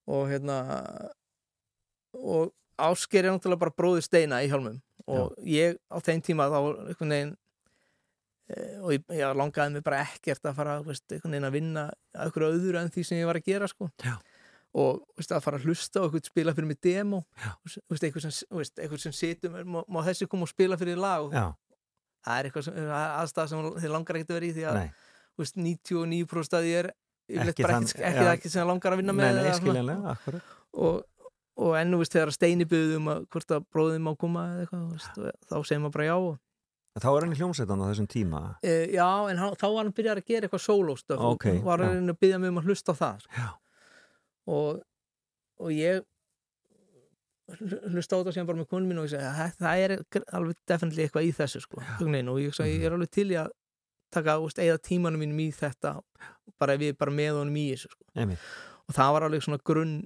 og 0.08 0.28
hérna 0.28 1.10
og 2.14 2.52
Ásker 2.78 3.26
er 3.26 3.32
náttúrulega 3.34 3.58
bara 3.60 3.72
bróðir 3.74 4.04
Steina 4.06 4.38
í 4.46 4.50
hjálmum. 4.52 4.82
Og 5.08 5.34
ég 5.48 5.78
á 5.90 5.98
þeim 6.04 6.22
tíma 6.22 6.46
þá 6.52 6.58
einhvern 6.92 7.10
veginn 7.10 7.36
e, 8.50 8.78
og 8.84 8.92
ég, 8.92 9.04
ég 9.10 9.36
langaði 9.36 9.72
mig 9.74 9.84
bara 9.84 10.04
ekkert 10.06 10.44
að 10.46 10.56
fara 10.56 10.76
veist, 10.84 11.02
einhvern 11.10 11.32
veginn 11.34 11.48
að 11.48 11.56
vinna 11.58 11.86
að 12.16 12.28
einhverju 12.28 12.52
öðru 12.60 12.82
en 12.84 12.90
því 12.94 13.06
sem 13.06 13.18
ég 13.18 13.26
var 13.26 13.40
að 13.40 13.48
gera 13.50 13.68
sko. 13.68 13.90
Já. 14.04 14.14
Og 14.76 15.02
veist, 15.18 15.32
að 15.32 15.44
fara 15.46 15.58
að 15.58 15.66
hlusta 15.70 16.02
og 16.04 16.10
eitthvað 16.12 16.30
spila 16.32 16.54
fyrir 16.58 16.68
mig 16.68 16.80
demo. 16.84 17.24
Veist, 17.90 18.04
eitthvað 18.04 18.28
sem, 18.28 18.98
sem 19.08 19.16
situm 19.16 19.56
má, 19.66 19.82
má 19.88 20.02
þessi 20.06 20.28
koma 20.30 20.44
og 20.48 20.52
spila 20.52 20.78
fyrir 20.78 21.00
lag 21.00 21.32
já, 21.34 21.46
það 22.28 22.40
er 22.42 22.50
eitthvað 22.50 22.66
sem, 22.68 22.80
aðstæða 23.00 23.48
sem 23.54 23.68
þið 23.82 23.94
langar 23.96 24.20
ekkert 24.20 24.34
að 24.34 24.40
vera 24.40 24.50
í 24.50 24.56
því 24.58 24.66
að 24.68 24.80
nei, 24.82 24.88
veist, 25.40 25.56
99% 25.58 26.58
að 26.60 26.72
ég 26.72 26.80
er 26.86 26.94
Ekki 27.28 27.64
þann- 27.68 27.84
ekki, 28.32 28.48
sem 28.50 28.62
það 28.62 28.70
langar 28.70 28.94
að 28.96 29.00
vinna 29.02 29.14
með 29.16 29.40
nei, 29.42 30.42
og, 30.78 31.00
og 31.60 31.74
ennú 31.76 31.98
veist 32.00 32.14
þegar 32.16 32.32
Steini 32.32 32.68
byggðum 32.70 33.10
að 33.12 33.26
hvort 33.34 33.52
að 33.58 33.66
bróðum 33.74 34.06
má 34.08 34.14
koma 34.20 34.46
eða 34.54 34.68
eitthvað 34.68 35.32
þá 35.50 35.56
segir 35.68 35.82
maður 35.84 35.96
bara 35.98 36.06
já. 36.08 36.16
Og, 36.18 36.38
Þá 36.98 37.10
er 37.12 37.26
hann 37.28 37.34
í 37.36 37.38
hljómsveitan 37.38 37.82
á 37.84 37.90
þessum 37.92 38.08
tíma? 38.10 38.40
E, 38.66 38.72
já 38.96 39.06
en 39.30 39.38
hann, 39.38 39.52
þá 39.60 39.66
var 39.70 39.84
hann 39.84 39.94
byrjar 39.94 40.18
að 40.22 40.30
gera 40.32 40.48
eitthvað 40.48 40.64
sólóstöf 40.64 41.20
Ok, 41.28 41.46
og 41.52 41.68
var 41.68 41.84
hann 41.86 42.10
að 42.10 42.18
byggja 42.24 42.40
mig 42.42 42.50
um 42.54 42.58
að 42.64 42.72
hlusta 42.72 42.96
á 42.96 43.02
það 43.02 43.20
sko. 43.26 43.34
Já. 43.38 43.50
Og, 44.48 44.82
og 45.62 45.72
ég 45.76 46.02
hl- 47.58 47.80
hlusta 47.94 48.18
á 48.18 48.20
þetta 48.22 48.34
sem 48.36 48.48
bara 48.50 48.60
með 48.62 48.70
konum 48.72 48.92
mín 48.92 49.02
og 49.02 49.08
ég 49.08 49.14
segi 49.16 49.30
að 49.30 49.56
það 49.62 49.86
er 49.86 49.96
alveg 50.40 50.60
definitely 50.72 51.06
eitthvað 51.06 51.30
í 51.30 51.34
þessu 51.38 51.64
sko, 51.64 51.84
Hugnein, 52.02 52.30
og 52.34 52.42
ég, 52.44 52.56
segi, 52.58 52.78
ég 52.80 52.88
er 52.90 52.98
alveg 52.98 53.12
til 53.18 53.30
í 53.34 53.40
að 53.40 53.52
taka, 54.16 54.38
veist, 54.40 54.60
eða 54.64 54.80
tímanum 54.88 55.20
mínum 55.24 55.42
í 55.44 55.50
þetta 55.56 55.98
bara 56.60 56.78
er 56.80 56.94
bara 56.98 57.12
með 57.12 57.42
honum 57.42 57.58
í 57.60 57.66
þessu 57.74 57.92
sko. 57.92 58.06
Og 58.88 58.96
það 58.96 59.14
var 59.18 59.26
alveg 59.28 59.44
svona 59.44 59.60
grunn 59.68 59.98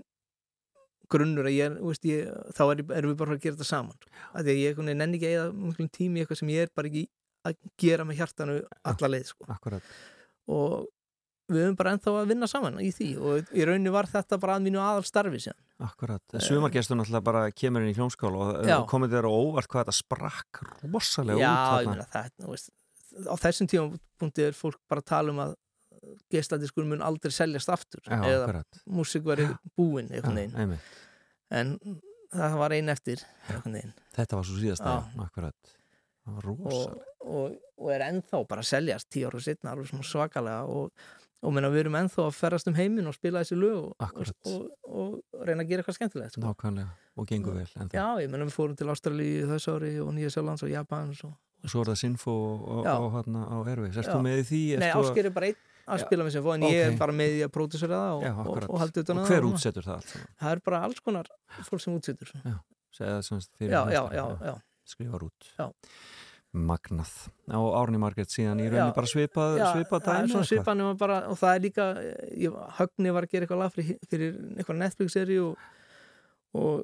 grunnur 1.11 1.49
að 1.49 1.57
ég, 1.57 1.73
veist, 1.83 2.05
ég 2.07 2.29
þá 2.55 2.61
er, 2.71 2.81
erum 2.97 3.11
við 3.11 3.17
bara 3.19 3.35
að 3.35 3.41
gera 3.43 3.57
þetta 3.57 3.67
saman 3.67 3.97
sko. 3.99 4.11
því 4.37 4.53
að 4.55 4.61
ég 4.63 4.77
nenni 4.87 5.17
ekki 5.19 5.31
eða 5.35 5.49
miklum 5.53 5.89
tími 5.91 6.21
eitthvað 6.23 6.39
sem 6.39 6.51
ég 6.53 6.65
er 6.65 6.71
bara 6.77 6.87
ekki 6.87 7.03
að 7.49 7.57
gera 7.83 8.05
með 8.07 8.21
hjartanu 8.21 8.55
alla 8.87 9.09
leið 9.11 9.25
sko. 9.33 9.47
Og 10.55 10.87
við 11.51 11.65
höfum 11.65 11.77
bara 11.79 11.93
ennþá 11.95 12.13
að 12.21 12.29
vinna 12.31 12.47
saman 12.49 12.79
í 12.83 12.89
því 12.95 13.07
og 13.19 13.51
í 13.55 13.65
rauninni 13.67 13.93
var 13.93 14.09
þetta 14.11 14.39
bara 14.41 14.57
að 14.57 14.65
mínu 14.67 14.81
aðal 14.81 15.05
starfi 15.07 15.41
síðan. 15.45 15.59
Akkurat. 15.87 16.35
Sumargestur 16.45 16.99
náttúrulega 16.99 17.25
bara 17.25 17.43
kemur 17.51 17.85
inn 17.85 17.91
í 17.91 17.97
hljómskála 17.97 18.43
og 18.45 18.69
Já. 18.69 18.77
komið 18.89 19.15
þér 19.15 19.27
á 19.27 19.31
óvart 19.31 19.71
hvað 19.71 19.85
þetta 19.85 19.97
sprakk 19.97 20.61
rosalega 20.85 21.41
Já, 21.41 21.51
út 21.51 21.57
ég 21.57 21.89
þarna. 21.89 21.95
meina 21.95 22.07
það 22.13 22.53
veist, 22.53 22.71
á 23.27 23.35
þessum 23.45 23.71
tíma 23.71 24.01
punkti 24.21 24.45
er 24.47 24.57
fólk 24.57 24.79
bara 24.91 25.03
að 25.03 25.09
tala 25.11 25.33
um 25.35 25.43
að 25.47 25.55
geisladiskur 26.33 26.87
mun 26.87 27.03
aldrei 27.05 27.33
seljast 27.33 27.69
aftur 27.71 28.01
Já, 28.07 28.19
eða 28.25 28.63
músík 28.89 29.25
veri 29.27 29.47
búin 29.77 30.09
Já, 30.09 30.21
veginn. 30.25 30.55
einmitt. 30.55 30.95
en 31.51 31.75
það 32.31 32.57
var 32.61 32.75
ein 32.77 32.89
eftir 32.93 33.21
einhvern 33.49 33.77
veginn. 33.77 33.95
Þetta 34.15 34.39
var 34.39 34.47
svo 34.47 34.59
síðast 34.61 34.85
Já. 34.85 34.97
akkurat. 35.25 35.73
Það 36.21 36.37
var 36.37 36.47
og, 36.51 36.59
rosalega 36.61 37.11
og, 37.21 37.57
og 37.77 37.91
er 37.93 38.05
ennþá 38.07 38.41
bara 38.49 38.63
að 38.63 38.69
seljast 38.71 39.09
tíu 39.13 39.29
ára 39.29 39.41
setna 39.43 39.73
alveg 39.73 40.05
svakalega 40.07 40.63
og, 40.69 40.91
og 41.41 41.53
menna, 41.55 41.69
við 41.73 41.85
erum 41.85 41.97
ennþá 41.97 42.25
að 42.27 42.35
ferrast 42.37 42.69
um 42.69 42.75
heiminn 42.77 43.09
og 43.09 43.15
spila 43.17 43.41
þessi 43.41 43.57
lög 43.57 43.77
og, 43.89 44.19
og, 44.51 44.67
og, 44.85 45.15
reyna 45.41 45.65
að 45.65 45.71
gera 45.71 45.83
eitthvað 45.83 45.97
skemmtilegt 45.97 46.35
sko. 46.35 46.43
Nákvæmlega 46.45 46.91
og 47.17 47.29
gengur 47.29 47.57
vel 47.57 47.65
ennþá. 47.65 47.95
Já, 47.97 48.05
ég 48.21 48.31
menna 48.31 48.47
við 48.47 48.57
fórum 48.57 48.77
til 48.77 48.89
Ástralíu 48.93 49.47
þessu 49.49 49.75
ári 49.75 49.91
og 50.03 50.13
Nýja 50.15 50.33
Sjölands 50.35 50.65
og 50.67 50.71
Japans 50.71 51.23
og... 51.27 51.33
og 51.61 51.73
svo 51.73 51.83
er 51.83 51.91
það 51.91 51.99
Sinfo 52.03 52.37
hérna 53.17 53.43
á 53.49 53.57
Erfi 53.73 53.91
Sérst 53.95 54.11
Já. 54.11 54.15
þú 54.15 54.23
með 54.27 54.41
í 54.43 54.47
því? 54.51 54.61
Nei, 54.81 54.89
að- 54.91 55.01
Ásker 55.01 55.29
er 55.29 55.35
bara 55.35 55.51
einn 55.51 55.67
að 55.91 56.03
spila 56.05 56.27
með 56.27 56.35
sem 56.37 56.45
fóð 56.45 56.57
en 56.59 56.67
ég 56.69 56.81
ok. 56.85 56.91
er 56.93 56.99
bara 57.01 57.15
með 57.17 57.33
því 57.35 57.45
að 57.47 57.53
pródusera 57.57 58.01
það 58.01 58.25
og, 58.45 58.65
haldi 58.83 59.01
utan 59.01 59.17
Og 59.17 59.23
að 59.23 59.31
hver 59.31 59.41
það 59.41 59.47
og- 59.47 59.55
útsetur 59.57 59.87
það 59.87 59.95
allt? 59.97 60.13
Það 60.43 60.55
er 60.55 60.61
bara 60.69 60.83
alls 60.85 61.01
konar 61.01 61.31
fólk 61.67 61.81
sem 61.81 61.97
Segja 62.91 63.15
það 63.15 63.21
semst 63.23 63.53
fyrir 63.55 63.71
Já, 63.71 63.81
já, 63.87 64.01
hlustandann, 64.03 64.41
já, 64.43 64.51
já 64.51 64.91
Skrifar 64.91 65.23
út 65.23 65.51
Já. 65.55 65.67
Magnað. 66.51 67.11
Á 67.47 67.59
Árni 67.79 67.99
Margrét 68.01 68.31
síðan 68.31 68.59
í 68.59 68.65
rauninni 68.67 68.91
Já. 68.91 68.95
bara 68.95 69.07
svipað, 69.07 69.53
Já, 69.55 69.67
svipað 69.71 70.01
það 70.03 70.17
dæmi 70.19 70.47
svipan 70.49 70.81
nema 70.81 70.95
bara, 70.99 71.19
og 71.31 71.37
það 71.39 71.53
er 71.55 71.61
líka 71.63 71.85
ég, 72.35 72.57
Högni 72.79 73.13
var 73.15 73.27
að 73.27 73.31
gera 73.31 73.47
eitthvað 73.47 73.61
lag 73.61 73.75
fyrir, 73.75 74.01
fyrir 74.11 74.33
eitthvað 74.57 74.81
Netflix-seri 74.81 75.37
og, 75.39 75.61
og, 76.59 76.81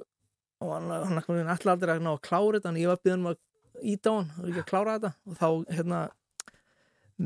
og 0.63 0.71
hann, 0.71 0.93
hann 1.09 1.51
ætla 1.51 1.73
aldrei 1.73 1.97
að 1.97 2.05
ná 2.05 2.13
að 2.13 2.21
klára 2.29 2.61
þetta 2.61 2.71
en 2.71 2.79
ég 2.79 2.93
var 2.93 3.01
byggðan 3.01 3.25
um 3.25 3.31
að 3.33 3.91
íta 3.91 4.13
á 4.13 4.15
hann 4.15 4.29
og 4.37 4.47
ekki 4.47 4.63
að 4.63 4.69
klára 4.71 4.95
þetta. 4.95 5.11
Og 5.27 5.41
þá 5.41 5.75
hérna 5.75 5.99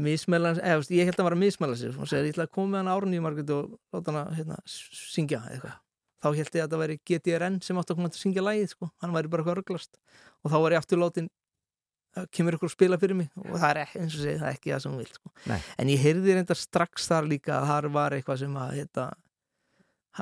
mismæla, 0.10 0.56
eða 0.58 0.98
ég 0.98 1.12
held 1.12 1.20
að 1.20 1.22
hann 1.22 1.30
var 1.30 1.38
að 1.38 1.44
mismæla 1.44 1.78
sér 1.78 2.00
og 2.02 2.10
segir 2.10 2.32
ég 2.32 2.34
ætla 2.34 2.48
að 2.48 2.56
koma 2.58 2.74
með 2.74 2.82
hann 2.82 2.92
árun 2.96 3.14
í 3.14 3.22
margætt 3.22 3.54
og 3.54 3.78
láta 3.94 4.10
hann 4.10 4.22
að 4.24 4.34
hérna, 4.40 4.58
syngja 4.66 5.44
eitthvað. 5.52 5.78
Þá 6.22 6.28
held 6.38 6.42
ég 6.42 6.50
að 6.50 6.66
þetta 6.66 6.80
væri 6.82 6.98
GTRN 7.06 7.62
sem 7.66 7.78
átti 7.82 7.94
að 7.94 8.00
koma 8.00 8.10
til 8.10 8.18
að 8.20 8.24
syngja 8.26 8.44
lagið 8.46 8.74
sko, 8.76 8.90
hann 9.02 9.14
væri 9.14 9.32
bara 9.34 9.56
rugglast 9.58 9.98
og 10.42 10.54
þá 10.54 10.58
var 10.62 10.76
ég 10.76 10.84
aftur 10.84 11.02
látin 11.02 11.30
það 11.30 11.41
kemur 12.36 12.58
ykkur 12.58 12.68
að 12.70 12.74
spila 12.76 12.98
fyrir 13.00 13.18
mig 13.22 13.30
og 13.40 13.54
það 13.56 13.70
er 13.72 13.80
eins 14.02 14.16
og 14.18 14.24
segi, 14.26 14.38
það 14.42 14.48
er 14.50 14.56
ekki 14.58 14.72
það 14.74 14.82
sem 14.84 14.92
hún 14.92 15.02
vil 15.02 15.12
sko. 15.16 15.34
En 15.80 15.92
ég 15.92 16.02
heyrði 16.06 16.36
reyndar 16.38 16.60
strax 16.60 17.08
þar 17.12 17.30
líka 17.32 17.58
að 17.60 17.68
það 17.72 17.90
var 17.96 18.16
eitthvað 18.18 18.42
sem 18.44 18.58
að 18.62 18.74
heita, 18.80 19.06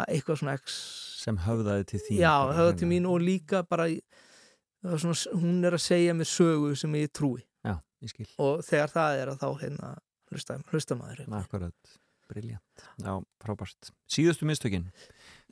eitthvað 0.05 0.41
svona 0.41 0.57
ex, 0.59 0.75
Sem 1.19 1.39
höfðaði 1.43 1.87
til 1.89 2.01
þín. 2.05 2.19
já, 2.21 2.33
bara 2.45 2.57
höfða 2.59 2.75
til 2.79 2.91
mín 2.91 3.07
og 3.09 3.23
líka 3.23 3.63
bara 3.67 3.87
svona, 4.85 5.17
hún 5.41 5.65
er 5.67 5.75
að 5.75 5.83
segja 5.83 6.13
mér 6.15 6.29
sögu 6.29 6.75
sem 6.79 6.93
ég 6.99 7.09
trúi 7.11 7.41
Já, 7.65 7.75
ég 8.05 8.35
og 8.37 8.61
þegar 8.63 8.93
það 8.93 9.23
er 9.23 9.33
að 9.33 9.41
þá 9.41 9.49
hérna 9.63 9.95
hlusta, 10.29 10.59
hlusta 10.71 10.95
maður 10.95 11.23
hérna. 11.23 11.41
Akkurat, 11.41 11.97
briljant. 12.29 12.85
Já, 13.01 13.15
frábært. 13.41 13.89
Síðustu 14.09 14.45
mistökin. 14.45 14.85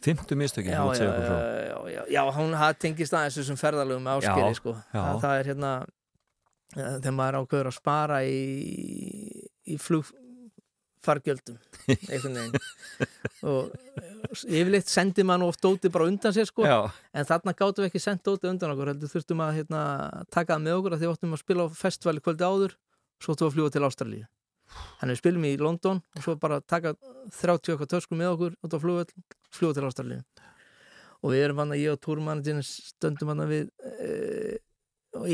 Fymtu 0.06 0.38
mistökin. 0.38 0.72
já, 0.72 0.84
já, 0.94 1.78
já, 1.90 2.02
já, 2.14 2.22
hún 2.38 2.54
tengist 2.78 3.16
aðeins 3.18 3.40
þessum 3.40 3.58
ferðalögum 3.58 4.06
áskeri 4.14 4.54
sko. 4.56 4.76
það, 4.94 5.22
það 5.24 5.40
er 5.40 5.50
hérna 5.52 5.72
þegar 6.76 7.16
maður 7.16 7.40
ákveður 7.42 7.70
að 7.70 7.76
spara 7.78 8.22
í, 8.28 8.40
í 9.68 9.78
flugfargjöldum 9.82 11.60
einhvern 12.12 12.40
veginn. 12.40 13.12
Og 13.48 13.76
eh, 14.02 14.58
yfirleitt 14.60 14.92
sendi 14.92 15.26
maður 15.28 15.54
oft 15.54 15.64
dóti 15.64 15.92
bara 15.94 16.10
undan 16.10 16.36
sér 16.36 16.50
sko. 16.50 16.66
Já, 16.68 16.90
en 17.14 17.30
þarna 17.30 17.56
gáttum 17.58 17.86
við 17.86 17.92
ekki 17.92 18.04
sendt 18.04 18.26
dóti 18.28 18.50
undan 18.52 18.74
okkur 18.74 18.92
heldur 18.94 19.14
þurftum 19.14 19.46
að 19.46 19.62
hérna, 19.62 19.84
taka 20.34 20.56
það 20.56 20.66
með 20.66 20.80
okkur 20.80 20.98
að 20.98 21.04
því 21.04 21.08
við 21.08 21.16
áttum 21.16 21.38
að 21.38 21.44
spila 21.46 21.68
á 21.68 21.78
festivali 21.84 22.26
kvöldi 22.26 22.50
áður 22.50 22.76
svo 23.24 23.34
áttum 23.34 23.48
við 23.48 23.52
að 23.52 23.56
fljúa 23.58 23.76
til 23.76 23.88
Ástralíu. 23.88 24.28
Þannig 25.00 25.16
við 25.16 25.22
spilum 25.22 25.46
í 25.48 25.54
London 25.62 26.02
og 26.04 26.26
svo 26.26 26.36
bara 26.42 26.60
taka 26.60 26.94
30 27.40 27.74
eitthvað 27.74 27.92
töskum 27.94 28.20
með 28.20 28.34
okkur 28.34 28.58
út 28.68 28.76
á 28.76 28.80
flugvöld, 28.84 29.14
fljúa 29.56 29.78
til 29.78 29.88
Ástralíu. 29.88 30.24
Og 31.24 31.34
við 31.34 31.46
erum 31.48 31.62
hann 31.64 31.74
að 31.74 31.82
ég 31.82 31.96
og 31.96 32.02
túrmannitinn 32.04 32.60
stöndum 32.66 33.32
hann 33.32 33.48
við 33.50 33.70
e, 33.82 34.58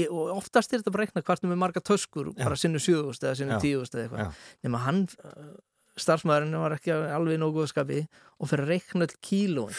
og, 0.08 0.32
oftast 0.38 0.74
er 0.74 0.82
þetta 0.82 0.94
bara 0.96 1.06
reikna 1.06 1.24
hvort 1.26 1.46
með 1.46 1.60
marga 1.62 1.84
töskur, 1.84 2.32
Já. 2.34 2.46
bara 2.46 2.58
sinnu 2.60 2.82
7.000 2.82 3.28
eða 3.28 3.38
sinnu. 3.39 3.60
10.000 3.62 4.00
eða 4.00 4.08
eitthvað. 4.08 4.41
Nema 4.66 4.82
hann, 4.86 5.04
eh, 5.24 5.54
starfsmæðurinn 6.02 6.60
var 6.64 6.78
ekki 6.78 6.94
alveg 6.94 7.38
í 7.38 7.41
nógu 7.41 7.62
góða 7.62 7.72
skapi 7.74 8.02
og 8.39 8.50
fyrir 8.50 8.66
að 8.66 8.74
reikna 8.74 9.08
öll 9.08 9.18
kílóin 9.22 9.78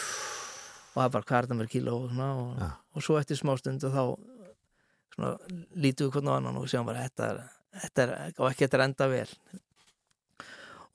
og 0.95 1.01
það 1.01 1.05
er 1.05 1.13
bara 1.15 1.37
er 1.37 1.47
þetta 1.47 1.59
með 1.59 1.71
kíló 1.73 1.95
og, 1.99 2.09
svona, 2.13 2.29
og, 2.39 2.61
og 2.95 3.03
svo 3.03 3.17
eftir 3.19 3.39
smástund 3.39 3.83
og 3.83 3.95
þá 3.95 4.03
svona, 5.15 5.31
lítum 5.75 6.07
við 6.07 6.15
hvern 6.15 6.31
á 6.31 6.33
annan 6.37 6.59
og 6.61 6.69
séum 6.71 6.87
bara 6.87 7.03
þetta 7.03 7.31
er, 7.31 7.41
þetta 7.83 8.05
er, 8.05 8.13
og 8.37 8.47
ekki 8.49 8.65
þetta 8.65 8.79
er 8.79 8.85
enda 8.85 9.09
vel. 9.11 9.27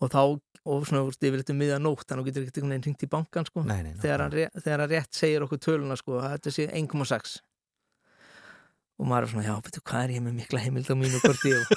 Og 0.01 0.09
þá 0.09 0.23
og 0.71 0.85
svona, 0.85 1.03
þú 1.03 1.11
veist, 1.11 1.23
yfirleitt 1.25 1.53
um 1.53 1.61
miðja 1.61 1.79
nótt 1.81 2.07
þannig 2.09 2.23
að 2.23 2.27
þú 2.27 2.31
getur 2.31 2.43
ekki 2.45 2.61
einhvern 2.61 2.73
veginn 2.75 2.87
hringt 2.87 3.05
í 3.05 3.11
bankan 3.13 3.49
sko. 3.49 3.63
Nei, 3.69 3.79
nei. 3.85 3.95
þegar 4.01 4.25
hann, 4.25 4.35
þegar 4.57 4.83
hann 4.85 4.93
rétt 4.93 5.17
segir 5.17 5.45
okkur 5.47 5.61
töluna 5.65 5.97
sko, 6.01 6.19
að 6.21 6.35
þetta 6.37 6.53
sé 6.57 6.67
1,6 6.81 7.37
og 9.01 9.09
maður 9.09 9.27
er 9.27 9.31
svona, 9.33 9.45
já, 9.49 9.55
betur, 9.65 9.83
hvað 9.89 10.03
er 10.05 10.13
ég 10.13 10.25
með 10.25 10.35
mikla 10.37 10.61
heimild 10.61 10.91
á 10.93 10.97
mínu 11.01 11.21
korti 11.25 11.53
og 11.57 11.71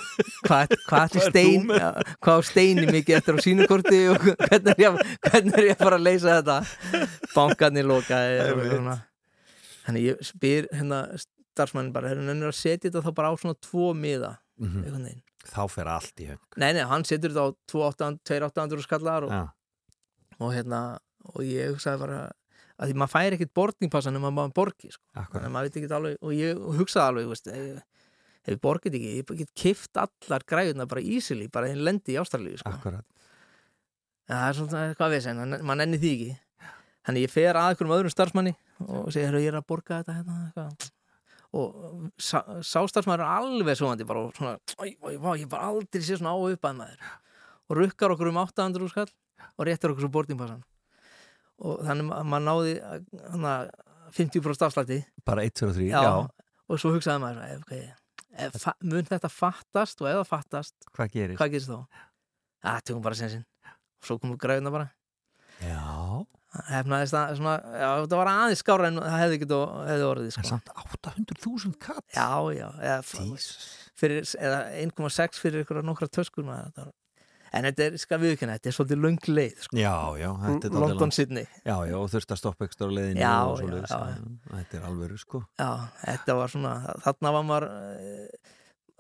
hvað, 0.44 0.74
hvað, 0.90 1.18
stein, 1.24 1.70
ja, 1.72 1.92
hvað 2.20 2.40
á 2.40 2.42
steini 2.50 2.88
mikið 2.90 3.20
eftir 3.20 3.40
á 3.40 3.44
sínu 3.46 3.68
korti 3.72 4.02
og 4.12 4.28
hvernig 4.50 4.74
er 4.74 4.84
ég, 4.84 5.00
hvernig 5.30 5.60
er 5.62 5.70
ég 5.70 5.78
að 5.78 5.86
fara 5.86 6.00
að 6.02 6.08
leysa 6.10 6.38
þetta? 6.42 7.06
Bankarnir 7.32 7.88
lokaði 7.88 8.42
og 8.52 8.92
þannig 9.86 10.10
ég 10.10 10.26
spyr 10.28 10.68
hérna 10.76 11.06
starfsmannin 11.20 11.94
bara, 11.96 12.12
hérna 12.12 12.36
er 12.36 12.52
að 12.52 12.60
setja 12.60 12.90
þetta 12.90 13.06
þá 13.08 13.12
bara 13.22 13.32
á 13.32 13.36
svona 13.40 13.60
tvo 13.64 13.94
miða? 13.98 14.36
Einhvern 14.60 15.08
veginn. 15.08 15.24
Þá 15.44 15.64
fer 15.72 15.90
allt 15.92 16.22
í 16.24 16.28
höng. 16.30 16.44
Nei, 16.62 16.70
nei, 16.76 16.84
hann 16.88 17.04
setur 17.08 17.34
þetta 17.34 17.50
á 17.52 18.52
2.800 18.54 18.86
skallar 18.86 19.28
og, 19.28 19.34
Já, 19.34 19.44
og 20.40 20.54
hérna 20.56 20.84
og 21.34 21.44
ég 21.48 21.74
hugsaði 21.74 22.02
bara 22.04 22.22
að 22.78 22.90
því 22.90 23.00
maður 23.00 23.14
fær 23.14 23.36
ekkit 23.38 23.54
bortingpassan 23.58 24.20
um 24.20 24.28
að 24.28 24.36
maður 24.38 24.56
borgi 24.60 24.92
sko. 24.94 25.04
þannig 25.16 25.48
að 25.48 25.54
maður 25.56 25.68
veit 25.68 25.80
ekki 25.80 25.98
alveg 25.98 26.16
og 26.22 26.38
ég 26.38 26.64
hugsaði 26.80 27.06
alveg, 27.12 27.28
veist, 27.34 27.52
ef, 27.54 28.08
ef 28.44 28.56
ég 28.56 28.62
borgið 28.64 28.98
ekki 29.00 29.12
ég 29.20 29.36
get 29.44 29.54
kift 29.64 30.02
allar 30.04 30.48
græðuna 30.50 30.88
bara 30.90 31.04
easily, 31.04 31.50
bara 31.54 31.70
einn 31.70 31.84
lendi 31.86 32.16
í 32.16 32.20
Ástralíu 32.22 32.58
sko. 32.62 32.74
Akkurat. 32.74 33.06
en 34.30 34.36
það 34.38 34.48
er 34.48 34.58
svona, 34.60 34.84
hvað 34.98 35.20
segja, 35.20 35.48
maður 35.54 35.82
nenni 35.84 36.02
því 36.02 36.16
ekki 36.18 36.34
þannig 37.04 37.28
ég 37.28 37.34
fer 37.34 37.60
að 37.60 37.70
einhverjum 37.70 37.96
öðrum 37.98 38.14
starfsmanni 38.14 38.56
og 38.84 39.10
segir, 39.12 39.30
"Heyrðu, 39.30 39.44
ég 39.44 39.54
er 39.54 39.60
að 39.60 39.68
borga 39.68 40.02
þetta 40.02 40.18
hérna, 40.18 40.38
eitthvað." 40.48 40.92
og 41.54 42.10
sá, 42.18 42.42
sástarfsmaður 42.66 43.22
er 43.22 43.34
alveg 43.38 43.78
svoandi 43.78 44.08
bara 44.10 44.26
og 44.26 44.34
svona, 44.34 44.58
oi, 44.82 44.96
oi, 45.06 45.18
vá, 45.22 45.38
ég 45.38 45.50
bara 45.52 45.70
aldrei 45.70 46.02
sé 46.02 46.18
svona 46.18 46.34
á 46.34 46.38
uppað 46.42 46.80
maður 46.80 47.04
og 47.70 47.78
rukkar 47.78 48.14
okkur 48.16 48.32
um 48.32 48.40
800 48.42 48.90
skall 48.90 49.12
og 49.58 49.68
réttar 49.68 49.94
okkur 49.94 50.08
svo 50.08 50.14
bortingpassan 50.16 50.64
og 51.60 51.84
þannig 51.86 52.14
að 52.18 52.30
maður 52.32 52.46
náði 52.50 52.74
að- 52.82 53.28
hana, 53.32 53.54
50% 54.14 54.66
afslætti 54.68 55.00
Bara 55.26 55.44
1, 55.44 55.54
2 55.62 55.68
og 55.70 55.76
3. 55.76 55.88
já, 55.90 56.02
Já. 56.02 56.30
og 56.70 56.80
svo 56.80 56.94
hugsaði 56.96 57.22
maður 57.24 57.62
okay, 57.62 57.94
ef, 58.38 58.66
mun 58.82 59.06
þetta 59.06 59.30
fattast 59.30 60.02
og 60.02 60.08
það 60.10 60.28
fattast, 60.30 60.76
Hvað 60.96 61.12
gerir? 61.14 61.38
hvað 61.38 61.52
gerist 61.56 61.70
þá? 61.70 61.86
að 62.64 62.84
tökum 62.88 63.02
bara 63.04 63.16
sensin 63.16 63.46
og 63.64 64.08
svo 64.08 64.20
komum 64.20 64.38
græðuna 64.38 64.72
bara 64.72 64.90
Já. 65.62 66.26
hefnaðist 66.70 67.14
það 67.16 67.36
svona, 67.40 67.54
já, 67.82 67.90
það 68.06 68.18
var 68.20 68.30
aðeins 68.34 68.62
skára 68.62 68.88
en 68.92 68.98
það 69.02 69.20
hefði 69.24 69.38
ekki 69.40 69.48
hefði 69.90 70.08
orðið 70.10 70.32
sko. 70.36 70.44
samt 70.50 70.70
800.000 70.76 71.80
katt. 71.80 72.06
já, 72.14 72.30
já, 72.54 72.68
eða, 72.78 72.98
f- 73.04 73.16
Jesus. 73.20 73.90
fyrir, 73.98 74.22
eða 74.38 74.60
1,6 74.84 75.40
fyrir 75.42 75.64
ykkur 75.66 75.82
nokkra 75.84 76.08
töskur 76.14 76.46
maður, 76.46 76.92
en 77.54 77.68
þetta 77.70 77.86
er, 77.86 77.98
skal 78.02 78.18
við 78.24 78.32
ekki 78.36 78.48
þetta 78.50 78.70
er 78.72 78.76
svolítið 78.78 79.00
löng 79.04 79.20
leið 79.30 79.60
sko. 79.68 79.78
Já, 79.78 79.94
já. 80.20 80.30
Þetta 80.48 80.66
er 80.72 80.80
London. 80.84 81.12
Sydney 81.14 81.46
Já, 81.66 81.76
já, 81.90 81.96
og 82.00 82.10
þurft 82.14 82.34
að 82.34 82.42
stoppa 82.42 82.66
ekstra 82.70 82.90
á 82.90 82.92
leiðinu 82.98 83.22
Já, 83.22 83.30
já, 83.30 83.56
svoleiðis. 83.62 83.94
já, 83.94 83.98
Þetta 84.58 84.74
er 84.80 84.84
alvöru, 84.90 85.18
sko. 85.22 85.44
já, 85.62 85.70
þetta 86.08 86.32
var 86.42 86.48
svona 86.56 86.74
þarna 87.06 87.34
var 87.38 87.44
maður 87.52 87.66
eh, 87.70 88.28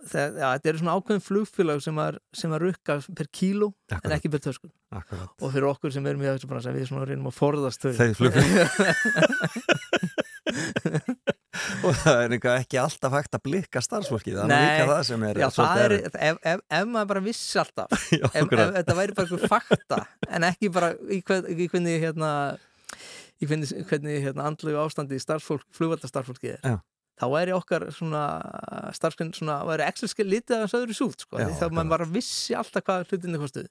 þegar, 0.03 0.31
já, 0.37 0.47
þetta 0.57 0.69
eru 0.73 0.81
svona 0.83 0.95
ákveðin 0.99 1.25
flugfélag 1.29 1.79
sem 1.85 1.97
að, 2.03 2.17
sem 2.35 2.51
að 2.57 2.63
rukka 2.67 2.97
per 3.17 3.27
kíló 3.39 3.69
en 3.71 3.97
Akkurat. 3.97 4.15
ekki 4.19 4.29
per 4.33 4.41
töskur 4.43 4.71
Akkurat. 4.93 5.31
og 5.39 5.53
fyrir 5.55 5.69
okkur 5.71 5.93
sem 5.95 6.05
erum 6.11 6.21
í 6.21 6.27
þessu 6.27 6.49
bransa 6.51 6.73
við 6.75 6.89
svona 6.91 7.07
reynum 7.09 7.29
að 7.31 7.37
forðast 7.39 7.87
þau 7.87 7.93
Þeir 8.01 8.17
flugfélag. 8.19 8.67
og 11.83 11.97
það 12.01 12.19
er 12.23 12.35
eitthvað 12.35 12.59
ekki 12.63 12.79
alltaf 12.81 13.15
hægt 13.17 13.37
að 13.37 13.43
blikka 13.47 13.83
starfsfólkið. 13.83 14.37
Það 14.39 14.53
er 14.55 14.63
líka 14.63 14.89
það 14.91 15.01
sem 15.09 15.25
er 15.27 15.39
Já, 15.41 15.45
það 15.47 15.55
svolítið 15.57 15.85
er, 15.85 15.95
ef, 16.29 16.37
ef, 16.53 16.61
ef 16.79 16.91
maður 16.93 17.09
bara 17.13 17.23
vissi 17.27 17.59
alltaf 17.63 18.05
Já, 18.21 18.25
ef, 18.29 18.53
ef 18.53 18.75
þetta 18.77 18.97
væri 18.99 19.17
bara 19.17 19.27
einhver 19.27 19.51
fakta 19.55 19.99
en 20.29 20.47
ekki 20.49 20.71
bara 20.73 20.93
í, 21.07 21.19
hvern, 21.27 21.49
í 21.49 21.67
hvernig 21.73 21.99
hérna 22.03 22.31
í 23.43 23.49
hvernig, 23.49 23.71
hvernig 23.89 24.23
hérna, 24.23 24.47
andlegu 24.49 24.79
ástandi 24.81 25.19
starfsfólk, 25.21 25.65
flugvaldastarfsfólkið 25.75 26.55
er 26.55 26.73
Já. 26.73 26.77
þá 27.19 27.25
væri 27.33 27.55
okkar 27.55 27.87
svona 27.95 28.23
starfsfólk 28.95 29.37
svona, 29.37 29.59
væri 29.67 29.87
Excel-skil 29.89 30.27
litið 30.29 30.57
að 30.59 30.65
það 30.67 30.79
öðru 30.81 30.97
súlt 30.97 31.25
sko, 31.25 31.41
þá 31.41 31.65
maður 31.69 31.93
bara 31.95 32.09
vissi 32.13 32.55
alltaf 32.57 32.85
hvað 32.87 33.07
hlutinni 33.09 33.41
kostuð 33.41 33.69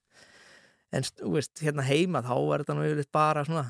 en 0.93 1.07
veist, 1.33 1.55
hérna 1.65 1.87
heima 1.87 2.21
þá 2.25 2.35
er 2.37 2.65
þetta 2.65 2.77
nú 2.77 2.85
yfirleitt 2.89 3.13
bara 3.15 3.47
svona, 3.49 3.65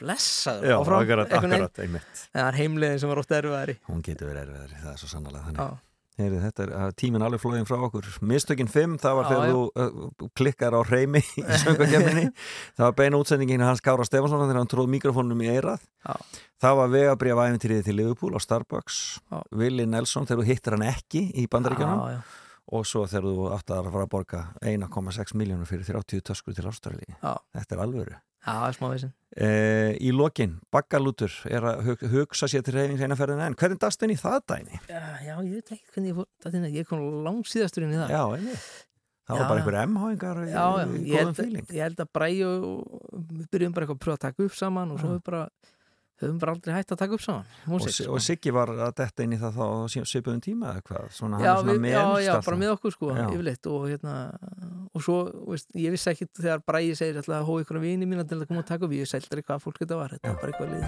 blessaður 0.00 0.78
áfram, 0.78 1.02
akkurat, 1.02 1.34
akkurat, 1.40 1.82
einmitt. 1.84 2.24
það 2.30 2.46
er 2.46 2.62
heimliðin 2.62 3.02
sem 3.02 3.12
var 3.12 3.20
ótt 3.24 3.36
erfiðari 3.40 3.76
Hún 3.90 4.06
getur 4.06 4.32
verið 4.32 4.46
erfiðari, 4.46 4.80
það 4.84 4.94
er 4.94 5.02
svo 5.02 5.12
sannlega 5.12 5.46
þannig. 5.48 5.76
Heyri, 6.18 6.38
þetta 6.42 6.64
er 6.64 6.70
að 6.74 6.92
tíminn 6.98 7.22
alveg 7.22 7.38
flóðin 7.38 7.66
frá 7.68 7.76
okkur. 7.86 8.06
Mistökin 8.26 8.66
5, 8.66 8.96
það 8.98 9.18
var 9.20 9.28
þegar 9.28 9.52
þú 9.52 9.60
uh, 9.68 10.24
klikkar 10.40 10.74
á 10.74 10.80
reymi 10.82 11.20
í 11.22 11.44
söngakefninni. 11.62 12.24
það 12.78 12.82
var 12.82 12.96
beina 12.98 13.20
útsendingin 13.22 13.62
hans 13.62 13.82
Kára 13.86 14.06
Stefansson 14.06 14.42
þegar 14.42 14.58
hann 14.58 14.70
tróð 14.72 14.90
mikrofónum 14.96 15.44
í 15.46 15.52
eirað. 15.52 15.84
Já. 16.02 16.40
Það 16.58 16.80
var 16.80 16.92
vegabrið 16.96 17.36
af 17.36 17.42
æfintriði 17.44 17.86
til 17.86 17.96
Liverpool 18.00 18.34
á 18.34 18.40
Starbucks. 18.42 18.98
Já. 19.30 19.38
Willi 19.62 19.86
Nelson 19.86 20.26
þegar 20.26 20.42
þú 20.42 20.48
hittir 20.50 20.74
hann 20.74 20.86
ekki 20.90 21.24
í 21.38 21.46
já. 21.46 22.18
Og 22.68 22.84
svo 22.84 23.06
þegar 23.08 23.30
þú 23.30 23.50
átt 23.54 23.70
að 23.72 23.92
fara 23.94 24.04
að 24.08 24.10
borga 24.12 24.40
1,6 24.60 25.38
miljónur 25.38 25.70
fyrir 25.70 25.86
30 25.86 26.26
töskur 26.26 26.58
til 26.58 26.66
Ástralíu. 26.66 27.14
Þetta 27.22 27.78
er 27.78 27.84
alvöru. 27.86 28.18
Já, 28.46 28.72
smá 28.76 28.90
veisin 28.94 29.14
Eh, 29.38 29.92
í 30.00 30.08
lokin, 30.10 30.54
Baggalútur 30.72 31.30
er 31.46 31.62
að 31.68 31.82
hug, 31.84 32.00
hugsa 32.10 32.48
sér 32.48 32.62
til 32.64 32.72
reyfings 32.74 33.02
einaferðina 33.04 33.44
en 33.46 33.54
hvernig 33.60 33.78
dast 33.78 34.00
inn 34.02 34.10
í 34.14 34.16
það 34.18 34.38
dæni? 34.50 34.78
Já, 34.88 35.02
já, 35.22 35.34
ég 35.44 35.52
veit 35.52 35.72
ekki 35.76 35.92
hvernig 35.94 36.08
ég 36.08 36.16
fór 36.16 36.70
ég 36.78 36.88
kom 36.88 37.02
langsíðastur 37.26 37.84
inn 37.84 37.92
í 37.92 37.98
það 38.00 38.14
Já, 38.16 38.22
einmitt. 38.38 38.64
Það 39.28 39.36
var 39.36 39.44
Já, 39.44 39.48
bara 39.48 39.58
já. 39.58 39.62
einhver 39.62 39.76
MH-ingar 39.92 40.40
í, 40.40 40.48
já, 40.48 40.64
í 40.88 41.02
ég 41.12 41.32
fíling. 41.36 41.66
ég 41.76 41.84
held 41.84 42.00
að 42.00 42.10
Bræi 42.16 42.38
og 42.48 42.64
við 43.28 43.46
byrjum 43.52 43.74
bara 43.76 43.84
eitthvað 43.86 43.98
að 43.98 44.04
pröfa 44.06 44.16
að 44.16 44.24
taka 44.24 44.46
upp 44.48 44.56
saman 44.56 44.94
og 44.96 45.02
svo 45.04 45.10
við 45.12 45.22
bara 45.28 45.42
höfum 46.26 46.38
bara 46.42 46.52
aldrei 46.56 46.74
hægt 46.74 46.92
að 46.94 46.98
taka 47.02 47.14
upp 47.14 47.22
saman 47.22 47.44
og, 47.46 47.68
músík, 47.72 47.94
Si- 47.94 48.04
sko. 48.04 48.14
og 48.16 48.22
Siggi 48.24 48.50
var 48.54 48.72
að 48.74 48.94
detta 48.98 49.22
inn 49.26 49.32
í 49.36 49.38
það 49.38 49.58
þá 49.58 49.62
á 49.62 49.76
svipuðum 50.10 50.40
tíma 50.42 50.72
eða 50.72 50.82
hvað? 50.88 51.06
Svona, 51.18 51.40
já, 51.44 51.52
við, 51.62 51.86
já, 51.92 52.02
já, 52.26 52.32
bara 52.46 52.56
með 52.64 52.72
okkur 52.74 52.92
sko, 52.96 53.12
yfirleitt 53.28 53.66
og 53.70 53.86
hérna 53.92 54.14
og 54.94 55.04
svo, 55.04 55.18
veist, 55.52 55.68
ég 55.78 55.94
vissi 55.94 56.10
ekki 56.10 56.26
þegar 56.40 56.64
Bræði 56.66 56.96
segir 56.98 57.20
alltaf 57.22 57.38
að 57.38 57.46
hóa 57.48 57.62
ykkur 57.64 57.80
vini 57.84 58.06
mína 58.10 58.26
til 58.28 58.40
að 58.40 58.48
koma 58.50 58.64
og 58.64 58.68
taka 58.72 58.84
upp 58.88 58.92
ég 58.98 59.06
vissi 59.06 59.16
aldrei 59.20 59.42
hvað 59.46 59.62
fólk 59.62 59.78
þetta 59.84 59.96
var, 60.02 60.16
þetta 60.16 60.34
var 60.34 60.40
bara 60.42 60.52
eitthvað 60.52 60.70
lið. 60.74 60.84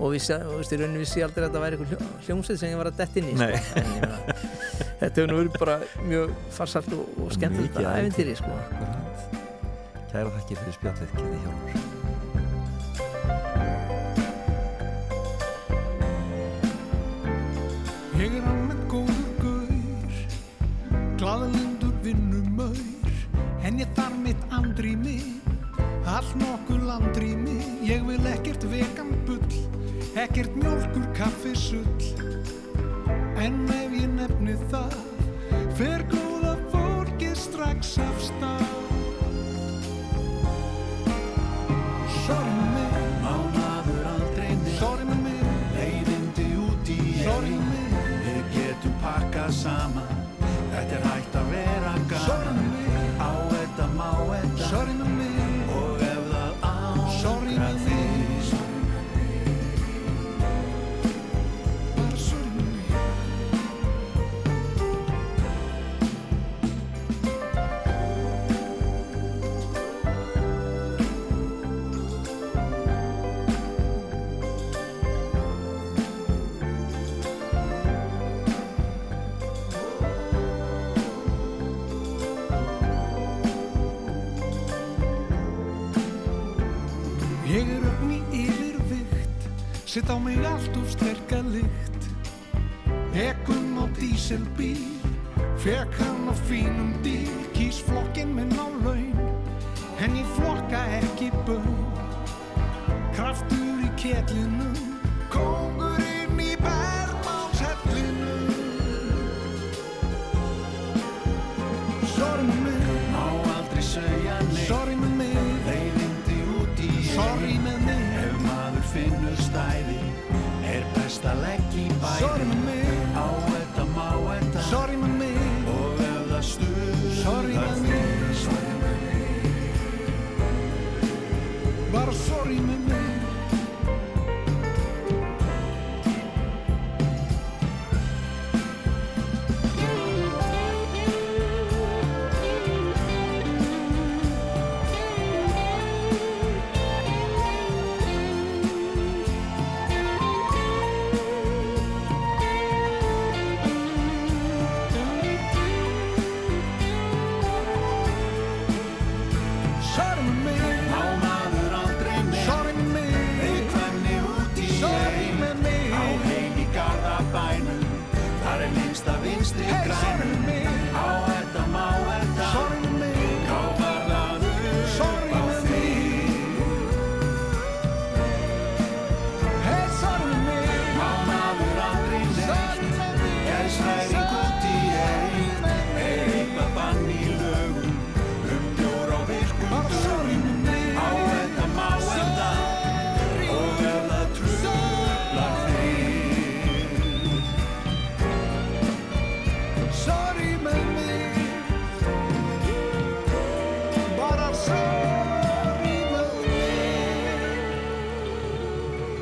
Og 0.00 0.14
vissi, 0.14 0.32
og 0.32 0.54
veist, 0.56 0.72
í 0.72 0.78
rauninu 0.80 1.02
vissi 1.02 1.20
ég 1.20 1.26
aldrei 1.28 1.44
að 1.44 1.50
þetta 1.50 1.60
væri 1.60 1.76
eitthvað 1.76 1.90
hljó, 1.90 1.98
hljómsveit 2.28 2.60
sem 2.62 2.70
ég 2.72 2.78
var 2.80 2.88
að 2.88 2.96
detta 3.02 3.20
inn 3.20 3.28
í 3.28 3.34
sko. 3.36 3.50
en 3.76 3.90
ég 3.90 4.00
meina, 4.00 4.18
þetta 5.00 5.12
hefur 5.12 5.28
nú 5.28 5.38
verið 5.42 5.58
bara 5.60 5.76
mjög 6.08 6.34
farsalt 6.56 6.92
og, 6.96 7.04
og 7.20 7.32
skemmtilegt 7.36 7.76
Mikið 7.76 7.92
æventýri 8.00 8.36
sko. 8.40 8.56
Kæra 10.10 10.32
þakki 10.38 10.56
fyrir 10.62 10.78
spjallið, 10.80 11.98
Ég 18.20 18.34
er 18.36 18.44
almennt 18.44 18.82
góður 18.90 19.28
gaur 19.40 20.16
Glaðalindur 21.16 21.94
vinnumauður 22.04 23.38
En 23.64 23.80
ég 23.80 23.94
þarf 23.96 24.18
mitt 24.20 24.42
andrými 24.52 25.16
Allt 26.10 26.34
nokkuð 26.36 26.84
landrými. 26.84 27.56
Ég 27.88 28.04
vil 28.04 28.20
ekkert 28.28 28.68
vegan 28.68 29.14
bull 29.24 29.40
Ekkert 30.20 30.52
mjólkur 30.60 31.08
kaffi 31.16 31.56
sull 31.56 32.08
En 33.40 33.62
ef 33.72 34.00
ég 34.02 34.10
nefni 34.18 34.60
það 34.68 34.98
Fer 35.80 36.04
góða 36.10 36.19
hann 95.98 96.28
á 96.30 96.34
fínum 96.46 96.92
díl 97.02 97.39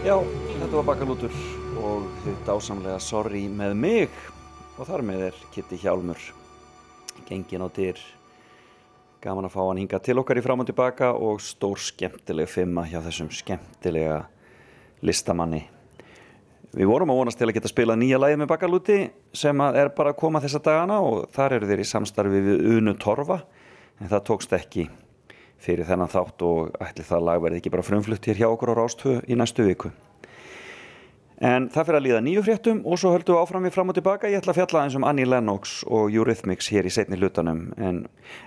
Já, 0.09 0.15
þetta 0.25 0.73
var 0.73 0.87
Bakalútur 0.89 1.35
og 1.77 2.05
þið 2.23 2.37
dásamlega 2.47 3.01
Sorry 3.05 3.43
með 3.53 3.75
mig. 3.77 4.15
Og 4.81 4.87
þar 4.89 5.03
með 5.05 5.25
er 5.27 5.41
Kitty 5.53 5.77
Hjálmur 5.83 6.23
gengin 7.29 7.61
á 7.61 7.69
dyr. 7.77 7.99
Gaman 9.21 9.51
að 9.51 9.53
fá 9.53 9.59
hann 9.67 9.83
hinga 9.83 10.01
til 10.01 10.15
okkar 10.23 10.41
í 10.41 10.45
fram 10.47 10.63
og 10.65 10.69
tilbaka 10.71 11.11
og 11.13 11.43
stór 11.45 11.83
skemmtileg 11.85 12.49
fimma 12.49 12.87
hjá 12.89 13.03
þessum 13.05 13.29
skemmtilega 13.37 14.23
listamanni. 15.05 15.61
Við 16.73 16.89
vorum 16.89 17.13
að 17.13 17.21
vonast 17.21 17.43
til 17.43 17.51
að 17.51 17.59
geta 17.59 17.73
spilað 17.75 18.01
nýja 18.01 18.23
lagið 18.23 18.41
með 18.41 18.51
Bakalúti 18.55 18.99
sem 19.37 19.61
er 19.69 19.93
bara 19.99 20.15
að 20.15 20.23
koma 20.23 20.41
þessa 20.41 20.63
dagana 20.71 21.03
og 21.05 21.29
þar 21.37 21.59
eru 21.59 21.69
þeir 21.69 21.85
í 21.85 21.91
samstarfi 21.93 22.43
við 22.49 22.65
Unu 22.79 22.97
Torfa 22.97 23.43
en 24.01 24.09
það 24.09 24.25
tókst 24.31 24.57
ekki 24.57 24.89
fyrir 25.63 25.89
þennan 25.89 26.11
þátt 26.13 26.45
og 26.47 26.77
ætli 26.83 27.07
það 27.07 27.25
lag 27.29 27.41
verði 27.43 27.63
ekki 27.63 27.73
bara 27.75 27.87
frumflutt 27.87 28.29
hér 28.29 28.43
hjá 28.43 28.49
okkur 28.51 28.75
á 28.75 28.79
Rástvö 28.79 29.17
í 29.27 29.39
næstu 29.39 29.67
viku. 29.67 29.91
En 31.39 31.69
það 31.71 31.85
fyrir 31.87 31.99
að 32.01 32.07
líða 32.09 32.21
nýju 32.27 32.43
fréttum 32.43 32.79
og 32.83 32.99
svo 32.99 33.13
höldum 33.15 33.37
við 33.37 33.45
áfram 33.45 33.67
við 33.69 33.75
fram 33.77 33.93
og 33.93 33.97
tilbaka. 33.99 34.31
Ég 34.31 34.41
ætla 34.41 34.55
að 34.57 34.59
fjalla 34.59 34.81
eins 34.83 34.97
um 34.99 35.07
Annie 35.07 35.29
Lennox 35.29 35.85
og 35.87 36.11
Eurythmics 36.11 36.71
hér 36.75 36.89
í 36.89 36.91
setni 36.91 37.19
hlutanum. 37.19 37.69
En, 37.79 38.01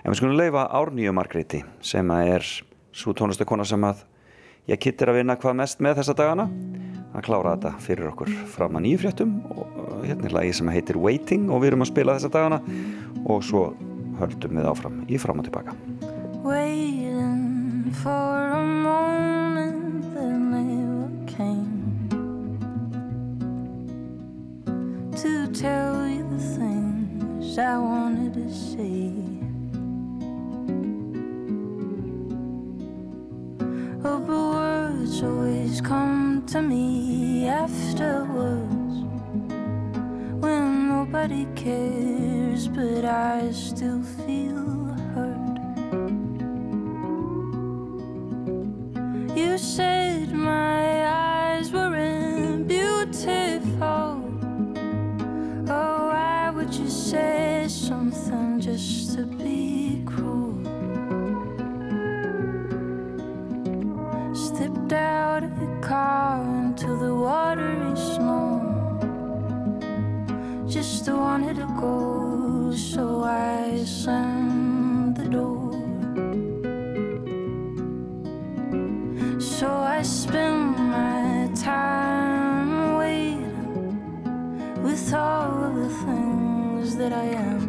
en 0.04 0.12
við 0.12 0.20
skulum 0.20 0.36
leifa 0.36 0.66
Árnýju 0.76 1.14
Margréti 1.16 1.62
sem 1.80 2.12
er 2.18 2.44
svo 2.92 3.16
tónlistakona 3.16 3.64
sem 3.64 3.88
að 3.88 4.04
ég 4.68 4.80
kittir 4.84 5.08
að 5.08 5.22
vinna 5.22 5.38
hvað 5.40 5.58
mest 5.62 5.80
með 5.80 6.02
þessa 6.02 6.18
dagana. 6.20 6.48
Að 7.16 7.26
klára 7.30 7.56
þetta 7.56 7.74
fyrir 7.88 8.12
okkur 8.12 8.36
fram 8.52 8.76
að 8.76 8.88
nýju 8.90 9.02
fréttum 9.06 9.36
og 9.56 10.04
hérna 10.04 10.28
er 10.28 10.36
lagi 10.36 10.54
sem 10.60 10.72
heitir 10.76 11.00
Waiting 11.00 11.48
og 11.48 11.64
við 11.64 11.72
erum 11.72 11.88
að 11.88 11.94
spila 11.94 12.20
þessa 12.20 12.32
dagana 12.36 12.60
og 13.24 13.40
svo 13.40 13.70
höldum 14.20 14.60
við 14.60 14.68
áfram 14.68 15.04
í 15.08 15.20
fram 15.20 15.40
og 15.40 15.48
tilbaka. 15.48 15.76
Waiting 16.42 17.92
for 18.02 18.48
a 18.48 18.64
moment 18.64 20.12
that 20.12 20.26
never 20.26 21.08
came 21.30 22.08
to 25.16 25.46
tell 25.52 26.08
you 26.08 26.28
the 26.30 26.38
things 26.58 27.58
I 27.58 27.78
wanted 27.78 28.34
to 28.34 28.52
say. 28.52 29.12
Oh, 34.04 34.18
but 34.18 34.28
words 34.28 35.22
always 35.22 35.80
come 35.80 36.44
to 36.48 36.60
me 36.60 37.46
afterwards 37.46 38.94
when 40.42 40.88
nobody 40.88 41.46
cares, 41.54 42.66
but 42.66 43.04
I 43.04 43.52
still 43.52 44.02
feel 44.02 44.81
You 49.42 49.58
said 49.58 50.32
my 50.32 51.04
eyes 51.04 51.72
weren't 51.72 52.68
beautiful. 52.68 54.22
Oh, 55.68 55.98
why 56.12 56.52
would 56.54 56.72
you 56.72 56.88
say 56.88 57.66
something 57.68 58.60
just 58.60 59.16
to 59.16 59.26
be 59.26 60.04
cruel? 60.06 60.62
Stepped 64.32 64.92
out 64.92 65.42
of 65.42 65.58
the 65.58 65.70
car 65.88 66.40
into 66.62 66.96
the 66.96 67.12
watery 67.12 67.96
snow. 67.96 68.60
Just 70.68 71.08
wanted 71.08 71.56
to 71.56 71.66
go, 71.80 72.72
so 72.76 73.24
I 73.24 73.82
slammed 73.84 74.71
So 79.62 79.70
I 79.70 80.02
spend 80.02 80.76
my 80.76 81.48
time 81.54 82.96
waiting 82.96 84.82
with 84.82 85.14
all 85.14 85.62
of 85.66 85.76
the 85.76 85.88
things 86.04 86.96
that 86.96 87.12
I 87.12 87.26
am. 87.26 87.62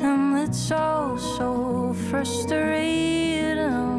And 0.00 0.38
it's 0.38 0.70
all 0.70 1.18
so 1.18 1.94
frustrating. 2.08 3.97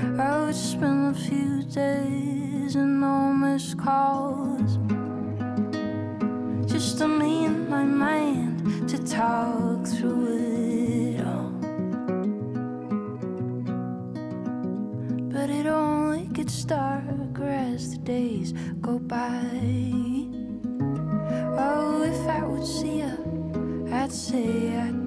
I 0.00 0.44
would 0.44 0.54
spend 0.54 1.16
a 1.16 1.18
few 1.18 1.62
days 1.62 2.76
and 2.76 3.00
no 3.00 3.32
missed 3.32 3.78
calls. 3.78 4.78
Just 6.70 6.98
to 6.98 7.08
me 7.08 7.46
and 7.46 7.68
my 7.68 7.82
mind 7.82 8.88
to 8.88 8.98
talk 9.04 9.84
through 9.86 11.16
it 11.16 11.26
all. 11.26 11.50
But 15.32 15.50
it 15.50 15.66
only 15.66 16.26
gets 16.26 16.64
darker 16.64 17.48
as 17.48 17.92
the 17.92 17.98
days 17.98 18.52
go 18.80 19.00
by. 19.00 19.50
Oh, 21.58 22.02
if 22.04 22.28
I 22.28 22.44
would 22.44 22.64
see 22.64 23.00
her, 23.00 23.18
I'd 23.92 24.12
say 24.12 24.76
I'd 24.76 24.97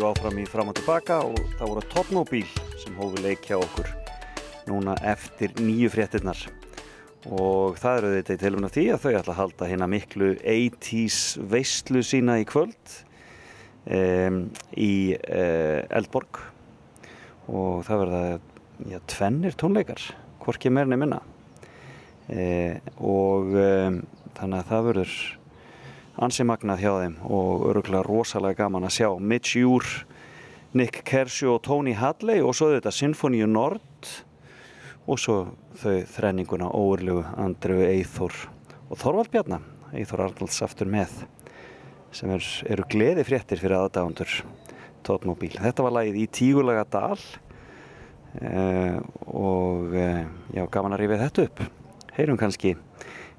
Við 0.00 0.06
áfram 0.08 0.38
í 0.40 0.44
fram 0.48 0.70
og 0.70 0.76
tilbaka 0.78 1.16
og 1.28 1.40
það 1.58 1.68
voru 1.68 1.80
Topmobíl 1.92 2.46
sem 2.80 2.94
hófi 2.96 3.20
leik 3.20 3.42
hjá 3.44 3.58
okkur 3.58 3.88
núna 4.64 4.94
eftir 5.04 5.52
nýju 5.60 5.90
fréttinnar. 5.92 6.38
Og 7.28 7.76
það 7.76 7.98
eru 7.98 8.12
þetta 8.14 8.32
í 8.32 8.38
tilumna 8.40 8.70
því 8.72 8.84
að 8.94 9.02
þau 9.02 9.10
ætla 9.10 9.34
að 9.34 9.40
halda 9.42 9.68
hérna 9.68 9.88
miklu 9.92 10.30
80s 10.40 11.18
veistlu 11.52 12.00
sína 12.00 12.38
í 12.40 12.46
kvöld 12.48 12.94
um, 13.92 14.38
í 14.72 14.94
uh, 15.18 15.84
Eldborg 16.00 16.40
og 17.52 17.84
það 17.84 18.02
verða 18.06 18.22
já, 18.94 18.98
tvennir 19.04 19.58
tónleikar, 19.60 20.06
hvorki 20.40 20.72
meirni 20.72 20.96
minna. 20.96 21.20
Uh, 22.32 22.80
og 23.04 23.52
um, 23.52 24.00
þannig 24.40 24.62
að 24.62 24.72
það 24.72 24.88
verður 24.88 25.18
ansi 26.20 26.44
magnað 26.44 26.82
hjá 26.84 26.90
þeim 27.00 27.16
og 27.32 27.66
öruglega 27.70 28.04
rosalega 28.04 28.64
gaman 28.64 28.86
að 28.88 28.96
sjá 28.98 29.08
Mitch 29.18 29.56
Ure, 29.60 30.04
Nick 30.76 31.02
Kershaw 31.08 31.56
og 31.56 31.62
Tony 31.66 31.94
Hadley 31.96 32.44
og 32.44 32.54
svo 32.56 32.70
þetta 32.74 32.92
Sinfoníu 32.94 33.48
Nord 33.48 34.10
og 35.10 35.18
svo 35.18 35.38
þau 35.80 35.96
þrenninguna 36.12 36.68
óurlegu 36.76 37.24
Andreu 37.40 37.80
Eithor 37.88 38.36
og 38.90 38.98
Þorvald 39.00 39.32
Bjarnar, 39.32 39.64
Eithor 39.96 40.26
Arnalds 40.26 40.60
aftur 40.66 40.90
með 40.90 41.22
sem 42.14 42.30
er, 42.34 42.44
eru 42.68 42.84
gleði 42.90 43.24
fréttir 43.26 43.60
fyrir 43.62 43.78
aðdáðundur 43.78 44.40
tótmóbíl. 45.06 45.54
Þetta 45.56 45.86
var 45.86 45.94
lagið 46.00 46.20
í 46.20 46.26
Tígulega 46.34 46.84
dal 46.90 47.16
uh, 47.16 48.98
og 49.30 49.94
uh, 49.94 50.24
já, 50.52 50.64
gaman 50.74 50.96
að 50.96 51.04
rífið 51.04 51.24
þetta 51.24 51.46
upp. 51.48 51.62
Heyrum 52.18 52.40
kannski 52.40 52.74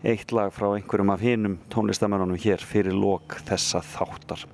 eitt 0.02 0.32
lag 0.34 0.50
frá 0.54 0.72
einhverjum 0.74 1.12
af 1.14 1.22
hinnum 1.22 1.58
tónlistamennunum 1.70 2.40
hér 2.42 2.62
fyrir 2.66 2.96
lok 2.98 3.38
þessa 3.46 3.84
þáttar. 3.86 4.46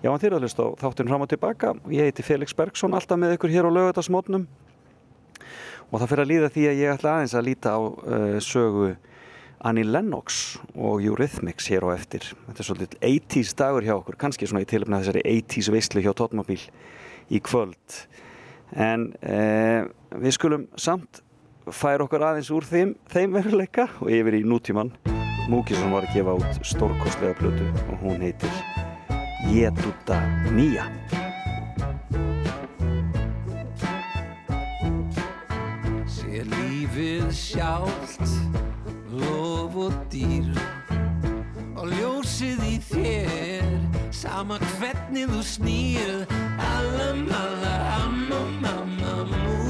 Já, 0.00 0.08
en 0.10 0.20
þér 0.22 0.38
að 0.38 0.46
hlusta 0.46 0.64
á 0.64 0.68
þáttin 0.80 1.10
fram 1.10 1.24
og 1.24 1.30
tilbaka. 1.32 1.74
Ég 1.92 2.08
heiti 2.08 2.24
Felix 2.24 2.56
Bergsson, 2.56 2.96
alltaf 2.96 3.20
með 3.20 3.36
ykkur 3.36 3.52
hér 3.52 3.68
á 3.68 3.76
lögutarsmótnum 3.76 4.46
og 5.90 6.00
það 6.00 6.08
fyrir 6.10 6.24
að 6.24 6.30
líða 6.32 6.52
því 6.54 6.64
að 6.70 6.80
ég 6.80 6.94
ætla 6.94 7.16
aðeins 7.18 7.34
að 7.36 7.46
líta 7.50 7.74
á 7.76 7.80
uh, 7.80 8.38
sögu 8.42 8.94
Annie 9.64 9.86
Lennox 9.86 10.56
og 10.74 11.04
Eurythmics 11.04 11.68
hér 11.72 11.86
á 11.88 11.94
eftir. 11.94 12.26
Þetta 12.48 12.60
er 12.60 12.68
svolítið 12.68 12.96
80's 13.00 13.54
dagur 13.60 13.86
hjá 13.86 13.94
okkur, 13.96 14.18
kannski 14.20 14.48
svona 14.48 14.64
í 14.64 14.68
tilöfna 14.68 15.00
þessari 15.02 15.22
80's 15.28 15.70
veistlu 15.72 16.02
hjá 16.04 16.12
Tóttmóbíl 16.16 16.60
í 17.32 17.40
kvöld. 17.44 18.00
En 18.72 19.10
uh, 19.20 19.84
við 20.16 20.36
skulum 20.36 20.66
samt 20.80 21.22
fær 21.72 22.04
okkur 22.04 22.24
aðeins 22.26 22.50
úr 22.52 22.66
þeim, 22.68 22.94
þeim 23.08 23.36
veruleika 23.38 23.88
og 24.02 24.10
yfir 24.12 24.40
í 24.40 24.44
nútíman 24.44 24.92
Múkisson 25.48 25.92
var 25.92 26.06
að 26.06 26.16
gefa 26.16 26.36
út 26.40 26.66
stórkostlega 26.66 27.36
plötu 27.38 27.68
og 27.92 28.04
hún 28.04 28.24
heitir 28.24 28.52
Jetuta 29.52 30.20
Mía 30.52 30.88
Sé 36.08 36.44
lífið 36.48 37.28
sjálft, 37.32 38.38
lof 39.12 39.76
og 39.88 39.98
dýr 40.12 40.52
Og 41.84 41.90
ljósið 41.92 42.62
í 42.64 42.76
þér, 42.80 43.66
sama 44.14 44.56
hvernig 44.78 45.28
þú 45.28 45.42
snýr. 45.44 46.14
Alla 46.56 47.10
malla, 47.18 47.74
amma, 47.98 48.40
mamma, 48.62 49.14
mú 49.28 49.63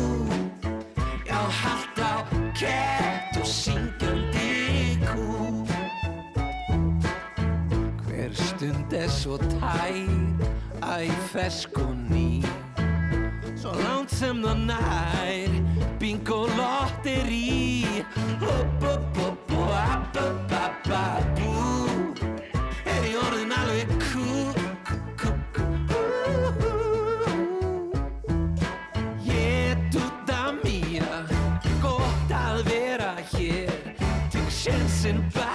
Já, 1.34 1.40
haldt 1.50 1.98
á 1.98 2.14
kett 2.54 3.34
og 3.40 3.46
syngjandi 3.46 5.00
kú 5.02 5.66
Hver 8.06 8.30
stund 8.38 8.94
er 8.94 9.10
svo 9.10 9.40
tær, 9.42 9.98
æ, 10.78 11.10
fersk 11.32 11.74
og 11.82 11.90
ný. 12.06 12.38
Svo 13.58 13.74
langt 13.82 14.14
sem 14.14 14.44
það 14.46 14.62
nær 14.70 15.58
Bingo 15.98 16.44
lotteri 16.54 18.04
Hopp, 18.38 18.86
hopp, 18.86 19.18
hopp, 19.18 19.50
hopp, 19.58 20.14
hopp, 20.14 20.54
hopp, 20.54 20.86
hopp, 20.86 21.34
bú 21.34 21.93
Til 34.64 34.72
sjensin 34.72 35.16
bara 35.34 35.53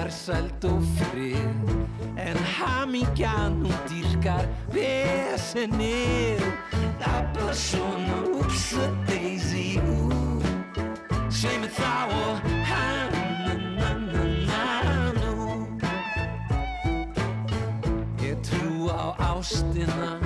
Þráir 0.00 0.08
farsæld 0.08 0.64
og 0.64 0.80
frið 0.96 1.44
En 2.16 2.32
hamingjan 2.56 3.60
hún 3.60 3.76
dýrkar 3.84 4.48
er 4.72 5.36
bara 7.34 7.52
svona 7.52 8.24
Ups 8.40 8.72
a 8.80 8.88
daisy 9.04 9.76
ú 9.76 10.08
Svei 11.28 11.60
mig 11.60 11.68
þá 11.76 12.08
og 12.16 12.40
hann-na-na-na-nú 12.70 15.68
Ég 18.24 18.40
trú 18.40 18.88
á 18.88 19.12
ástina 19.20 20.16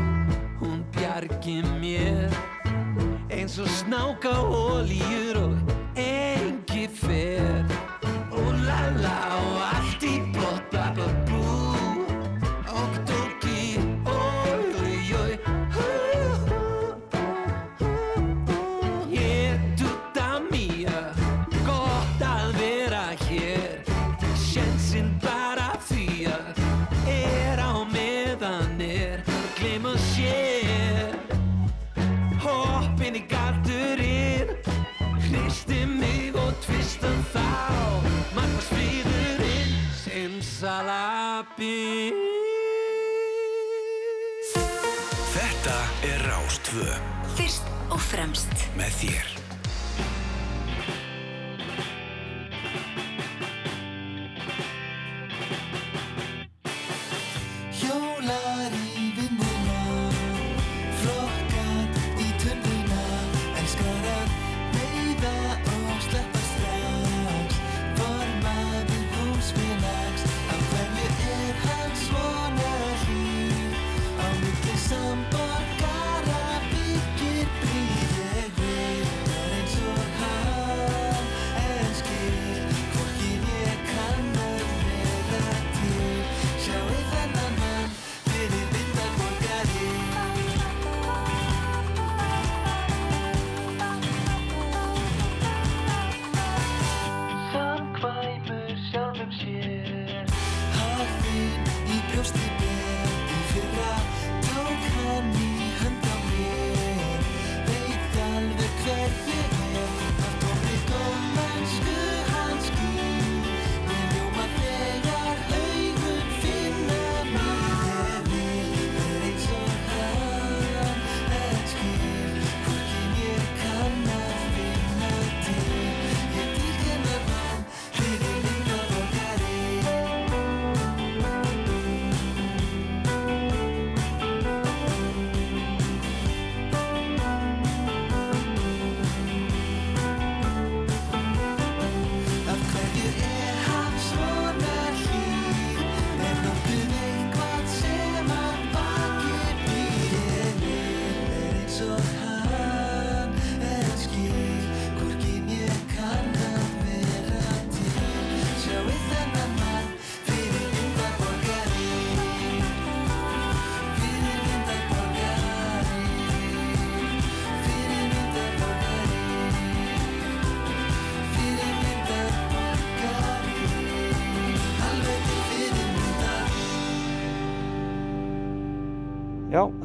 Hún 0.61 0.85
bjargi 0.95 1.67
mér. 1.83 2.31
Eins 3.27 3.59
og 3.59 3.67
snáka 3.67 4.39
ólíur 4.39 5.35
og 5.43 5.59
engi 5.99 6.87
fer 6.87 7.67
allow. 9.05 9.74
Fremst 48.15 48.69
með 48.79 49.01
þér. 49.01 49.34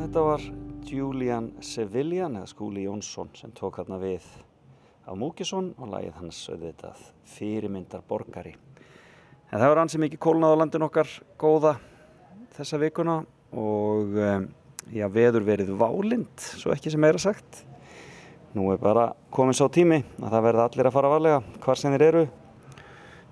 Þetta 0.10 0.22
var 0.26 0.42
Julian 0.90 1.48
Sevillian 1.62 2.40
eða 2.40 2.48
Skúli 2.50 2.88
Jónsson 2.88 3.28
sem 3.38 3.52
tók 3.54 3.76
hérna 3.78 4.00
við 4.02 4.24
á 5.06 5.14
Múkisson 5.14 5.68
og 5.78 5.92
lagið 5.92 6.16
hans 6.18 6.40
auðvitað 6.50 7.04
fyrirmyndar 7.30 8.02
borgari. 8.10 8.56
En 9.54 9.62
það 9.62 9.70
var 9.70 9.84
ansið 9.84 10.04
mikið 10.08 10.22
kólnað 10.26 10.56
á 10.58 10.60
landin 10.64 10.88
okkar 10.88 11.14
góða 11.38 11.76
þessa 12.58 12.82
vikuna 12.82 13.20
og 13.54 14.18
um, 14.18 14.50
já, 14.90 15.06
veður 15.14 15.46
verið 15.46 15.72
válind, 15.78 16.34
svo 16.58 16.74
ekki 16.74 16.90
sem 16.90 17.06
meira 17.06 17.22
sagt. 17.22 17.62
Nú 18.58 18.72
er 18.74 18.82
bara 18.82 19.12
komin 19.30 19.54
svo 19.54 19.70
tími 19.70 20.02
að 20.18 20.32
það 20.32 20.46
verða 20.50 20.70
allir 20.72 20.90
að 20.90 20.98
fara 20.98 21.18
varlega 21.20 21.44
hvar 21.62 21.78
sem 21.84 21.94
þeir 21.94 22.08
eru. 22.08 22.30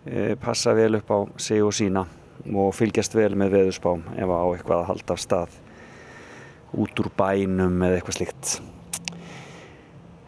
E, 0.06 0.36
passa 0.38 0.78
vel 0.78 0.94
upp 1.02 1.10
á 1.10 1.20
sig 1.42 1.66
og 1.66 1.74
sína 1.74 2.06
og 2.54 2.76
fylgjast 2.78 3.18
vel 3.18 3.32
með 3.34 3.64
veðurspám 3.64 4.12
ef 4.14 4.30
á 4.30 4.46
eitthvað 4.46 4.84
að 4.84 4.92
halda 4.94 5.18
af 5.18 5.26
stað 5.26 5.64
út 6.76 7.00
úr 7.00 7.10
bænum 7.18 7.80
eða 7.86 8.00
eitthvað 8.00 8.18
slíkt. 8.20 8.58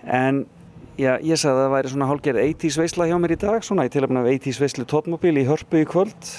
En 0.09 0.45
já, 0.99 1.17
ég 1.21 1.39
sagði 1.39 1.55
að 1.55 1.63
það 1.63 1.73
væri 1.75 1.91
svona 1.93 2.09
hálgerð 2.09 2.43
80's 2.45 2.77
veisla 2.79 3.07
hjá 3.09 3.17
mér 3.19 3.35
í 3.35 3.39
dag, 3.43 3.65
svona 3.65 3.85
í 3.87 3.93
tilöfna 3.93 4.23
af 4.23 4.31
80's 4.31 4.61
veislu 4.63 4.85
tótmobil 4.89 5.35
í 5.37 5.47
hörpu 5.47 5.83
í 5.83 5.87
kvöld. 5.89 6.33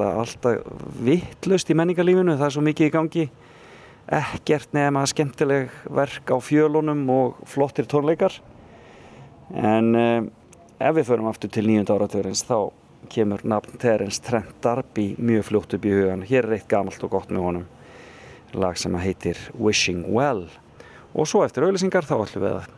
Alltaf 0.00 0.66
vittlust 1.00 1.70
í 1.72 1.76
menningarlífinu, 1.78 2.36
það 2.36 2.46
er 2.46 2.56
svo 2.56 2.64
mikið 2.64 2.90
í 2.90 2.94
gangi. 2.94 3.26
Ekkert 4.10 4.74
nefn 4.74 4.98
að 4.98 5.10
skemmtileg 5.12 5.74
verk 5.94 6.32
á 6.34 6.36
fjölunum 6.42 7.02
og 7.14 7.40
flottir 7.48 7.88
tónleikar. 7.90 8.34
En 9.54 9.94
um, 9.94 10.30
ef 10.78 10.96
við 10.96 11.08
förum 11.10 11.28
aftur 11.30 11.50
til 11.52 11.66
nýjönda 11.66 11.96
áratverðins 11.96 12.44
þá 12.46 12.70
kemur 13.10 13.42
nafn 13.48 13.78
Terence 13.80 14.22
Trent 14.22 14.58
D'Arby 14.62 15.12
mjög 15.18 15.48
fljótt 15.48 15.76
upp 15.76 15.86
í 15.86 15.94
hugan. 15.94 16.26
Hér 16.26 16.48
er 16.48 16.58
eitt 16.58 16.68
gamalt 16.70 17.02
og 17.06 17.14
gott 17.14 17.32
með 17.32 17.46
honum 17.46 17.68
lag 18.54 18.78
sem 18.78 18.94
heitir 19.00 19.38
Wishing 19.58 20.06
Well. 20.10 20.46
Og 21.14 21.28
svo 21.28 21.42
eftir 21.44 21.66
auðlýsingar 21.66 22.06
þá 22.06 22.16
ætlum 22.20 22.46
við 22.46 22.56
að, 22.60 22.70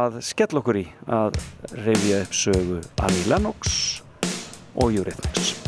að 0.00 0.18
skella 0.30 0.62
okkur 0.62 0.80
í 0.80 0.86
að 1.06 1.38
reyfja 1.76 2.24
upp 2.24 2.40
sögu 2.44 2.80
Annie 3.06 3.30
Lennox 3.30 3.78
og 4.76 4.92
Eurythmics 4.92 5.65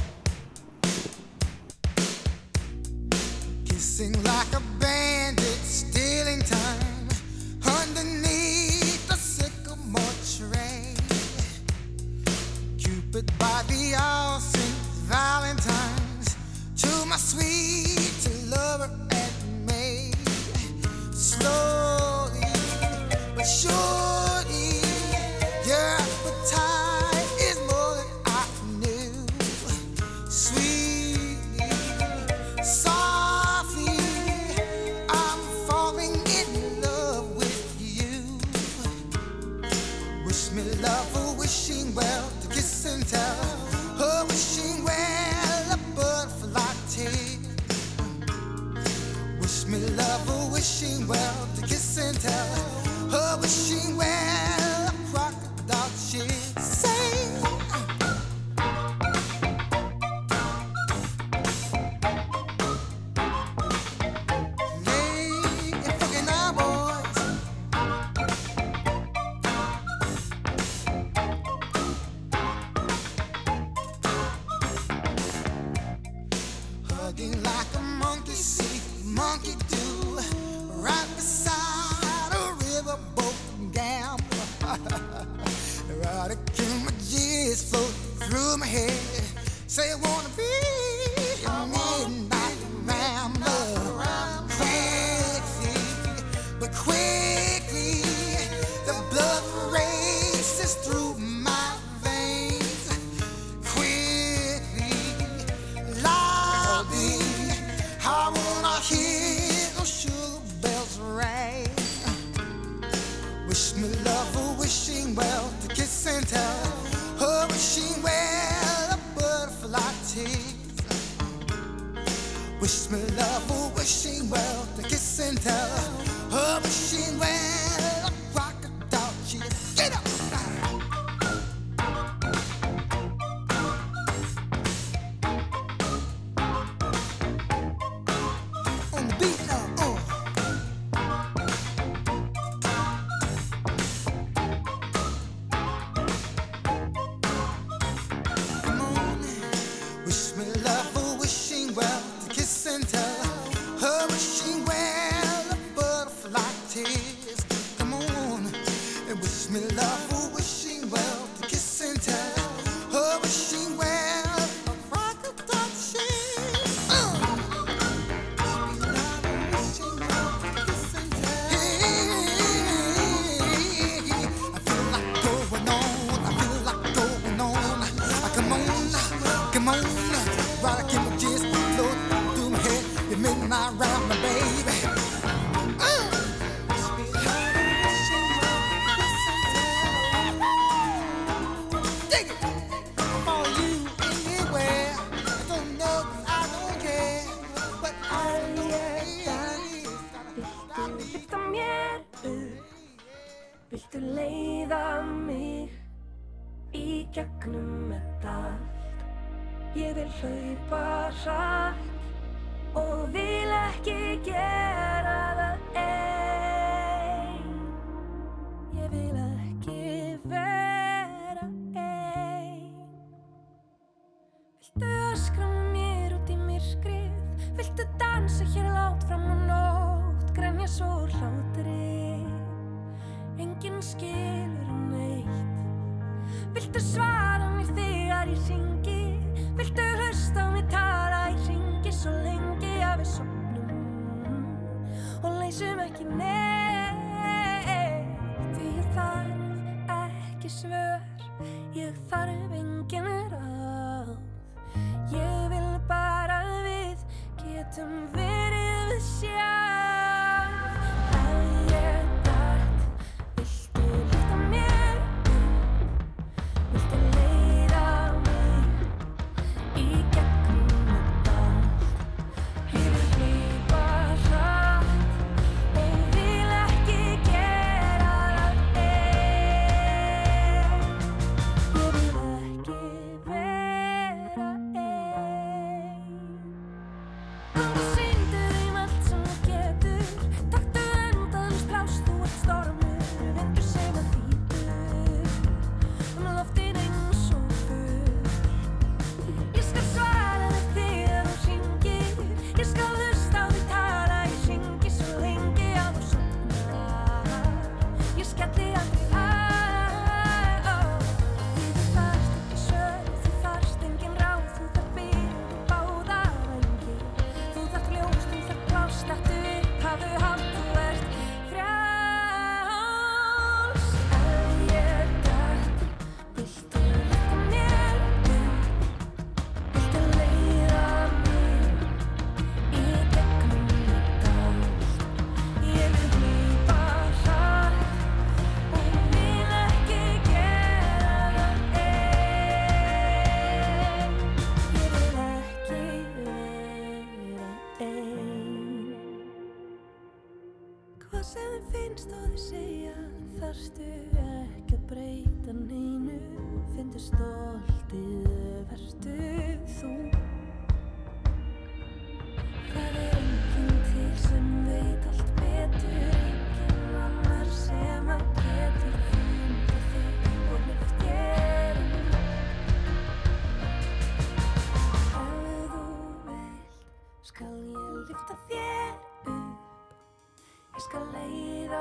Ég 380.79 380.85
skal 380.85 381.07
leiða 381.11 381.79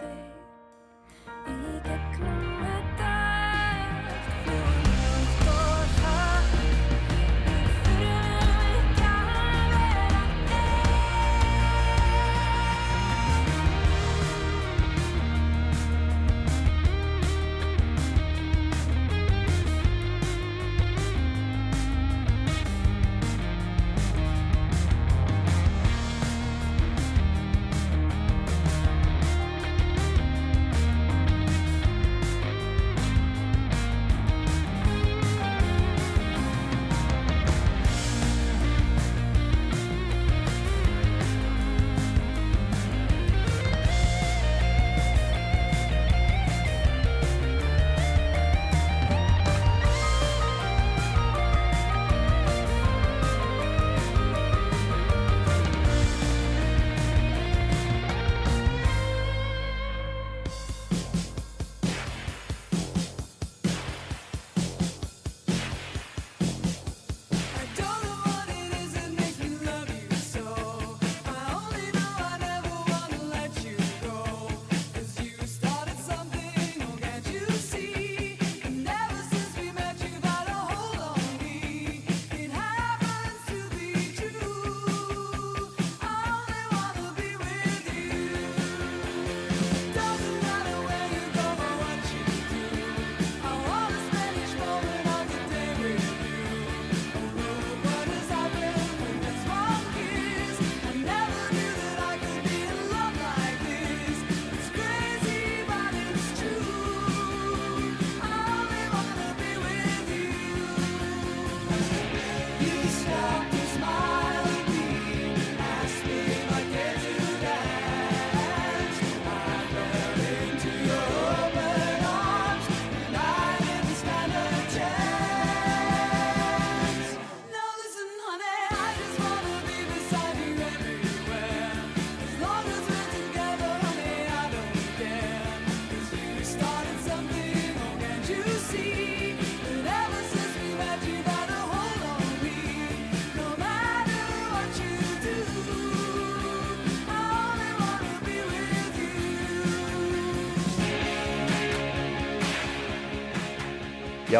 þig 0.00 1.52
í 1.54 1.74
gegnum 1.86 2.39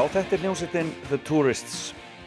Já, 0.01 0.07
þetta 0.09 0.33
er 0.33 0.41
hljómsveitin 0.47 0.91
The 1.11 1.17
Tourists 1.29 1.73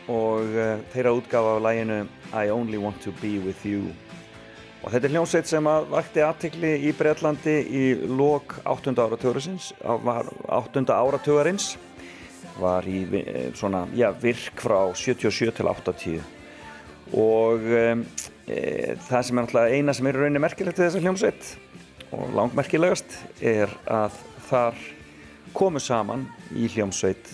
og 0.06 0.44
uh, 0.46 0.82
þeirra 0.94 1.10
útgafa 1.18 1.56
af 1.56 1.62
læginu 1.66 1.96
I 2.30 2.52
Only 2.54 2.78
Want 2.78 3.00
To 3.02 3.10
Be 3.18 3.32
With 3.42 3.64
You 3.66 3.88
og 4.84 4.92
þetta 4.94 5.08
er 5.08 5.14
hljómsveit 5.16 5.48
sem 5.50 5.70
að 5.72 5.88
vakti 5.90 6.22
aðtikli 6.22 6.70
í 6.86 6.92
Breitlandi 6.94 7.56
í 7.66 7.82
lok 8.06 8.60
8. 8.70 8.94
áratugurins 8.94 9.72
var 10.06 10.30
8. 10.54 10.84
áratugarins 10.94 11.72
var 12.62 12.86
í 12.86 13.00
eh, 13.24 13.48
svona, 13.58 13.88
já, 13.98 14.12
virk 14.22 14.62
frá 14.62 14.78
77 14.94 15.56
til 15.58 15.70
80 15.72 16.20
og 17.18 17.66
um, 17.74 18.04
e, 18.46 18.60
það 19.08 19.26
sem 19.26 19.40
er 19.42 19.48
náttúrulega 19.48 19.80
eina 19.80 19.96
sem 19.98 20.12
er 20.12 20.20
rauninni 20.22 20.44
merkilegt 20.46 20.78
við 20.78 20.92
þessa 20.92 21.02
hljómsveit 21.08 21.50
og 22.20 22.38
langmerkilegast 22.38 23.18
er 23.42 23.74
að 23.90 24.22
þar 24.52 24.86
komu 25.58 25.82
saman 25.82 26.28
í 26.54 26.70
hljómsveit 26.70 27.34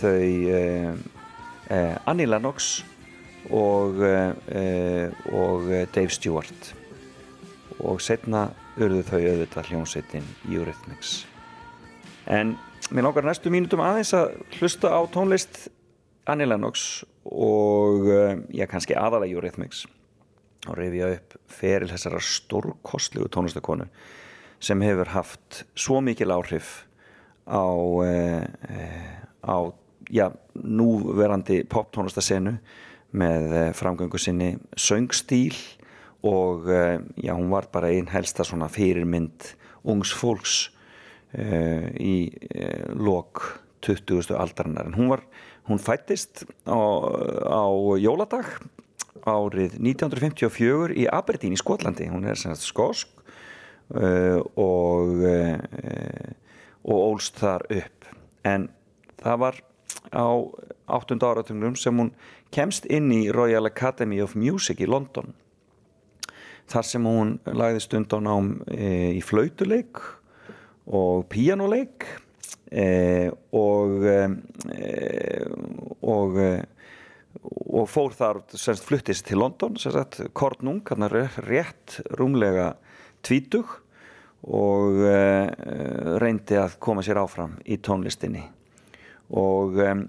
þau 0.00 0.52
eh, 0.56 0.94
eh, 1.70 1.96
Annie 2.10 2.28
Lennox 2.28 2.82
og, 3.50 4.00
eh, 4.02 5.12
og 5.32 5.68
Dave 5.94 6.10
Stewart. 6.12 6.72
Og 7.80 8.00
setna 8.04 8.48
urðu 8.80 9.04
þau 9.08 9.20
auðvitað 9.20 9.70
hljómsveitin 9.70 10.26
Eurythmics. 10.50 11.24
En 12.28 12.56
mér 12.90 13.08
langar 13.08 13.26
næstu 13.26 13.52
mínutum 13.52 13.82
aðeins 13.84 14.12
að 14.16 14.34
hlusta 14.58 14.92
á 14.92 15.00
tónlist 15.12 15.68
Annie 16.28 16.48
Lennox 16.48 17.04
og 17.24 18.06
ég 18.52 18.68
kannski 18.70 18.96
aðalega 18.96 19.36
Eurythmics. 19.38 19.86
Og 20.68 20.76
reyfja 20.76 21.14
upp 21.16 21.38
feril 21.48 21.88
þessara 21.88 22.20
stórkostlegu 22.20 23.30
tónlistakonu 23.32 23.88
sem 24.60 24.82
hefur 24.84 25.08
haft 25.14 25.64
svo 25.74 26.02
mikil 26.04 26.34
áhrif 26.34 26.84
á, 27.48 27.64
eh, 28.04 28.44
á 29.40 29.56
já, 30.10 30.30
núverandi 30.54 31.62
poptónlistasenu 31.70 32.56
með 33.16 33.54
eh, 33.54 33.70
framgöngu 33.74 34.18
sinni 34.20 34.54
söngstíl 34.78 35.56
og 36.26 36.68
eh, 36.70 36.98
já, 37.24 37.32
hún 37.34 37.50
var 37.50 37.70
bara 37.72 37.90
einn 37.90 38.10
helsta 38.10 38.44
svona 38.46 38.68
fyrirmynd 38.70 39.54
ungs 39.88 40.12
fólks 40.12 40.68
uh, 41.32 41.86
í 41.96 42.28
uh, 42.28 42.90
lok 43.00 43.40
20. 43.80 44.34
aldarinnar 44.36 44.90
en 44.90 44.96
hún 44.98 45.08
var, 45.08 45.22
hún 45.70 45.80
fættist 45.80 46.42
á, 46.68 46.76
á 46.76 47.64
jóladag 47.96 48.50
árið 49.24 49.78
1954 49.80 50.98
í 51.00 51.06
Aberdeen 51.08 51.56
í 51.56 51.60
Skotlandi 51.60 52.10
hún 52.12 52.28
er 52.28 52.36
semst 52.36 52.68
skosk 52.68 53.08
uh, 53.96 54.44
og 54.60 55.24
og 56.80 57.00
ólst 57.00 57.40
þar 57.40 57.64
upp 57.72 58.12
en 58.44 58.68
það 59.20 59.42
var 59.46 59.64
á 60.12 60.26
8. 60.86 61.18
áratunum 61.22 61.76
sem 61.78 61.96
hún 61.96 62.12
kemst 62.54 62.86
inn 62.90 63.10
í 63.14 63.28
Royal 63.34 63.68
Academy 63.68 64.20
of 64.22 64.34
Music 64.38 64.82
í 64.82 64.88
London 64.90 65.34
þar 66.70 66.86
sem 66.86 67.06
hún 67.06 67.36
lagði 67.46 67.84
stund 67.84 68.14
á 68.14 68.18
nám 68.22 68.50
e, 68.70 69.14
í 69.18 69.22
flautuleik 69.24 70.02
og 70.90 71.26
píjánuleik 71.30 72.06
e, 72.70 73.30
og 73.54 74.06
e, 74.06 74.20
og 76.00 76.38
og 77.70 77.86
fór 77.88 78.14
þar, 78.16 78.40
semst 78.58 78.86
fluttist 78.86 79.26
til 79.28 79.40
London, 79.40 79.76
semst 79.78 80.18
kornung, 80.36 80.82
hann 80.90 81.06
er 81.06 81.30
rétt 81.46 82.00
rúmlega 82.18 82.72
tvítug 83.24 83.76
og 84.40 85.02
uh, 85.04 86.18
reyndi 86.20 86.56
að 86.58 86.78
koma 86.82 87.04
sér 87.04 87.20
áfram 87.22 87.58
í 87.68 87.78
tónlistinni 87.84 88.46
og 89.30 89.78
um, 89.78 90.04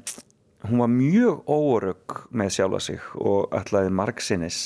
hún 0.70 0.84
var 0.84 0.92
mjög 0.92 1.50
órögg 1.50 2.22
með 2.34 2.54
sjálfa 2.56 2.80
sig 2.86 3.02
og 3.16 3.54
ætlaði 3.56 3.94
margsinnis 3.94 4.60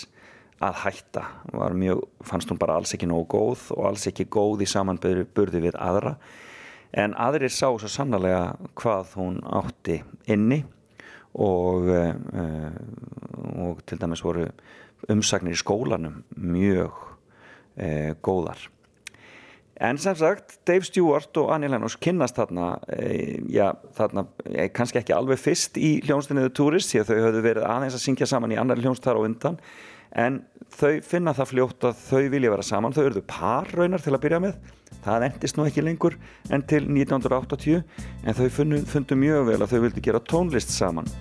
að 0.63 0.79
hætta. 0.85 1.23
Mjög, 1.75 2.03
fannst 2.23 2.51
hún 2.51 2.59
bara 2.59 2.77
alls 2.79 2.95
ekki 2.95 3.09
nógu 3.09 3.27
góð 3.35 3.69
og 3.75 3.89
alls 3.91 4.07
ekki 4.07 4.27
góð 4.31 4.63
í 4.63 4.69
samanburði 4.69 5.63
við 5.67 5.79
aðra. 5.79 6.15
En 6.95 7.15
aðrir 7.19 7.51
sá 7.51 7.67
svo 7.67 7.89
sannlega 7.91 8.55
hvað 8.79 9.15
hún 9.19 9.41
átti 9.43 9.99
inni 10.31 10.61
og, 11.35 11.89
uh, 11.91 12.71
og 13.67 13.83
til 13.87 13.99
dæmis 13.99 14.23
voru 14.23 14.47
umsagnir 15.11 15.57
í 15.57 15.59
skólanum 15.59 16.21
mjög 16.39 16.95
uh, 16.95 18.15
góðar 18.23 18.69
En 19.83 19.97
sem 19.99 20.15
sagt, 20.15 20.59
Dave 20.63 20.87
Stewart 20.87 21.35
og 21.37 21.49
Annie 21.51 21.67
Lennox 21.67 21.97
kynnast 21.99 22.37
þarna, 22.39 22.77
e, 22.95 23.41
já, 23.51 23.73
þarna 23.97 24.23
e, 24.47 24.69
kannski 24.71 25.01
ekki 25.01 25.15
alveg 25.15 25.41
fyrst 25.41 25.75
í 25.75 25.97
hljónstinniðu 26.05 26.53
Tourist 26.55 26.93
því 26.93 27.01
að 27.01 27.09
þau 27.09 27.19
höfðu 27.25 27.41
verið 27.43 27.67
aðeins 27.67 27.97
að 27.97 28.03
syngja 28.05 28.29
saman 28.31 28.53
í 28.55 28.59
annar 28.61 28.79
hljónstar 28.79 29.19
á 29.19 29.25
undan. 29.27 29.59
En 30.15 30.39
þau 30.71 31.01
finna 31.03 31.33
það 31.35 31.51
fljótt 31.51 31.89
að 31.89 31.99
þau 32.05 32.23
vilja 32.31 32.53
vera 32.55 32.67
saman, 32.69 32.95
þau 32.95 33.03
eruðu 33.03 33.25
par 33.27 33.67
raunar 33.75 34.05
til 34.05 34.15
að 34.15 34.23
byrja 34.23 34.41
með, 34.45 34.55
það 35.03 35.27
endist 35.27 35.59
nú 35.59 35.67
ekki 35.67 35.83
lengur 35.83 36.15
en 36.55 36.63
til 36.71 36.85
1980 36.87 37.83
en 38.23 38.39
þau 38.39 38.47
fundu, 38.61 38.81
fundu 38.87 39.19
mjög 39.19 39.51
vel 39.51 39.59
að 39.59 39.75
þau 39.75 39.79
vildi 39.89 40.07
gera 40.07 40.23
tónlist 40.23 40.71
saman. 40.71 41.11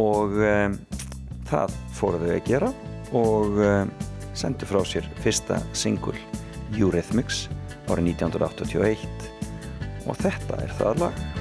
Og 0.00 0.32
e, 0.40 0.56
það 1.52 1.76
fóruðu 2.00 2.34
að 2.38 2.44
gera 2.48 2.72
og 3.12 3.64
sendu 4.32 4.68
frá 4.68 4.80
sér 4.86 5.04
fyrsta 5.20 5.60
singul 5.76 6.16
Eurythmics 6.76 7.46
árið 7.88 8.12
1981 8.18 10.08
og 10.08 10.18
þetta 10.20 10.62
er 10.64 10.74
það 10.80 11.04
lag 11.06 11.37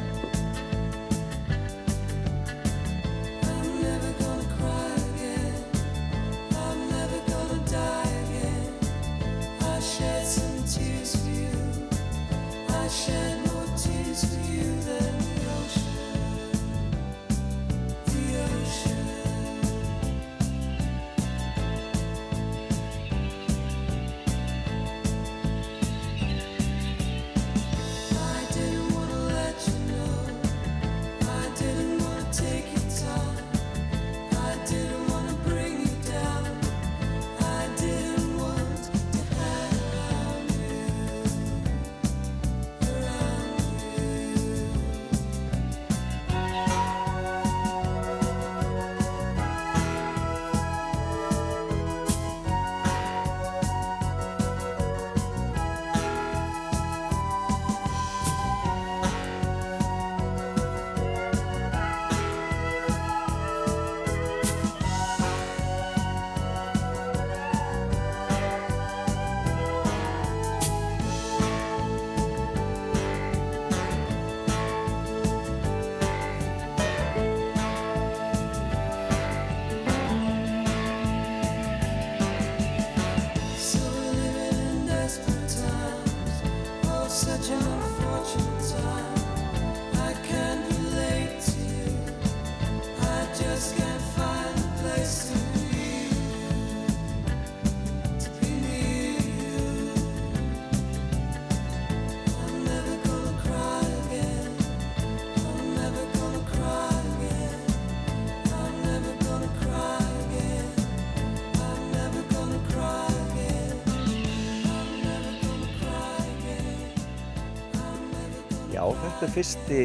þetta 119.17 119.31
er 119.31 119.33
fyrsti 119.33 119.77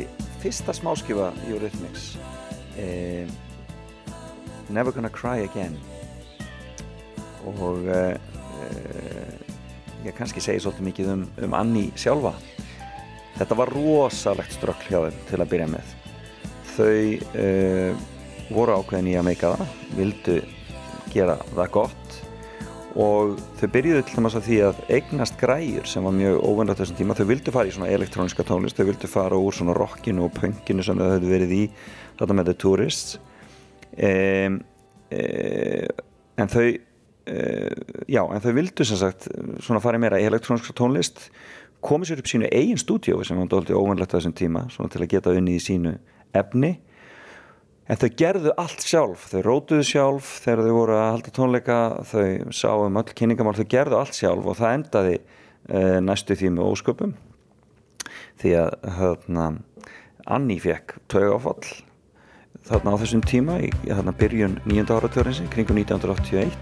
fyrsta 0.42 0.72
smáskifa 0.76 1.30
Eurythmics. 1.48 2.18
Eh, 2.76 3.30
Never 4.68 4.92
Gonna 4.92 5.08
Cry 5.08 5.46
Again. 5.46 5.78
Og 7.48 7.88
eh, 7.88 8.18
ég 10.04 10.12
kannski 10.18 10.42
segi 10.44 10.60
svolítið 10.60 10.88
mikið 10.90 11.12
um, 11.14 11.24
um 11.46 11.56
Annie 11.56 11.96
sjálfa. 11.96 12.34
Þetta 13.38 13.56
var 13.56 13.72
rosalegt 13.72 14.52
strökk 14.52 14.84
hjá 14.90 14.98
þeim 15.06 15.24
til 15.30 15.40
að 15.40 15.50
byrja 15.54 15.70
með. 15.78 15.96
Þau 16.74 16.92
eh, 17.40 18.04
voru 18.52 18.76
ákveðin 18.82 19.12
í 19.14 19.16
að 19.16 19.28
meika 19.30 19.54
það 19.56 19.80
vildu 19.96 20.38
gera 21.14 21.40
það 21.54 21.74
gott 21.78 22.01
og 22.92 23.38
þau 23.60 23.66
byrjuðu 23.72 24.04
til 24.04 24.18
dæmis 24.18 24.36
að 24.36 24.46
því 24.48 24.58
að 24.66 24.80
eignast 24.96 25.36
græjur 25.40 25.88
sem 25.88 26.04
var 26.04 26.14
mjög 26.16 26.38
óvennlegt 26.44 26.82
þessum 26.82 26.98
tíma. 26.98 27.16
Þau 27.16 27.28
vildu 27.30 27.54
fara 27.54 27.70
í 27.70 27.74
svona 27.74 27.90
elektróniska 27.92 28.44
tónlist 28.48 28.78
þau 28.78 28.88
vildu 28.90 29.10
fara 29.10 29.38
úr 29.40 29.56
svona 29.56 29.76
rockinu 29.76 30.26
og 30.26 30.36
punkinu 30.36 30.84
sem 30.84 31.00
þau 31.00 31.08
höfðu 31.14 31.32
verið 31.32 31.54
í 31.56 31.62
þetta 32.20 32.36
með 32.36 32.50
The 32.50 32.56
Tourists. 32.64 33.18
Um, 33.92 34.60
um, 35.12 36.04
en 36.42 36.52
þau 36.52 36.66
uh, 36.68 37.80
já, 38.08 38.22
en 38.22 38.44
þau 38.44 38.52
vildu 38.60 38.88
sem 38.88 39.00
sagt 39.00 39.28
svona 39.64 39.82
fara 39.84 40.00
í 40.00 40.04
meira 40.04 40.20
elektróniska 40.20 40.76
tónlist 40.76 41.28
komið 41.82 42.12
sér 42.12 42.22
upp 42.22 42.30
sínu 42.30 42.48
eigin 42.54 42.80
stúdíu 42.80 43.24
sem 43.26 43.40
var 43.40 43.50
doldið 43.50 43.80
óvennlegt 43.80 44.14
þessum 44.14 44.36
tíma 44.38 44.68
svona 44.70 44.92
til 44.92 45.02
að 45.02 45.12
geta 45.16 45.34
unni 45.34 45.56
í 45.58 45.62
sínu 45.62 45.96
efni 46.36 46.76
en 47.92 48.00
þau 48.00 48.08
gerðu 48.16 48.54
allt 48.60 48.84
sjálf. 48.86 49.26
Þau 49.28 49.42
rótuðu 49.44 49.84
sjálf 49.84 50.30
þegar 50.46 50.64
þau 50.64 50.76
voru 50.78 50.96
að 50.96 51.10
halda 51.10 51.34
tónleika. 51.36 51.78
Þau 52.08 52.24
sáum 52.56 52.98
öll 53.02 53.12
kynningamál 53.18 53.56
þau 53.58 53.68
gerðu 53.74 53.98
allt 54.00 54.16
sjálf 54.16 54.48
og 54.48 54.58
það 54.60 54.76
endaði 54.78 55.18
uh, 55.20 55.98
næstu 56.04 56.36
því 56.38 56.54
með 56.56 56.70
ósköpum. 56.70 57.14
Því 58.40 58.54
að 58.62 58.70
hérna, 58.98 59.48
Anni 60.32 60.56
fekk 60.62 60.96
taugafall 61.10 61.66
þarna 62.66 62.94
á 62.94 63.00
þessum 63.02 63.22
tíma 63.26 63.58
í 63.66 63.70
þarna 63.88 64.14
byrjun 64.18 64.56
nýjönda 64.70 64.96
áratörins 65.00 65.42
kringum 65.50 65.80
1981 65.82 66.52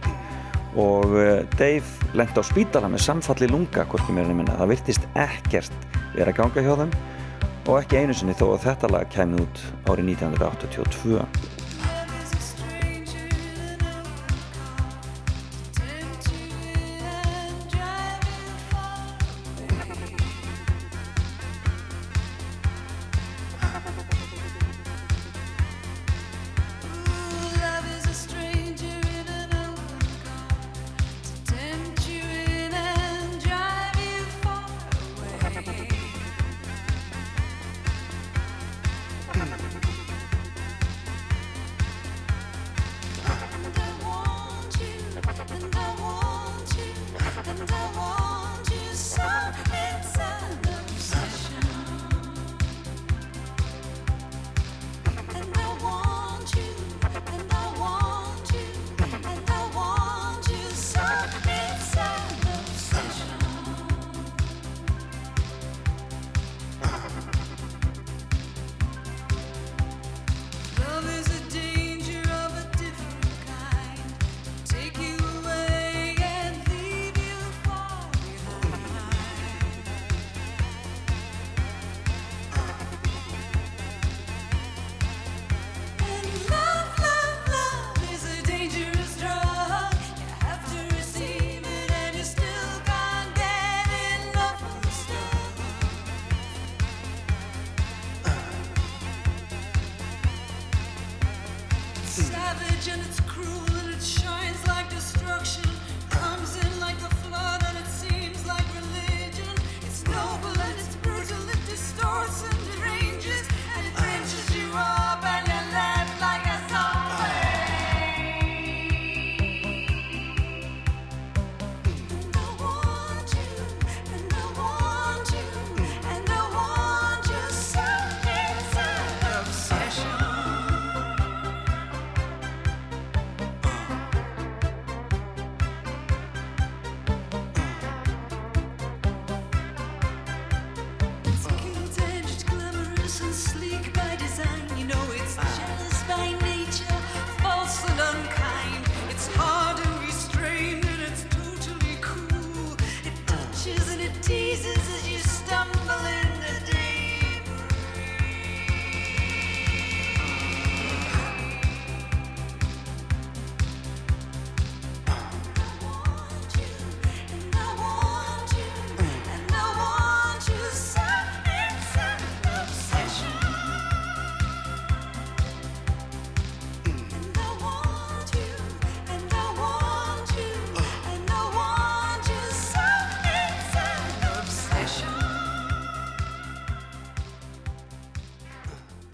og 0.81 1.13
uh, 1.13 1.43
Dave 1.61 2.17
lendi 2.17 2.41
á 2.41 2.45
spítala 2.47 2.89
með 2.89 3.05
samfalli 3.05 3.51
lunga 3.51 3.85
hvorki 3.91 4.15
mér 4.17 4.31
en 4.31 4.41
minna, 4.41 4.57
það 4.57 4.73
virtist 4.73 5.09
ekkert 5.13 5.89
vera 6.15 6.33
að 6.33 6.39
ganga 6.41 6.65
hjá 6.65 6.73
þeim 6.81 6.95
og 7.71 7.77
ekki 7.79 8.01
einu 8.01 8.15
sinni 8.17 8.35
þó 8.35 8.49
að 8.57 8.65
þetta 8.65 8.89
lag 8.91 9.11
kemur 9.15 9.45
út 9.45 9.61
árið 9.93 10.09
1982 10.17 11.60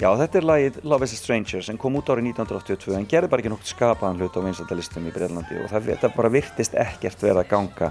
Já, 0.07 0.13
þetta 0.21 0.39
er 0.39 0.45
lagið 0.47 0.77
Love 0.87 1.07
is 1.09 1.13
a 1.17 1.19
Stranger 1.19 1.65
sem 1.67 1.79
kom 1.83 1.97
út 1.99 2.11
árið 2.13 2.29
1982 2.29 2.93
en 2.95 3.07
gerði 3.11 3.31
bara 3.33 3.43
ekki 3.43 3.51
nokt 3.51 3.67
skapaðan 3.67 4.21
hlut 4.21 4.37
á 4.39 4.41
vinsaldalistum 4.45 5.09
í 5.09 5.11
Breitlandi 5.11 5.57
og 5.59 5.73
það, 5.73 5.89
þetta 5.89 6.11
bara 6.15 6.31
virtist 6.31 6.77
ekkert 6.79 7.25
verið 7.25 7.41
að 7.41 7.49
ganga 7.51 7.89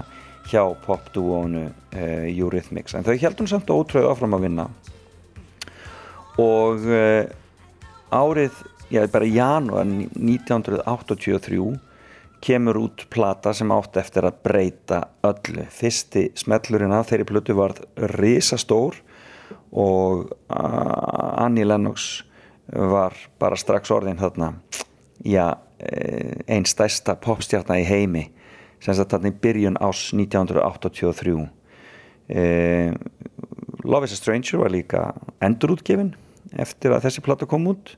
hjá 0.48 0.62
popdúónu 0.86 1.66
uh, 1.66 2.24
Eurythmics. 2.30 2.94
En 2.96 3.04
þau 3.04 3.18
heldum 3.20 3.50
samt 3.50 3.68
ótröðu 3.68 4.08
áfram 4.08 4.36
að 4.38 4.46
vinna. 4.46 4.64
Og 6.40 6.88
uh, 6.88 7.28
árið, 8.16 8.64
já, 8.88 9.02
bara 9.12 9.28
í 9.28 9.36
janúar 9.36 9.84
1983 9.84 11.60
kemur 12.48 12.80
út 12.86 13.04
plata 13.12 13.52
sem 13.58 13.76
átt 13.76 14.00
eftir 14.00 14.24
að 14.24 14.40
breyta 14.46 15.02
öllu. 15.26 15.68
Fyrsti 15.68 16.30
smellurinn 16.38 16.96
af 16.96 17.10
þeirri 17.12 17.28
plötu 17.28 17.60
var 17.60 17.76
risastór 18.16 19.02
og 19.72 20.30
Annie 20.48 21.66
Lennox 21.66 22.24
var 22.72 23.14
bara 23.38 23.58
strax 23.58 23.90
orðin 23.94 24.18
þarna 24.18 24.54
já, 25.24 25.54
e, 25.78 26.42
einn 26.50 26.66
stærsta 26.66 27.14
popstjarnar 27.22 27.82
í 27.82 27.86
heimi 27.86 28.24
sem 28.82 28.94
sagt 28.94 29.14
þarna 29.14 29.32
í 29.32 29.38
byrjun 29.42 29.78
ás 29.80 30.10
1983 30.14 31.36
eh, 32.28 32.92
Love 33.86 34.04
is 34.04 34.12
a 34.12 34.16
Stranger 34.16 34.58
var 34.58 34.72
líka 34.74 35.02
endurútgefin 35.40 36.14
eftir 36.58 36.94
að 36.94 37.06
þessi 37.06 37.22
plata 37.22 37.46
kom 37.46 37.68
út 37.70 37.94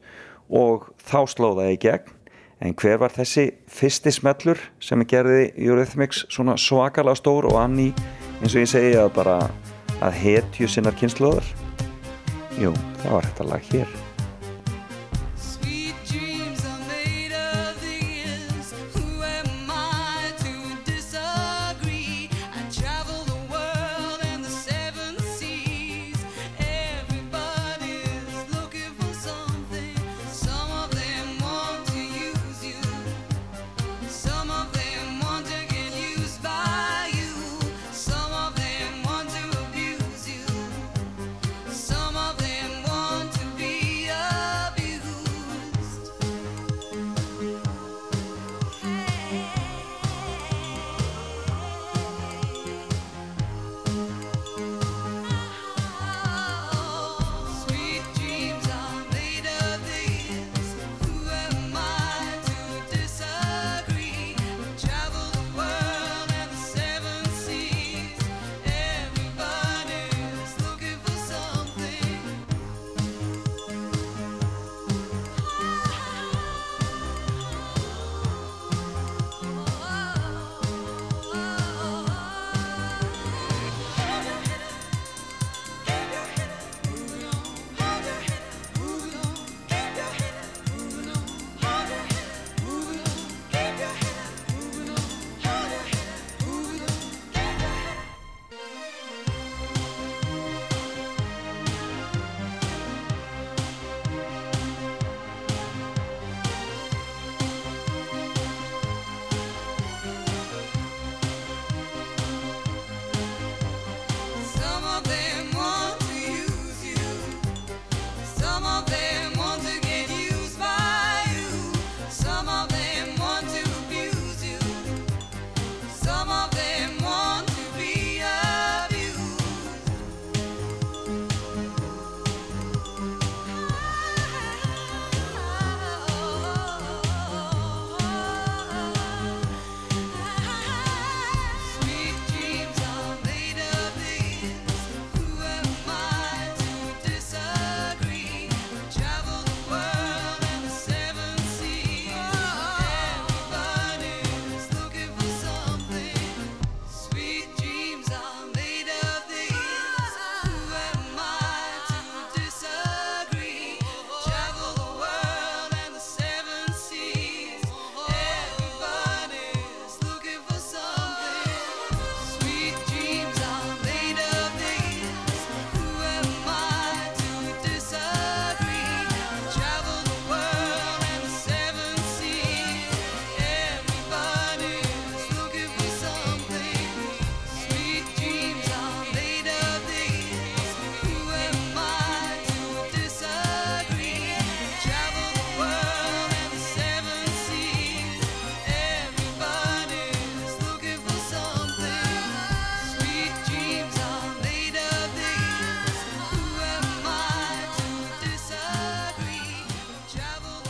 og 0.48 0.88
þá 1.04 1.20
slóðaði 1.28 1.76
í 1.76 1.82
gegn. 1.84 2.14
En 2.58 2.74
hver 2.74 2.98
var 2.98 3.12
þessi 3.14 3.44
fyrsti 3.70 4.10
smellur 4.10 4.58
sem 4.82 5.04
gerði 5.06 5.52
Eurythmics 5.54 6.24
svona 6.34 6.56
svakalega 6.58 7.20
stór 7.20 7.46
og 7.46 7.58
anni 7.60 7.92
eins 8.42 8.56
og 8.56 8.64
ég 8.64 8.70
segi 8.72 8.96
að 8.98 9.12
bara 9.14 9.36
að 10.04 10.20
hetju 10.22 10.68
sinnar 10.70 10.96
kynnslóðar 10.98 11.46
jú, 12.58 12.74
það 13.02 13.16
var 13.16 13.28
þetta 13.30 13.48
lag 13.52 13.72
hér 13.72 13.96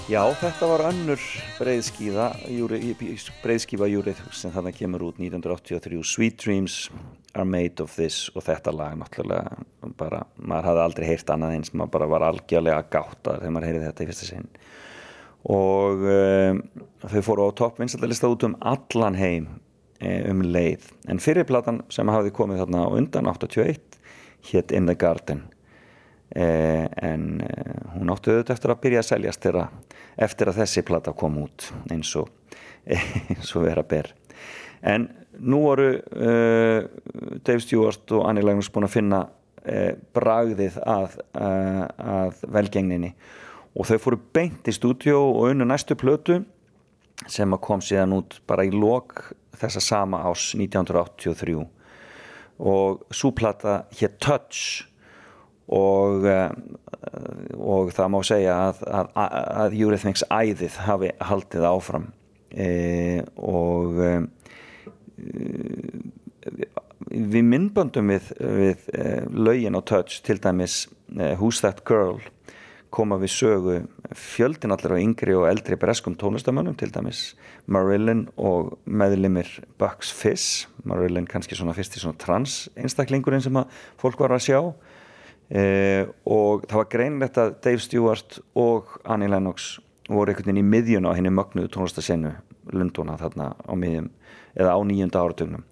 Já, 0.09 0.23
þetta 0.41 0.67
var 0.71 0.81
önnur 0.89 1.21
breiðskífa 1.59 3.89
júrið 3.93 4.21
sem 4.33 4.53
þarna 4.55 4.71
kemur 4.73 5.03
út 5.11 5.19
1983 5.21 5.99
Sweet 6.01 6.39
Dreams 6.41 6.77
are 7.35 7.45
made 7.45 7.85
of 7.85 7.93
this 7.93 8.31
og 8.33 8.47
þetta 8.47 8.73
lag 8.73 8.95
náttúrulega 8.97 9.59
bara, 10.01 10.23
maður 10.41 10.71
hafði 10.71 10.83
aldrei 10.87 11.07
heyrt 11.11 11.33
annað 11.35 11.59
eins 11.59 11.75
maður 11.75 11.93
bara 11.99 12.09
var 12.15 12.25
algjörlega 12.31 12.87
gáttaður 12.89 13.43
þegar 13.43 13.55
maður 13.59 13.69
heyrði 13.69 13.85
þetta 13.85 14.07
í 14.07 14.09
fyrsta 14.09 14.31
sinn. 14.31 14.49
Og 15.59 16.09
um, 16.15 16.63
þau 17.05 17.21
fóru 17.29 17.51
á 17.53 17.59
topp 17.61 17.85
vinsaldalista 17.85 18.33
út 18.33 18.49
um 18.49 18.57
allan 18.73 19.21
heim 19.21 19.53
eh, 20.01 20.25
um 20.33 20.41
leið. 20.41 20.89
En 21.13 21.21
fyrirplatan 21.21 21.85
sem 21.93 22.09
hafði 22.09 22.33
komið 22.41 22.65
þarna 22.65 22.89
undan 22.97 23.29
81 23.29 24.01
hétt 24.55 24.73
In 24.73 24.89
the 24.89 24.97
Garden 24.97 25.51
en 26.37 27.41
eh, 27.41 27.77
hún 27.95 28.11
áttu 28.13 28.33
auðvitað 28.33 28.55
eftir 28.55 28.73
að 28.73 28.83
byrja 28.83 29.03
að 29.03 29.09
seljast 29.09 29.45
þeirra 29.45 29.65
eftir 30.29 30.51
að 30.51 30.61
þessi 30.61 30.85
plata 30.85 31.15
kom 31.17 31.39
út 31.41 31.71
eins 31.93 32.11
og, 32.21 32.29
eins 33.33 33.55
og 33.57 33.65
vera 33.65 33.85
ber. 33.87 34.13
En 34.83 35.09
nú 35.39 35.63
voru 35.65 35.89
uh, 35.97 36.85
Dave 37.47 37.63
Stewart 37.63 38.13
og 38.15 38.27
Annie 38.29 38.45
Lennox 38.45 38.71
búin 38.75 38.87
að 38.89 38.95
finna 38.95 39.21
uh, 39.29 39.93
bragðið 40.15 40.79
að, 40.83 41.17
uh, 41.39 41.85
að 41.87 42.45
velgengninni. 42.59 43.13
Og 43.79 43.87
þau 43.89 43.99
fóru 44.03 44.21
beint 44.35 44.69
í 44.69 44.75
stúdíó 44.75 45.21
og 45.31 45.53
unnu 45.53 45.67
næstu 45.69 45.97
plötu 45.99 46.41
sem 47.31 47.57
kom 47.63 47.83
síðan 47.83 48.17
út 48.19 48.39
bara 48.47 48.67
í 48.67 48.73
lok 48.75 49.31
þessa 49.59 49.83
sama 49.83 50.23
ás 50.27 50.53
1983 50.55 51.57
og 52.59 53.05
súplata 53.15 53.85
hér 53.95 54.15
Touch 54.19 54.88
og, 55.69 56.25
uh, 56.25 56.51
og 57.59 57.93
það 57.97 58.13
má 58.15 58.19
segja 58.27 58.57
að, 58.69 58.83
að, 58.89 59.11
að 59.65 59.77
Eurythmics 59.83 60.25
æðið 60.33 60.81
hafi 60.87 61.13
haldið 61.31 61.69
áfram. 61.69 62.09
E, 62.49 63.21
og 63.37 63.99
e, 64.01 64.13
við 67.13 67.45
myndböndum 67.45 68.09
við, 68.15 68.31
við 68.41 68.89
e, 68.97 69.05
lögin 69.37 69.77
á 69.77 69.85
Touch 69.85 70.23
til 70.25 70.39
dæmis 70.41 70.87
Who's 71.13 71.61
That 71.61 71.85
Girl 71.89 72.23
koma 72.95 73.19
við 73.21 73.33
sögu 73.35 73.77
fjöldin 74.17 74.73
allir 74.73 74.95
á 74.97 75.03
yngri 75.03 75.35
og 75.37 75.47
eldri 75.51 75.77
breskum 75.81 76.17
tónlistamönnum 76.17 76.77
til 76.81 76.89
dæmis 76.95 77.35
Marilyn 77.69 78.27
og 78.41 78.79
meðlimir 78.89 79.51
Bucks 79.81 80.13
Fizz. 80.15 80.67
Marilyn 80.89 81.29
kannski 81.29 81.59
svona 81.59 81.77
fyrst 81.77 81.99
í 81.99 82.03
svona 82.03 82.17
trans 82.21 82.63
einstaklingurinn 82.81 83.45
sem 83.45 83.61
að 83.61 83.69
fólk 84.01 84.25
var 84.25 84.39
að 84.39 84.47
sjá 84.49 84.61
uh, 85.55 86.09
og 86.29 86.67
það 86.69 86.81
var 86.81 86.91
greinlegt 86.93 87.41
að 87.41 87.55
Dave 87.65 87.85
Stewart 87.85 88.41
og 88.59 88.99
Annie 89.05 89.31
Lennox 89.31 89.77
voru 90.09 90.33
einhvern 90.33 90.51
veginn 90.51 90.63
í 90.63 90.71
miðjun 90.73 91.09
á 91.09 91.13
henni 91.17 91.33
mögnuðu 91.33 91.71
tónlistasenu 91.75 92.33
Lunduna 92.73 93.17
þarna 93.21 93.53
á 93.57 93.73
miðjum 93.77 94.11
eða 94.59 94.75
á 94.77 94.81
nýjunda 94.85 95.23
áratugnum. 95.23 95.65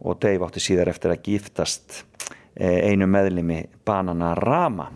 Og 0.00 0.16
Dave 0.20 0.46
átti 0.46 0.62
síðar 0.64 0.90
eftir 0.92 1.12
að 1.12 1.24
giftast 1.26 2.02
eh, 2.54 2.88
einu 2.88 3.08
meðlimi 3.10 3.62
Bananarama 3.84 4.88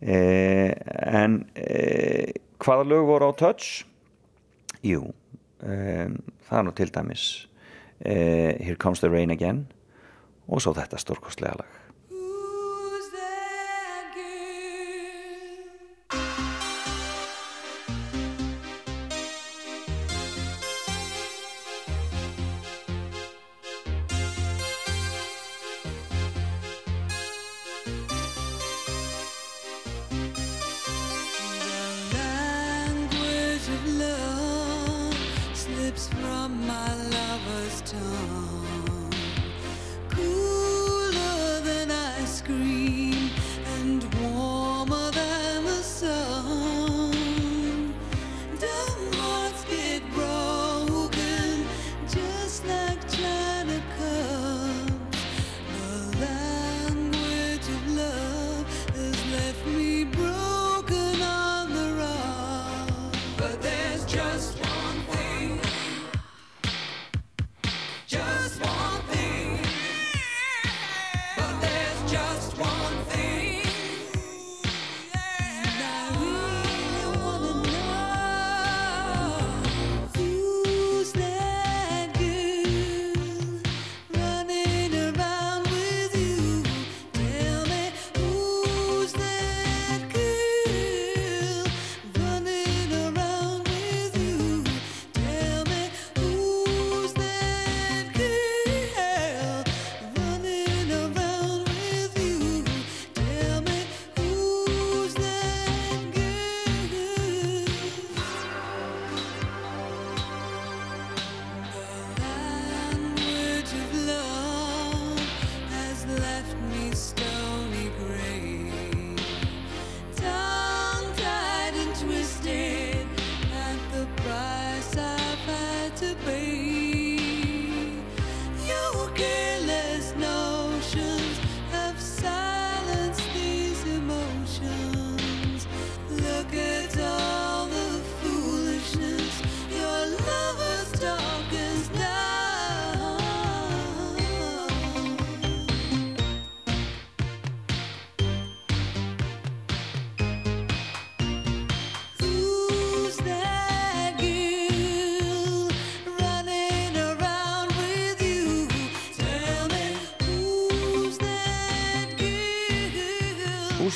eh, 0.00 0.72
en 1.06 1.44
eh, 1.54 2.32
hvaða 2.62 2.88
lög 2.90 3.06
voru 3.10 3.30
á 3.30 3.32
Touch? 3.38 3.84
Jú 4.82 5.12
eh, 5.62 6.08
það 6.48 6.58
er 6.58 6.66
nú 6.66 6.74
til 6.76 6.90
dæmis 6.94 7.26
eh, 8.02 8.56
Here 8.58 8.78
Comes 8.80 9.04
the 9.04 9.12
Rain 9.12 9.34
Again 9.34 9.66
og 10.50 10.64
svo 10.64 10.74
þetta 10.74 10.98
stórkostlega 10.98 11.60
lag 11.60 11.79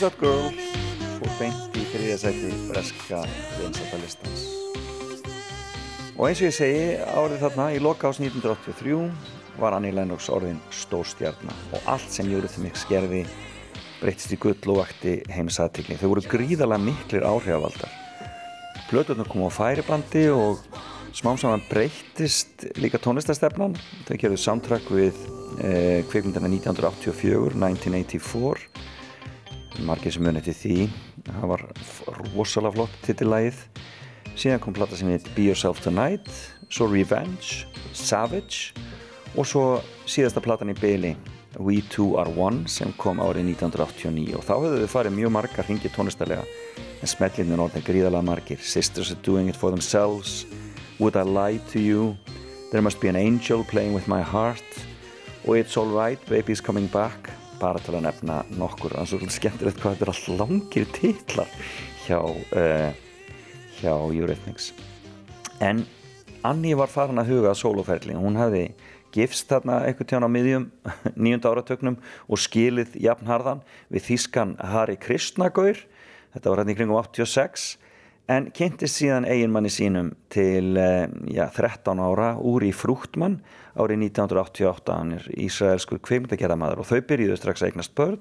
That 0.04 0.18
Girl 0.20 0.50
og 1.24 1.30
beint 1.38 1.76
í 1.80 1.82
þriðasæti 1.88 2.50
breska 2.68 3.22
vinsættalistans 3.56 4.42
og 6.18 6.26
eins 6.26 6.42
og 6.42 6.44
ég 6.44 6.52
segi 6.52 6.82
árið 7.08 7.40
þarna 7.40 7.70
í 7.72 7.78
loka 7.80 8.10
ás 8.12 8.20
1983 8.20 8.98
var 9.62 9.78
Annie 9.78 9.96
Lennox 9.96 10.28
orðin 10.28 10.60
stórstjarnar 10.76 11.56
og 11.72 11.88
allt 11.94 12.12
sem 12.12 12.28
Eurythmics 12.28 12.84
gerði 12.90 13.22
breytist 14.02 14.36
í 14.36 14.40
gull 14.44 14.74
og 14.74 14.82
vakti 14.82 15.16
heimsaðtikli 15.32 15.96
þau 15.96 16.10
voru 16.12 16.28
gríðalega 16.36 16.84
miklir 16.84 17.24
áhrifavaldar 17.24 17.96
plöturnar 18.90 19.32
kom 19.32 19.48
á 19.48 19.56
færibandi 19.56 20.26
og 20.36 20.60
smám 21.16 21.40
saman 21.40 21.64
breytist 21.70 22.68
líka 22.76 23.00
tónlistastefnan 23.00 23.80
þau 24.04 24.16
gerðu 24.20 24.44
soundtrack 24.44 24.92
við 24.92 25.16
eh, 25.64 26.04
kvikmyndina 26.12 26.52
1984 26.60 27.56
1984 27.56 28.92
margir 29.82 30.14
sem 30.14 30.22
muni 30.22 30.38
eftir 30.38 30.54
því. 30.60 30.88
Það 31.26 31.50
var 31.50 31.66
rosalega 32.34 32.76
flott 32.76 32.98
titillagið. 33.06 33.62
Síðan 34.34 34.62
kom 34.62 34.74
plata 34.74 34.96
sem 34.98 35.10
heit 35.10 35.26
Be 35.34 35.48
Yourself 35.50 35.82
Tonight 35.82 36.30
svo 36.74 36.88
Revenge, 36.90 37.66
Savage 37.92 38.74
og 39.34 39.46
svo 39.46 39.64
síðasta 40.10 40.42
platan 40.42 40.72
í 40.72 40.76
byli 40.78 41.12
We 41.62 41.82
Two 41.90 42.16
Are 42.18 42.30
One 42.34 42.66
sem 42.70 42.90
kom 42.98 43.20
árið 43.22 43.52
1989 43.54 44.34
og 44.38 44.42
þá 44.46 44.54
höfðu 44.56 44.80
þau 44.82 44.92
farið 44.96 45.16
mjög 45.20 45.34
margar 45.36 45.68
hringi 45.68 45.92
tónlistalega 45.94 46.46
en 46.98 47.10
smellinni 47.10 47.58
orðið 47.60 47.86
gríðalega 47.86 48.26
margir. 48.26 48.58
Sisters 48.58 49.12
are 49.12 49.20
doing 49.22 49.48
it 49.48 49.56
for 49.56 49.70
themselves. 49.70 50.46
Would 50.98 51.16
I 51.16 51.22
lie 51.22 51.60
to 51.70 51.78
you? 51.78 52.16
There 52.72 52.82
must 52.82 53.00
be 53.00 53.08
an 53.08 53.16
angel 53.16 53.62
playing 53.62 53.94
with 53.94 54.08
my 54.08 54.22
heart. 54.22 54.64
Og 55.46 55.58
It's 55.58 55.76
alright, 55.76 56.18
baby's 56.26 56.60
coming 56.60 56.88
back 56.90 57.30
bara 57.60 57.82
til 57.82 57.96
að 57.96 58.06
nefna 58.08 58.40
nokkur 58.58 58.94
það 58.94 59.02
er 59.04 59.10
svolítið 59.12 59.36
skemmtilegt 59.38 59.82
hvað 59.82 59.96
þetta 59.96 60.06
er 60.06 60.12
allt 60.14 60.30
langir 60.40 60.88
titlar 60.94 61.54
hjá 62.04 62.18
uh, 62.20 62.90
hjá 63.80 63.94
Eurythmics. 63.94 64.72
En 65.60 65.84
Annie 66.44 66.76
var 66.76 66.92
farin 66.92 67.20
að 67.22 67.32
huga 67.32 67.52
að 67.52 67.60
sóloferli 67.62 68.16
hún 68.18 68.36
hefði 68.38 68.66
gifst 69.14 69.48
þarna 69.50 69.82
eitthvað 69.86 70.10
tján 70.10 70.26
á 70.26 70.30
miðjum 70.30 70.66
nýjunda 71.22 71.52
áratögnum 71.52 71.98
og 72.26 72.42
skilið 72.42 72.98
jafnharðan 73.00 73.62
við 73.92 74.08
þýskan 74.10 74.56
Harry 74.72 74.98
Kristnagaur 75.00 75.80
þetta 76.34 76.50
var 76.50 76.62
hérna 76.62 76.74
í 76.74 76.78
kringum 76.78 76.98
86 76.98 77.74
en 78.34 78.48
kynntist 78.56 78.98
síðan 78.98 79.28
eiginmanni 79.28 79.70
sínum 79.72 80.14
til 80.32 80.78
eh, 80.80 81.06
já, 81.30 81.46
13 81.52 82.00
ára 82.00 82.34
úr 82.40 82.64
í 82.64 82.72
Frúktmann 82.74 83.38
árið 83.74 84.04
1988 84.08 84.98
hann 84.98 85.16
er 85.16 85.24
Ísraelskur 85.46 86.00
kveimdagerðamaður 86.04 86.84
og 86.84 86.90
þau 86.90 87.00
byrjuðu 87.08 87.38
strax 87.40 87.62
að 87.64 87.72
eignast 87.72 87.94
börn 87.98 88.20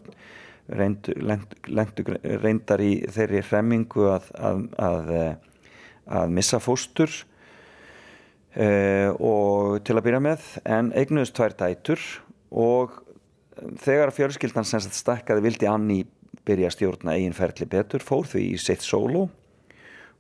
reyndu, 0.70 1.14
lendu, 1.20 1.60
lendu, 1.68 2.06
reyndar 2.44 2.82
í 2.84 2.94
þeirri 3.12 3.44
hremmingu 3.50 4.08
að, 4.14 4.30
að, 4.40 4.64
að, 4.80 5.14
eh, 5.18 5.36
að 6.20 6.36
missa 6.38 6.60
fóstur 6.64 7.12
uh, 8.56 9.10
og 9.20 9.84
til 9.86 9.98
að 9.98 10.06
byrja 10.08 10.24
með 10.24 10.50
en 10.64 10.92
eignuðust 10.96 11.36
tvær 11.38 11.56
dætur 11.60 12.02
og 12.50 13.00
þegar 13.84 14.14
fjölskyldan 14.16 14.68
sem 14.68 14.84
stakkaði 14.84 15.46
vildi 15.48 15.70
Anni 15.70 16.04
byrja 16.48 16.70
að 16.70 16.76
stjórna 16.78 17.16
eigin 17.18 17.36
ferli 17.38 17.68
betur 17.70 18.04
fór 18.04 18.28
þau 18.28 18.42
í 18.42 18.56
sitt 18.62 18.84
solo 18.84 19.28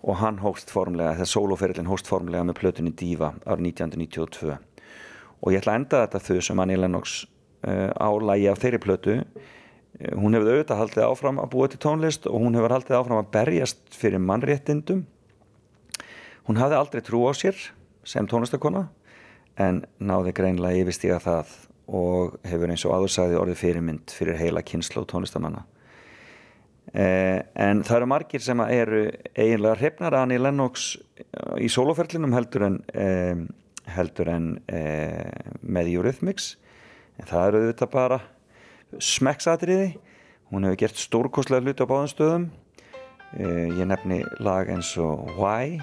og 0.03 0.19
hann 0.19 0.41
hóst 0.43 0.71
formlega, 0.71 1.15
þegar 1.15 1.31
soloferillin 1.31 1.89
hóst 1.91 2.09
formlega 2.09 2.43
með 2.47 2.59
plötunni 2.59 2.95
Diva 2.99 3.33
árið 3.47 3.69
1992 3.71 4.59
og 5.43 5.51
ég 5.51 5.59
ætla 5.59 5.75
að 5.75 5.81
enda 5.81 6.05
þetta 6.05 6.23
þau 6.27 6.47
sem 6.47 6.63
Annie 6.63 6.79
Lennox 6.79 7.17
uh, 7.67 7.91
á 7.91 8.09
lægi 8.15 8.47
af 8.49 8.63
þeirri 8.63 8.79
plötu 8.83 9.19
Eh, 9.99 10.13
Hún 10.17 10.33
hefur 10.33 10.49
auðvitað 10.55 10.81
haldið 10.81 11.05
áfram 11.05 11.41
að 11.41 11.51
búa 11.53 11.69
til 11.69 11.81
tónlist 11.83 12.27
og 12.29 12.41
hún 12.41 12.57
hefur 12.57 12.73
haldið 12.73 12.97
áfram 12.97 13.21
að 13.21 13.31
berjast 13.35 13.83
fyrir 13.97 14.21
mannréttindum. 14.23 15.03
Hún 16.47 16.59
hafði 16.59 16.79
aldrei 16.79 17.03
trú 17.05 17.23
á 17.29 17.31
sér 17.37 17.59
sem 18.03 18.27
tónlistakona 18.27 18.87
en 19.61 19.83
náði 20.01 20.33
greinlega 20.35 20.81
yfirstíga 20.81 21.19
það 21.23 21.53
og 21.93 22.39
hefur 22.47 22.73
eins 22.73 22.83
og 22.87 22.95
aðursæði 22.97 23.37
orðið 23.37 23.61
fyrirmynd 23.61 24.15
fyrir 24.15 24.39
heila 24.39 24.63
kynslu 24.65 25.03
og 25.03 25.09
tónlistamanna. 25.11 25.63
Eh, 26.93 27.39
en 27.55 27.83
það 27.85 27.97
eru 27.99 28.09
margir 28.09 28.43
sem 28.43 28.59
eru 28.65 29.05
eiginlega 29.37 29.77
hrifnar 29.79 30.17
að 30.17 30.25
Annie 30.25 30.41
Lennox 30.41 30.97
í 31.61 31.69
soloferlinum 31.71 32.33
heldur 32.35 32.65
en, 32.67 32.83
eh, 32.93 33.45
heldur 33.89 34.29
en 34.31 34.49
eh, 34.71 35.51
með 35.61 35.93
Eurythmics. 35.97 36.55
En 37.19 37.29
það 37.29 37.47
eru 37.47 37.61
auðvitað 37.61 37.93
bara 37.93 38.19
smekksatriði. 39.01 39.93
Hún 40.53 40.67
hefur 40.67 40.81
gert 40.83 41.01
stórkostlega 41.01 41.65
hluti 41.65 41.85
á 41.85 41.89
báðum 41.89 42.11
stöðum. 42.11 42.47
Eh, 43.37 43.69
ég 43.73 43.87
nefni 43.89 44.21
lag 44.43 44.69
eins 44.69 44.93
og 45.01 45.31
Why 45.39 45.79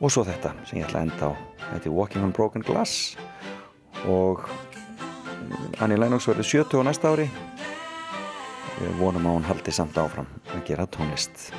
og 0.00 0.10
svo 0.10 0.24
þetta 0.26 0.52
sem 0.68 0.80
ég 0.80 0.88
ætla 0.88 1.02
að 1.02 1.08
enda 1.08 1.30
á. 1.30 1.32
Þetta 1.72 1.90
er 1.90 1.96
Walking 1.96 2.26
on 2.26 2.34
Broken 2.34 2.66
Glass 2.66 3.16
og 4.10 4.44
Annie 5.82 5.98
Lennox 5.98 6.28
verður 6.30 6.50
70 6.66 6.82
á 6.82 6.86
næsta 6.86 7.14
ári. 7.14 7.26
Við 8.78 8.94
vonum 8.98 9.26
að 9.30 9.38
hún 9.38 9.50
haldi 9.50 9.74
samt 9.74 9.98
áfram 9.98 10.30
að 10.54 10.64
gera 10.68 10.86
tónlist 10.90 11.50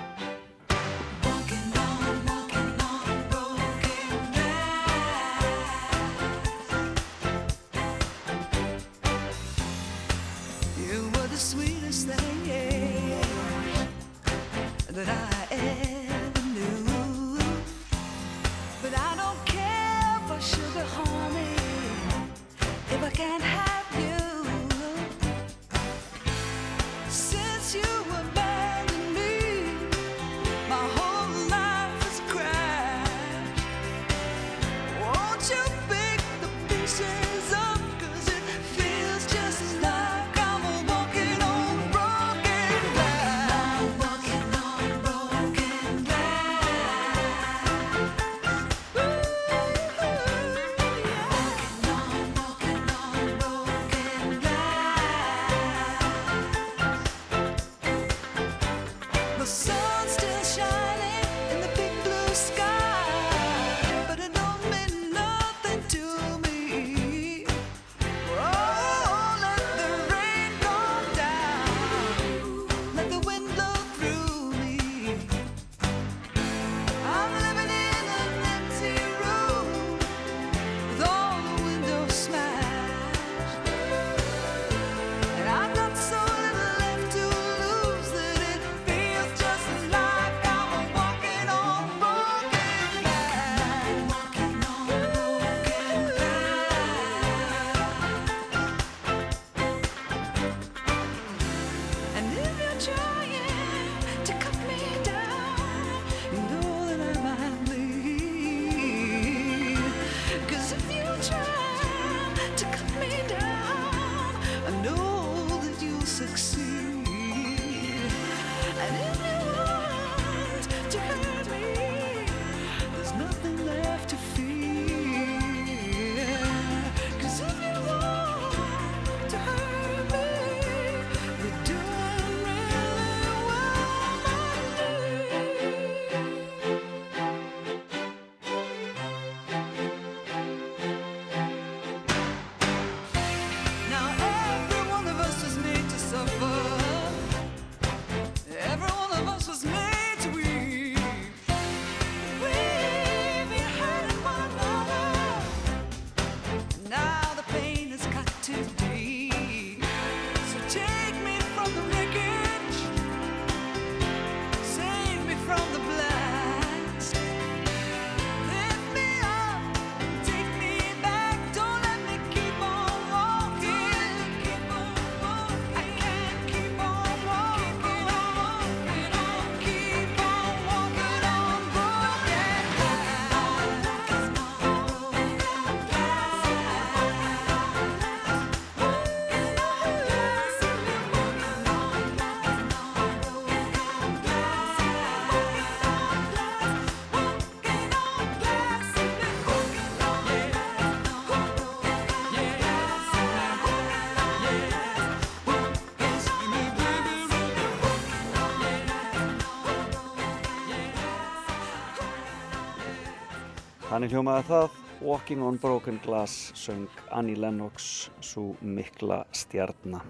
Þannig 213.95 214.11
hljómaði 214.11 214.43
það. 214.49 214.73
Walking 215.07 215.43
on 215.47 215.57
Broken 215.63 215.97
Glass 216.03 216.49
söng 216.59 216.97
Annie 217.15 217.37
Lennox 217.39 218.09
svo 218.19 218.49
mikla 218.59 219.21
stjarnar 219.31 220.03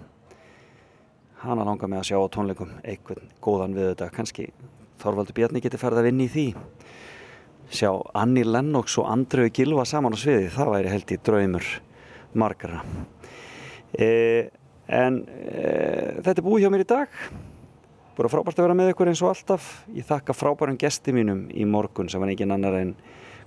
hana 1.38 1.62
langar 1.68 1.92
með 1.92 2.00
að 2.00 2.08
sjá 2.08 2.16
á 2.18 2.26
tónleikum. 2.34 2.72
Einhvern 2.82 3.28
góðan 3.38 3.76
við 3.76 3.92
þetta 3.92 4.08
kannski 4.16 4.48
Þorvaldur 4.98 5.36
Bjarni 5.36 5.62
geti 5.62 5.78
ferð 5.78 6.00
að 6.00 6.08
vinna 6.08 6.26
í 6.26 6.32
því. 6.34 6.46
Sjá 7.78 7.92
Annie 8.18 8.42
Lennox 8.48 8.96
og 8.98 9.06
Andreu 9.12 9.52
Gilva 9.54 9.84
saman 9.86 10.16
á 10.16 10.18
sviði. 10.18 10.48
Það 10.56 10.72
væri 10.72 10.90
held 10.96 11.14
í 11.14 11.18
draumur 11.30 11.68
margara 12.34 12.80
e, 13.94 14.08
en 14.90 15.20
e, 15.30 15.68
þetta 16.24 16.40
er 16.40 16.48
búið 16.48 16.64
hjá 16.64 16.72
mér 16.74 16.82
í 16.82 16.88
dag. 16.90 17.20
Búið 18.18 18.34
frábært 18.34 18.58
að 18.58 18.66
vera 18.66 18.80
með 18.82 18.96
ykkur 18.96 19.12
eins 19.12 19.22
og 19.22 19.30
alltaf. 19.30 19.70
Ég 19.94 20.10
þakka 20.10 20.34
frábærum 20.34 20.80
gesti 20.82 21.14
mínum 21.14 21.46
í 21.54 21.68
morgun 21.70 22.10
sem 22.10 22.18
var 22.18 22.34
engin 22.34 22.56
annar 22.56 22.80
en 22.80 22.96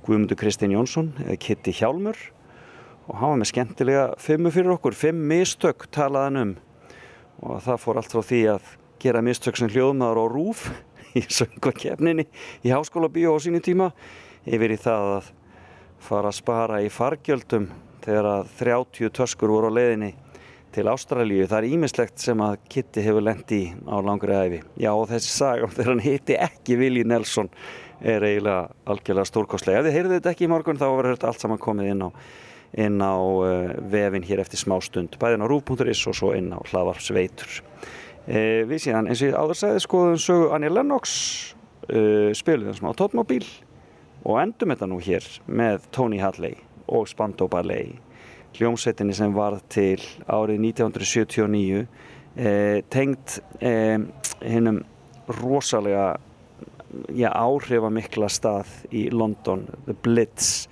Guðmundur 0.06 0.40
Kristinn 0.40 0.74
Jónsson 0.76 1.12
eða 1.26 1.38
Kitty 1.44 1.74
Hjálmur 1.76 2.20
og 3.10 3.18
hann 3.20 3.34
var 3.34 3.42
með 3.42 3.50
skemmtilega 3.52 4.06
fimmu 4.22 4.52
fyrir 4.54 4.76
okkur, 4.76 4.96
fimm 4.98 5.26
mistök 5.30 5.88
talaðan 5.94 6.42
um 6.44 6.54
og 7.44 7.60
það 7.66 7.82
fór 7.84 8.00
allt 8.00 8.14
frá 8.14 8.24
því 8.30 8.42
að 8.54 8.72
gera 9.00 9.24
mistök 9.26 9.60
sem 9.60 9.72
hljóðmaður 9.72 10.22
á 10.22 10.26
rúf 10.32 10.64
í 11.20 11.24
söngvakefninni 11.26 12.28
í 12.64 12.74
háskóla 12.74 13.12
bíó 13.12 13.36
á 13.36 13.40
sínu 13.44 13.62
tíma 13.66 13.92
yfir 14.48 14.76
í 14.76 14.80
það 14.80 15.14
að 15.18 15.30
fara 16.10 16.32
að 16.32 16.40
spara 16.40 16.82
í 16.84 16.90
fargjöldum 16.94 17.70
þegar 18.04 18.32
að 18.32 18.52
30 18.60 19.14
töskur 19.16 19.52
voru 19.52 19.72
á 19.72 19.78
leiðinni 19.78 20.14
til 20.74 20.86
Ástralíu. 20.90 21.48
Það 21.50 21.58
er 21.58 21.68
ímislegt 21.74 22.22
sem 22.22 22.42
að 22.46 22.60
Kitty 22.70 23.04
hefur 23.04 23.26
lent 23.26 23.52
í 23.56 23.64
á 23.90 23.98
langri 24.06 24.36
æfi. 24.38 24.60
Já 24.80 24.92
og 24.94 25.08
þessi 25.10 25.32
saga 25.34 25.70
þegar 25.76 25.92
hann 25.96 26.06
hitti 26.06 26.38
ekki 26.40 26.78
Willi 26.80 27.06
Nelson 27.08 27.50
er 28.02 28.26
eiginlega 28.26 28.70
algjörlega 28.90 29.30
stórkostlega. 29.30 29.82
Ef 29.82 29.88
þið 29.88 29.98
heyrðu 29.98 30.18
þetta 30.18 30.34
ekki 30.34 30.48
í 30.48 30.52
morgun 30.52 30.80
þá 30.80 30.88
verður 30.88 31.18
þetta 31.18 31.32
allt 31.32 31.46
saman 31.46 31.62
komið 31.62 31.92
inn 31.94 32.06
á, 32.06 32.10
inn 32.86 33.00
á 33.04 33.16
uh, 33.20 33.72
vefin 33.92 34.28
hér 34.28 34.44
eftir 34.44 34.62
smá 34.62 34.78
stund. 34.86 35.18
Bæðin 35.22 35.46
á 35.46 35.52
rúf.is 35.52 36.04
og 36.10 36.18
svo 36.18 36.34
inn 36.38 36.52
á 36.56 36.60
hlaðvarpsveitur. 36.72 37.62
Uh, 38.30 38.68
við 38.70 38.86
síðan 38.86 39.10
eins 39.10 39.24
og 39.24 39.32
ég 39.32 39.40
áður 39.40 39.62
segði 39.64 39.86
skoðum 39.86 40.22
sögu 40.22 40.52
Anja 40.56 40.74
Lennox 40.74 41.16
uh, 41.90 42.30
spiluðum 42.38 42.78
sem 42.78 42.92
á 42.92 43.00
Tóttmóbíl 43.00 43.46
og 44.28 44.42
endum 44.42 44.74
þetta 44.74 44.90
nú 44.92 45.00
hér 45.04 45.26
með 45.48 45.88
Tony 45.96 46.20
Hadley 46.20 46.60
og 46.92 47.08
Spandau 47.08 47.48
Ballet 47.52 47.98
hljómsveitinni 48.58 49.14
sem 49.16 49.34
var 49.36 49.60
til 49.72 50.00
árið 50.28 50.64
1979 50.72 51.84
eh, 52.36 52.80
tengd 52.92 53.40
eh, 53.62 54.00
hinnum 54.42 54.82
rosalega 55.40 56.16
já, 57.16 57.30
áhrifamikla 57.34 58.30
stað 58.32 58.70
í 58.96 59.08
London, 59.14 59.66
The 59.86 59.96
Blitz. 60.04 60.68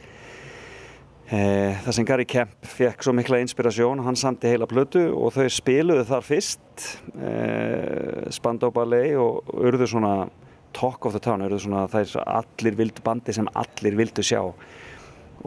Eh, 1.28 1.76
það 1.84 1.96
sem 1.98 2.06
Gary 2.08 2.26
Kemp 2.30 2.68
fekk 2.72 3.04
svo 3.04 3.12
mikla 3.12 3.42
inspirasjón 3.44 4.00
hann 4.06 4.16
samti 4.16 4.48
heila 4.48 4.64
blödu 4.70 5.10
og 5.12 5.34
þau 5.36 5.50
spiluðu 5.52 6.06
þar 6.08 6.24
fyrst 6.24 6.86
eh, 7.20 8.30
Spandau 8.32 8.72
Ballet 8.72 9.18
og 9.20 9.50
urðu 9.60 9.90
svona 9.92 10.14
talk 10.78 11.04
of 11.04 11.18
the 11.18 11.20
town, 11.20 11.44
urðu 11.44 11.66
svona 11.66 11.84
þær 11.92 12.14
allir 12.24 12.78
vildu 12.80 13.04
bandi 13.04 13.36
sem 13.36 13.50
allir 13.60 13.98
vildu 14.00 14.24
sjá. 14.24 14.40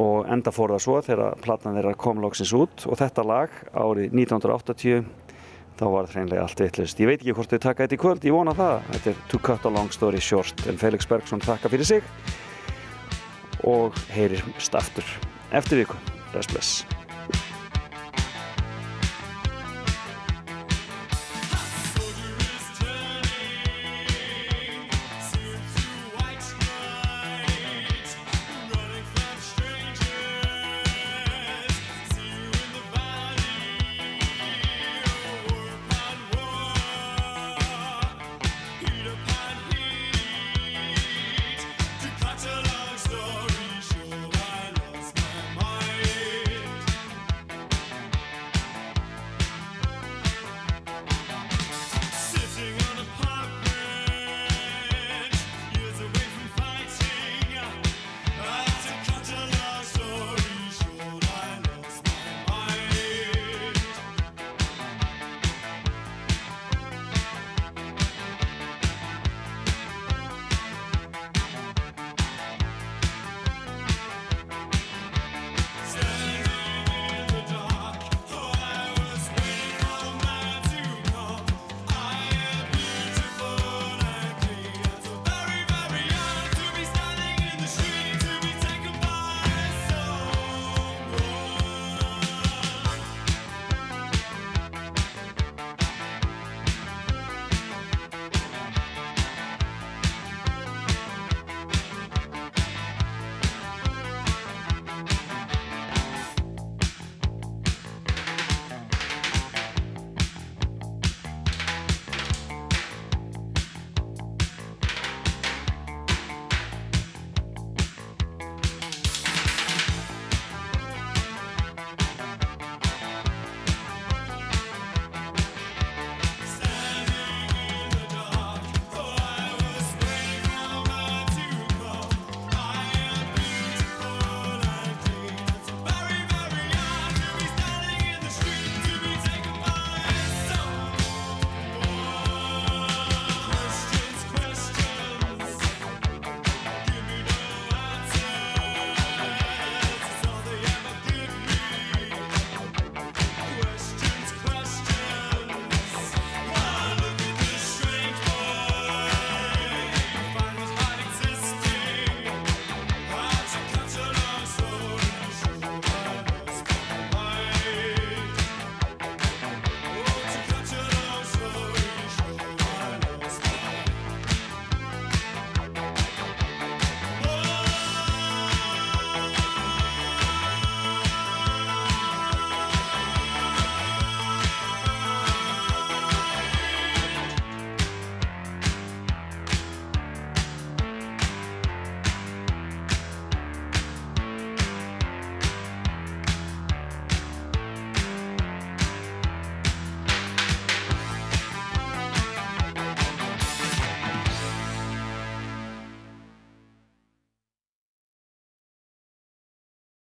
Og 0.00 0.28
enda 0.30 0.52
fór 0.52 0.74
það 0.74 0.84
svo 0.84 0.98
þegar 1.06 1.40
platan 1.42 1.78
þeirra 1.78 1.96
kom 1.98 2.20
loksins 2.22 2.52
út 2.56 2.84
og 2.84 3.00
þetta 3.00 3.24
lag 3.26 3.56
árið 3.72 4.12
1980 4.20 5.00
þá 5.80 5.86
var 5.88 6.08
það 6.08 6.18
hreinlega 6.18 6.44
allt 6.44 6.62
vittlust. 6.64 7.00
Ég 7.00 7.10
veit 7.10 7.18
ekki 7.22 7.36
hvort 7.38 7.54
þau 7.54 7.62
taka 7.64 7.86
þetta 7.86 7.96
í 7.96 8.02
kvöld, 8.04 8.28
ég 8.28 8.36
vona 8.36 8.54
það. 8.58 8.86
Þetta 8.92 9.12
er 9.12 9.24
To 9.32 9.42
Cut 9.48 9.66
a 9.66 9.74
Long 9.78 9.96
Story 9.96 10.22
Short 10.24 10.64
en 10.68 10.80
Felix 10.80 11.08
Bergson 11.08 11.44
þakka 11.44 11.72
fyrir 11.72 11.88
sig 11.88 12.14
og 13.64 13.96
heyrir 14.14 14.44
staftur 14.60 15.06
eftir 15.56 15.84
viku. 15.84 16.00
Bless 16.32 16.52
bless. 16.52 16.99